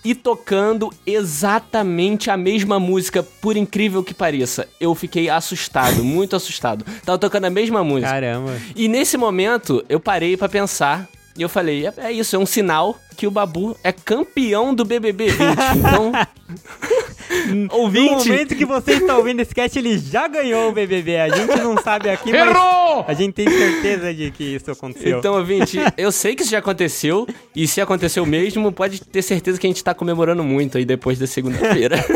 e 0.03 0.15
tocando 0.15 0.91
exatamente 1.05 2.29
a 2.29 2.37
mesma 2.37 2.79
música, 2.79 3.23
por 3.23 3.57
incrível 3.57 4.03
que 4.03 4.13
pareça. 4.13 4.67
Eu 4.79 4.93
fiquei 4.95 5.29
assustado, 5.29 6.03
muito 6.05 6.35
assustado. 6.35 6.85
Tava 7.05 7.17
tocando 7.17 7.45
a 7.45 7.49
mesma 7.49 7.83
música. 7.83 8.09
Caramba. 8.09 8.53
E 8.75 8.87
nesse 8.87 9.17
momento, 9.17 9.83
eu 9.89 9.99
parei 9.99 10.35
para 10.37 10.49
pensar 10.49 11.07
e 11.37 11.41
eu 11.43 11.49
falei, 11.49 11.85
é, 11.85 11.93
é, 11.97 12.11
isso, 12.11 12.35
é 12.35 12.39
um 12.39 12.45
sinal 12.47 12.99
que 13.15 13.27
o 13.27 13.31
Babu 13.31 13.77
é 13.83 13.91
campeão 13.91 14.73
do 14.73 14.83
BBB 14.83 15.29
20. 15.29 15.37
Então, 15.77 16.11
ouvinte... 17.71 18.09
No 18.09 18.17
momento 18.17 18.55
que 18.55 18.65
você 18.65 18.93
está 18.93 19.17
ouvindo 19.17 19.41
esse 19.41 19.53
cast, 19.53 19.77
ele 19.77 19.97
já 19.97 20.27
ganhou 20.27 20.69
o 20.69 20.71
BBB. 20.71 21.17
A 21.17 21.29
gente 21.29 21.55
não 21.57 21.77
sabe 21.77 22.09
aqui, 22.09 22.31
Errou! 22.31 23.03
mas 23.07 23.17
a 23.17 23.21
gente 23.21 23.33
tem 23.33 23.49
certeza 23.49 24.13
de 24.13 24.31
que 24.31 24.55
isso 24.55 24.71
aconteceu. 24.71 25.19
Então, 25.19 25.35
ouvinte, 25.35 25.77
eu 25.97 26.11
sei 26.11 26.35
que 26.35 26.41
isso 26.41 26.51
já 26.51 26.59
aconteceu, 26.59 27.27
e 27.55 27.67
se 27.67 27.81
aconteceu 27.81 28.25
mesmo, 28.25 28.71
pode 28.71 29.01
ter 29.01 29.21
certeza 29.21 29.59
que 29.59 29.67
a 29.67 29.69
gente 29.69 29.77
está 29.77 29.93
comemorando 29.93 30.43
muito 30.43 30.77
aí 30.77 30.85
depois 30.85 31.19
da 31.19 31.27
segunda-feira. 31.27 31.97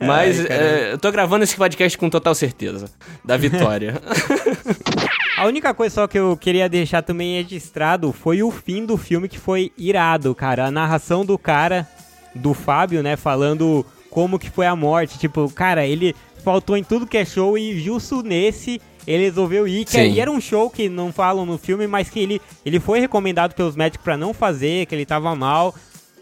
Mas 0.00 0.40
Ai, 0.40 0.46
é, 0.48 0.92
eu 0.92 0.98
tô 0.98 1.10
gravando 1.10 1.44
esse 1.44 1.56
podcast 1.56 1.96
com 1.96 2.10
total 2.10 2.34
certeza 2.34 2.90
da 3.24 3.36
vitória. 3.36 4.00
A 5.36 5.46
única 5.46 5.74
coisa 5.74 5.94
só 5.94 6.06
que 6.06 6.18
eu 6.18 6.36
queria 6.36 6.68
deixar 6.68 7.02
também 7.02 7.42
registrado 7.42 8.12
foi 8.12 8.42
o 8.42 8.50
fim 8.50 8.84
do 8.86 8.96
filme 8.96 9.28
que 9.28 9.38
foi 9.38 9.72
irado, 9.76 10.32
cara. 10.34 10.66
A 10.66 10.70
narração 10.70 11.24
do 11.24 11.36
cara, 11.36 11.88
do 12.34 12.54
Fábio, 12.54 13.02
né, 13.02 13.16
falando 13.16 13.84
como 14.10 14.38
que 14.38 14.50
foi 14.50 14.66
a 14.66 14.76
morte. 14.76 15.18
Tipo, 15.18 15.50
cara, 15.50 15.86
ele 15.86 16.14
faltou 16.42 16.76
em 16.76 16.84
tudo 16.84 17.06
que 17.06 17.16
é 17.16 17.24
show 17.24 17.56
e 17.56 17.78
justo 17.80 18.22
nesse 18.22 18.80
ele 19.06 19.24
resolveu 19.24 19.68
ir, 19.68 19.84
que 19.84 19.98
aí 19.98 20.18
era 20.18 20.30
um 20.30 20.40
show 20.40 20.70
que 20.70 20.88
não 20.88 21.12
falam 21.12 21.44
no 21.44 21.58
filme, 21.58 21.86
mas 21.86 22.08
que 22.08 22.20
ele, 22.20 22.40
ele 22.64 22.80
foi 22.80 23.00
recomendado 23.00 23.54
pelos 23.54 23.76
médicos 23.76 24.02
para 24.02 24.16
não 24.16 24.32
fazer, 24.32 24.86
que 24.86 24.94
ele 24.94 25.04
tava 25.04 25.34
mal. 25.34 25.74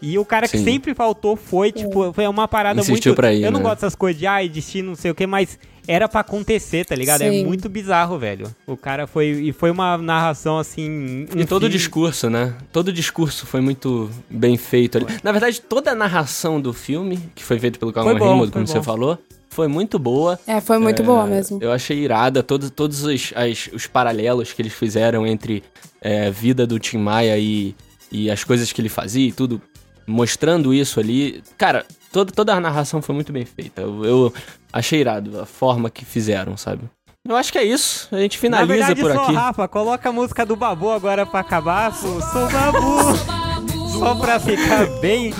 E 0.05 0.19
o 0.19 0.25
cara 0.25 0.47
Sim. 0.47 0.57
que 0.57 0.63
sempre 0.65 0.93
faltou 0.93 1.37
foi, 1.37 1.71
tipo, 1.71 2.11
foi 2.11 2.27
uma 2.27 2.45
parada 2.45 2.81
Insistiu 2.81 3.11
muito. 3.11 3.15
Pra 3.15 3.33
ir, 3.33 3.41
eu 3.41 3.51
não 3.51 3.61
né? 3.61 3.63
gosto 3.63 3.75
dessas 3.75 3.95
coisas 3.95 4.19
de 4.19 4.27
ai, 4.27 4.49
destino, 4.49 4.89
não 4.89 4.95
sei 4.95 5.11
o 5.11 5.15
que, 5.15 5.25
mas 5.25 5.57
era 5.87 6.09
para 6.09 6.19
acontecer, 6.19 6.85
tá 6.85 6.93
ligado? 6.93 7.21
É 7.21 7.31
Sim. 7.31 7.41
É 7.41 7.45
muito 7.45 7.69
bizarro, 7.69 8.19
velho. 8.19 8.53
O 8.67 8.75
cara 8.75 9.07
foi. 9.07 9.27
E 9.27 9.53
foi 9.53 9.71
uma 9.71 9.97
narração 9.97 10.59
assim. 10.59 11.25
E 11.33 11.45
todo 11.45 11.63
o 11.63 11.69
discurso, 11.69 12.29
né? 12.29 12.53
Todo 12.73 12.89
o 12.89 12.93
discurso 12.93 13.45
foi 13.45 13.61
muito 13.61 14.11
bem 14.29 14.57
feito 14.57 14.97
ali. 14.97 15.07
Na 15.23 15.31
verdade, 15.31 15.61
toda 15.61 15.91
a 15.91 15.95
narração 15.95 16.59
do 16.59 16.73
filme, 16.73 17.17
que 17.33 17.41
foi 17.41 17.57
feito 17.57 17.79
pelo 17.79 17.93
Calma 17.93 18.11
Raymond, 18.11 18.51
como 18.51 18.65
bom. 18.65 18.71
você 18.71 18.83
falou, 18.83 19.17
foi 19.49 19.69
muito 19.69 19.97
boa. 19.97 20.37
É, 20.45 20.59
foi 20.59 20.79
muito 20.79 21.01
é, 21.01 21.05
boa 21.05 21.25
mesmo. 21.25 21.59
Eu 21.61 21.71
achei 21.71 21.97
irada 21.97 22.43
todos, 22.43 22.69
todos 22.69 23.05
os, 23.05 23.31
as, 23.37 23.69
os 23.71 23.87
paralelos 23.87 24.51
que 24.51 24.61
eles 24.61 24.73
fizeram 24.73 25.25
entre 25.25 25.63
é, 26.01 26.29
vida 26.29 26.67
do 26.67 26.77
Tim 26.77 26.97
Maia 26.97 27.37
e, 27.37 27.73
e 28.11 28.29
as 28.29 28.43
coisas 28.43 28.73
que 28.73 28.81
ele 28.81 28.89
fazia 28.89 29.29
e 29.29 29.31
tudo 29.31 29.61
mostrando 30.07 30.73
isso 30.73 30.99
ali. 30.99 31.43
Cara, 31.57 31.85
toda, 32.11 32.31
toda 32.31 32.53
a 32.53 32.59
narração 32.59 33.01
foi 33.01 33.13
muito 33.15 33.31
bem 33.31 33.45
feita. 33.45 33.81
Eu, 33.81 34.05
eu 34.05 34.33
achei 34.71 34.99
irado 35.01 35.39
a 35.39 35.45
forma 35.45 35.89
que 35.89 36.05
fizeram, 36.05 36.55
sabe? 36.57 36.81
Eu 37.27 37.35
acho 37.37 37.51
que 37.51 37.57
é 37.57 37.63
isso. 37.63 38.09
A 38.11 38.19
gente 38.19 38.37
finaliza 38.37 38.67
Na 38.67 38.73
verdade, 38.87 39.01
por 39.01 39.13
só, 39.13 39.23
aqui. 39.23 39.33
Rafa, 39.33 39.67
coloca 39.67 40.09
a 40.09 40.11
música 40.11 40.45
do 40.45 40.55
Babu 40.55 40.91
agora 40.91 41.25
pra 41.25 41.39
acabar. 41.39 41.93
Sou, 41.93 42.21
sou 42.21 42.49
Babu. 42.49 43.97
só 43.97 44.15
pra 44.15 44.39
ficar 44.39 44.85
bem 44.99 45.33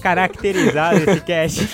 caracterizado 0.00 0.98
esse 0.98 1.20
cast. 1.22 1.68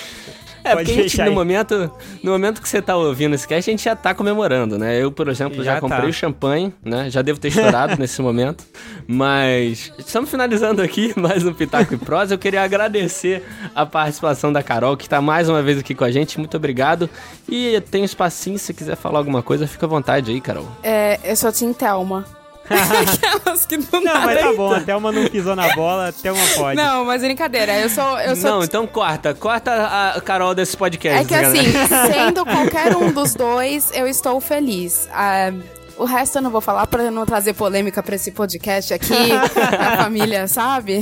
É, 0.63 0.73
Pode 0.73 0.85
porque 0.85 0.99
a 0.99 1.03
gente, 1.03 1.21
no 1.23 1.31
momento, 1.31 1.91
no 2.23 2.31
momento 2.31 2.61
que 2.61 2.69
você 2.69 2.81
tá 2.81 2.95
ouvindo 2.95 3.33
esse 3.33 3.47
cast, 3.47 3.69
a 3.69 3.73
gente 3.73 3.83
já 3.83 3.95
tá 3.95 4.13
comemorando, 4.13 4.77
né? 4.77 5.01
Eu, 5.01 5.11
por 5.11 5.27
exemplo, 5.27 5.63
já, 5.63 5.75
já 5.75 5.81
comprei 5.81 6.01
tá. 6.01 6.07
o 6.07 6.13
champanhe, 6.13 6.73
né? 6.83 7.09
Já 7.09 7.21
devo 7.21 7.39
ter 7.39 7.49
estourado 7.49 7.95
nesse 7.99 8.21
momento. 8.21 8.63
Mas 9.07 9.91
estamos 9.97 10.29
finalizando 10.29 10.81
aqui 10.81 11.13
mais 11.19 11.45
um 11.45 11.53
Pitaco 11.53 11.93
e 11.93 11.97
Prosa. 11.97 12.35
Eu 12.35 12.39
queria 12.39 12.61
agradecer 12.63 13.43
a 13.73 13.85
participação 13.85 14.53
da 14.53 14.61
Carol, 14.61 14.95
que 14.95 15.09
tá 15.09 15.21
mais 15.21 15.49
uma 15.49 15.61
vez 15.61 15.79
aqui 15.79 15.95
com 15.95 16.03
a 16.03 16.11
gente. 16.11 16.37
Muito 16.37 16.55
obrigado. 16.57 17.09
E 17.49 17.81
tem 17.89 18.01
um 18.01 18.05
espacinho, 18.05 18.59
se 18.59 18.73
quiser 18.73 18.95
falar 18.95 19.19
alguma 19.19 19.41
coisa, 19.41 19.67
fica 19.67 19.85
à 19.85 19.89
vontade 19.89 20.31
aí, 20.31 20.39
Carol. 20.39 20.67
É, 20.83 21.19
eu 21.23 21.35
sou 21.35 21.49
a 21.49 21.51
Tim 21.51 21.73
Thelma. 21.73 22.40
Aquelas 23.41 23.65
que 23.65 23.77
não 23.77 24.01
Não, 24.01 24.21
mas 24.21 24.39
tá 24.39 24.53
bom, 24.53 24.73
a 24.73 24.79
Thelma 24.81 25.11
não 25.11 25.27
pisou 25.27 25.55
na 25.55 25.73
bola, 25.75 26.09
a 26.09 26.11
Thelma 26.11 26.41
pode. 26.55 26.75
Não, 26.77 27.05
mas 27.05 27.21
brincadeira, 27.21 27.79
eu 27.79 27.89
sou, 27.89 28.19
eu 28.19 28.35
sou... 28.35 28.49
Não, 28.51 28.63
então 28.63 28.87
corta, 28.87 29.33
corta 29.33 30.13
a 30.15 30.21
Carol 30.21 30.55
desse 30.55 30.75
podcast. 30.75 31.21
É 31.21 31.25
que 31.25 31.35
assim, 31.35 31.71
sendo 32.11 32.45
qualquer 32.45 32.95
um 32.95 33.11
dos 33.11 33.33
dois, 33.33 33.91
eu 33.93 34.07
estou 34.07 34.39
feliz. 34.39 35.07
Ah, 35.11 35.51
o 35.97 36.05
resto 36.05 36.39
eu 36.39 36.41
não 36.41 36.49
vou 36.49 36.61
falar 36.61 36.87
para 36.87 37.11
não 37.11 37.25
trazer 37.25 37.53
polêmica 37.53 38.01
para 38.01 38.15
esse 38.15 38.31
podcast 38.31 38.93
aqui, 38.93 39.31
a 39.31 39.97
família, 40.03 40.47
sabe? 40.47 40.99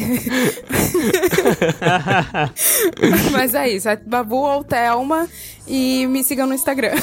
Mas 3.32 3.54
é 3.54 3.70
isso, 3.70 3.88
é 3.88 3.96
Babu 3.96 4.38
ou 4.38 4.64
Thelma 4.64 5.28
e 5.68 6.06
me 6.08 6.24
sigam 6.24 6.48
no 6.48 6.54
Instagram. 6.54 6.96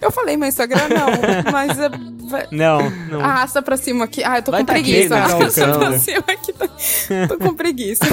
Eu 0.00 0.10
falei 0.10 0.36
meu 0.36 0.48
Instagram, 0.48 0.88
não, 0.88 1.52
mas. 1.52 1.78
É, 2.38 2.48
não, 2.50 2.90
não. 3.08 3.20
Arrasta 3.20 3.62
pra 3.62 3.76
cima 3.76 4.04
aqui. 4.04 4.22
Ah, 4.24 4.38
eu 4.38 4.42
tô 4.42 4.50
Vai 4.50 4.60
com 4.60 4.66
tá 4.66 4.72
preguiça. 4.72 5.16
Aqui, 5.16 5.32
Arrasta 5.32 5.78
pra 5.78 5.98
cima 5.98 6.24
aqui. 6.28 6.52
Tô, 6.52 6.68
tô 7.36 7.38
com 7.38 7.54
preguiça. 7.54 8.04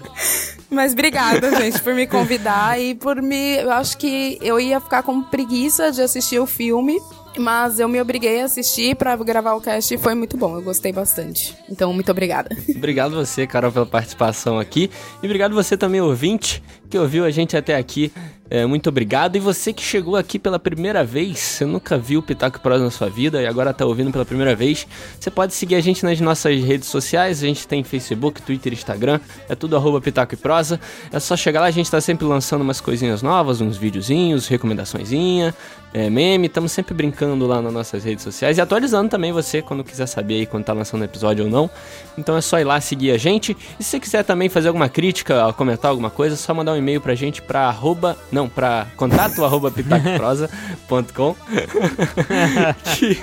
mas 0.70 0.92
obrigada, 0.92 1.54
gente, 1.56 1.80
por 1.80 1.94
me 1.94 2.06
convidar 2.06 2.80
e 2.80 2.94
por 2.94 3.20
me. 3.20 3.56
Eu 3.56 3.70
acho 3.72 3.96
que 3.98 4.38
eu 4.40 4.58
ia 4.60 4.80
ficar 4.80 5.02
com 5.02 5.22
preguiça 5.22 5.90
de 5.90 6.02
assistir 6.02 6.38
o 6.38 6.46
filme. 6.46 6.98
Mas 7.38 7.78
eu 7.78 7.88
me 7.88 8.00
obriguei 8.00 8.42
a 8.42 8.46
assistir 8.46 8.96
para 8.96 9.14
gravar 9.16 9.54
o 9.54 9.60
cast 9.60 9.94
e 9.94 9.96
foi 9.96 10.16
muito 10.16 10.36
bom. 10.36 10.56
Eu 10.56 10.62
gostei 10.62 10.92
bastante. 10.92 11.56
Então, 11.68 11.92
muito 11.92 12.10
obrigada. 12.10 12.50
Obrigado 12.74 13.14
você, 13.14 13.46
Carol, 13.46 13.70
pela 13.70 13.86
participação 13.86 14.58
aqui. 14.58 14.90
E 15.22 15.26
obrigado 15.26 15.54
você 15.54 15.76
também, 15.76 16.00
ouvinte, 16.00 16.60
que 16.90 16.98
ouviu 16.98 17.24
a 17.24 17.30
gente 17.30 17.56
até 17.56 17.76
aqui. 17.76 18.12
É, 18.50 18.66
muito 18.66 18.88
obrigado. 18.88 19.36
E 19.36 19.38
você 19.38 19.72
que 19.72 19.80
chegou 19.80 20.16
aqui 20.16 20.36
pela 20.36 20.58
primeira 20.58 21.04
vez, 21.04 21.38
você 21.38 21.64
nunca 21.64 21.96
viu 21.96 22.20
Pitaco 22.20 22.58
Prosa 22.58 22.82
na 22.82 22.90
sua 22.90 23.08
vida 23.08 23.40
e 23.40 23.46
agora 23.46 23.70
está 23.70 23.86
ouvindo 23.86 24.10
pela 24.10 24.24
primeira 24.24 24.56
vez, 24.56 24.88
você 25.20 25.30
pode 25.30 25.54
seguir 25.54 25.76
a 25.76 25.80
gente 25.80 26.04
nas 26.04 26.20
nossas 26.20 26.60
redes 26.60 26.88
sociais. 26.88 27.44
A 27.44 27.46
gente 27.46 27.68
tem 27.68 27.84
Facebook, 27.84 28.42
Twitter, 28.42 28.72
Instagram, 28.72 29.20
é 29.48 29.54
tudo 29.54 29.76
arroba 29.76 30.00
Pitaco 30.00 30.34
e 30.34 30.36
Prosa. 30.36 30.80
É 31.12 31.20
só 31.20 31.36
chegar 31.36 31.60
lá, 31.60 31.66
a 31.66 31.70
gente 31.70 31.86
está 31.86 32.00
sempre 32.00 32.26
lançando 32.26 32.62
umas 32.62 32.80
coisinhas 32.80 33.22
novas, 33.22 33.60
uns 33.60 33.76
videozinhos, 33.76 34.48
recomendaçõezinha, 34.48 35.54
é, 35.94 36.10
meme. 36.10 36.48
Estamos 36.48 36.72
sempre 36.72 36.92
brincando 36.92 37.46
lá 37.46 37.62
nas 37.62 37.72
nossas 37.72 38.02
redes 38.02 38.24
sociais 38.24 38.58
e 38.58 38.60
atualizando 38.60 39.08
também 39.08 39.30
você 39.30 39.62
quando 39.62 39.84
quiser 39.84 40.06
saber 40.06 40.34
aí 40.34 40.46
quando 40.46 40.64
tá 40.64 40.72
lançando 40.72 41.04
episódio 41.04 41.44
ou 41.44 41.50
não. 41.50 41.70
Então 42.18 42.36
é 42.36 42.40
só 42.40 42.58
ir 42.58 42.64
lá 42.64 42.80
seguir 42.80 43.12
a 43.12 43.16
gente. 43.16 43.56
E 43.78 43.84
se 43.84 43.90
você 43.90 44.00
quiser 44.00 44.24
também 44.24 44.48
fazer 44.48 44.66
alguma 44.66 44.88
crítica, 44.88 45.52
comentar 45.52 45.92
alguma 45.92 46.10
coisa, 46.10 46.34
é 46.34 46.36
só 46.36 46.52
mandar 46.52 46.72
um 46.72 46.76
e-mail 46.80 47.00
pra 47.00 47.14
gente 47.14 47.40
pra 47.40 47.68
arroba. 47.68 48.16
Não, 48.30 48.48
para 48.48 48.86
contato 48.96 49.44
arroba 49.44 49.70
pitacoprosa.com 49.70 51.36
que 52.96 53.22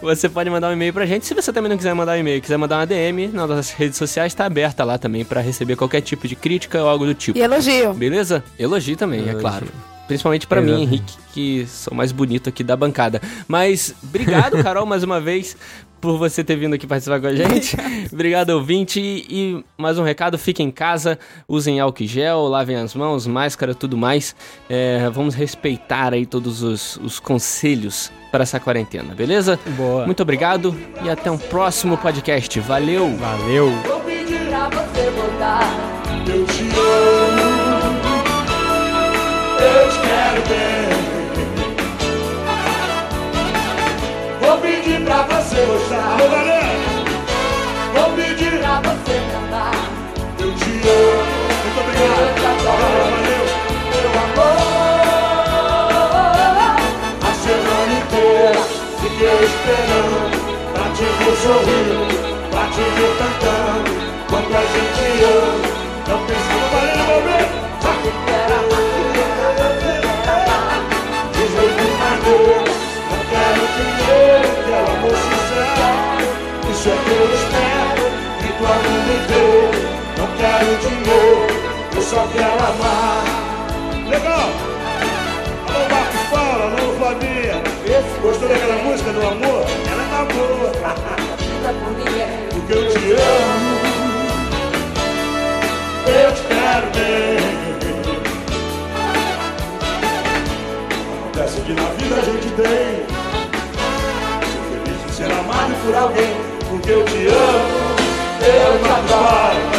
você 0.00 0.28
pode 0.28 0.50
mandar 0.50 0.70
um 0.70 0.72
e-mail 0.72 0.92
pra 0.92 1.06
gente. 1.06 1.26
Se 1.26 1.34
você 1.34 1.52
também 1.52 1.70
não 1.70 1.76
quiser 1.76 1.94
mandar 1.94 2.12
um 2.12 2.20
e-mail, 2.20 2.40
quiser 2.40 2.56
mandar 2.56 2.78
uma 2.78 2.86
DM, 2.86 3.28
nas 3.28 3.48
nossas 3.48 3.70
redes 3.70 3.96
sociais 3.96 4.32
está 4.32 4.44
aberta 4.46 4.84
lá 4.84 4.98
também 4.98 5.24
para 5.24 5.40
receber 5.40 5.76
qualquer 5.76 6.00
tipo 6.00 6.26
de 6.26 6.34
crítica 6.36 6.82
ou 6.82 6.88
algo 6.88 7.06
do 7.06 7.14
tipo. 7.14 7.38
E 7.38 7.42
elogio. 7.42 7.94
Beleza? 7.94 8.42
Elogio 8.58 8.96
também, 8.96 9.20
é 9.20 9.22
elogio. 9.22 9.38
é 9.38 9.40
claro. 9.40 9.93
Principalmente 10.06 10.46
para 10.46 10.60
mim, 10.60 10.82
Henrique, 10.82 11.14
que 11.32 11.66
sou 11.66 11.94
mais 11.94 12.12
bonito 12.12 12.48
aqui 12.48 12.62
da 12.62 12.76
bancada. 12.76 13.20
Mas 13.48 13.94
obrigado, 14.02 14.60
Carol, 14.62 14.84
mais 14.84 15.02
uma 15.02 15.20
vez 15.20 15.56
por 16.04 16.18
você 16.18 16.44
ter 16.44 16.56
vindo 16.56 16.74
aqui 16.74 16.86
participar 16.86 17.18
com 17.18 17.28
a 17.28 17.34
gente. 17.34 17.74
Obrigado, 18.12 18.50
ouvinte. 18.50 19.00
E, 19.00 19.24
e, 19.30 19.64
mais 19.78 19.98
um 19.98 20.02
recado: 20.02 20.36
fiquem 20.36 20.68
em 20.68 20.70
casa, 20.70 21.18
usem 21.48 21.80
álcool 21.80 22.04
gel, 22.04 22.42
lavem 22.42 22.76
as 22.76 22.94
mãos, 22.94 23.26
máscara, 23.26 23.74
tudo 23.74 23.96
mais. 23.96 24.36
É, 24.68 25.08
vamos 25.08 25.34
respeitar 25.34 26.12
aí 26.12 26.26
todos 26.26 26.62
os, 26.62 26.98
os 26.98 27.18
conselhos 27.18 28.12
para 28.30 28.42
essa 28.42 28.60
quarentena, 28.60 29.14
beleza? 29.14 29.58
Boa. 29.78 30.04
Muito 30.04 30.22
obrigado 30.22 30.76
e 31.02 31.08
até 31.08 31.30
um 31.30 31.38
próximo 31.38 31.96
podcast. 31.96 32.60
Valeu! 32.60 33.16
Valeu! 33.16 33.70
Vou 33.86 34.00
pedir 34.00 34.52
a 34.52 34.68
você 34.68 35.10
voltar. 35.10 35.62
Eu 36.28 36.44
te 36.44 36.64
amo. 36.78 37.53
Você 45.54 45.66
gostar. 45.66 46.18
Alô, 46.18 46.26
galera! 46.28 46.74
Vou 47.94 48.10
pedir 48.16 48.58
pra 48.58 48.80
você 48.80 49.14
amar. 49.36 49.74
Eu 50.40 50.50
te 50.54 50.70
amo. 50.88 51.22
Muito 51.62 51.78
obrigado. 51.80 52.20
Eu 52.20 52.28
te 52.34 52.46
adoro. 52.46 52.86
Valeu. 53.14 53.44
Meu 53.94 54.10
amor. 54.24 54.58
A 57.22 57.32
semana 57.34 57.94
inteira 58.02 58.62
fiquei 59.00 59.38
esperando 59.44 60.18
pra 60.74 60.86
te 60.90 61.04
ver 61.04 61.36
sorrindo, 61.42 61.98
pra 62.50 62.64
te 62.66 62.84
ver 62.96 63.12
cantando. 63.18 63.90
Quando 64.28 64.52
a 64.56 64.64
gente 64.72 65.04
ama, 65.24 65.43
só 82.14 82.26
quero 82.28 82.54
amar. 82.54 83.24
Legal! 84.08 84.48
Alô, 85.68 85.80
Marcos 85.90 86.24
Paulo, 86.30 86.62
alô, 86.62 86.84
Flavinha. 86.98 87.56
Gostou 88.22 88.48
daquela 88.48 88.82
música 88.84 89.12
do 89.12 89.20
amor? 89.20 89.64
Ela 89.90 90.04
é 90.04 90.24
boa. 90.32 90.70
Porque 92.52 92.72
eu 92.72 92.88
te 92.88 93.12
amo, 93.12 93.74
eu 96.06 96.32
te 96.32 96.42
quero 96.42 96.86
bem. 96.94 97.38
Acontece 101.20 101.60
que 101.62 101.72
na 101.72 101.82
vida 101.82 102.14
a 102.16 102.24
gente 102.24 102.48
tem 102.54 103.06
ser 105.12 105.32
amado 105.32 105.74
por 105.84 105.94
alguém, 105.94 106.36
porque 106.68 106.90
eu 106.90 107.04
te 107.04 107.26
amo, 107.28 107.96
eu 108.40 108.78
te 108.78 108.90
adoro. 108.90 109.73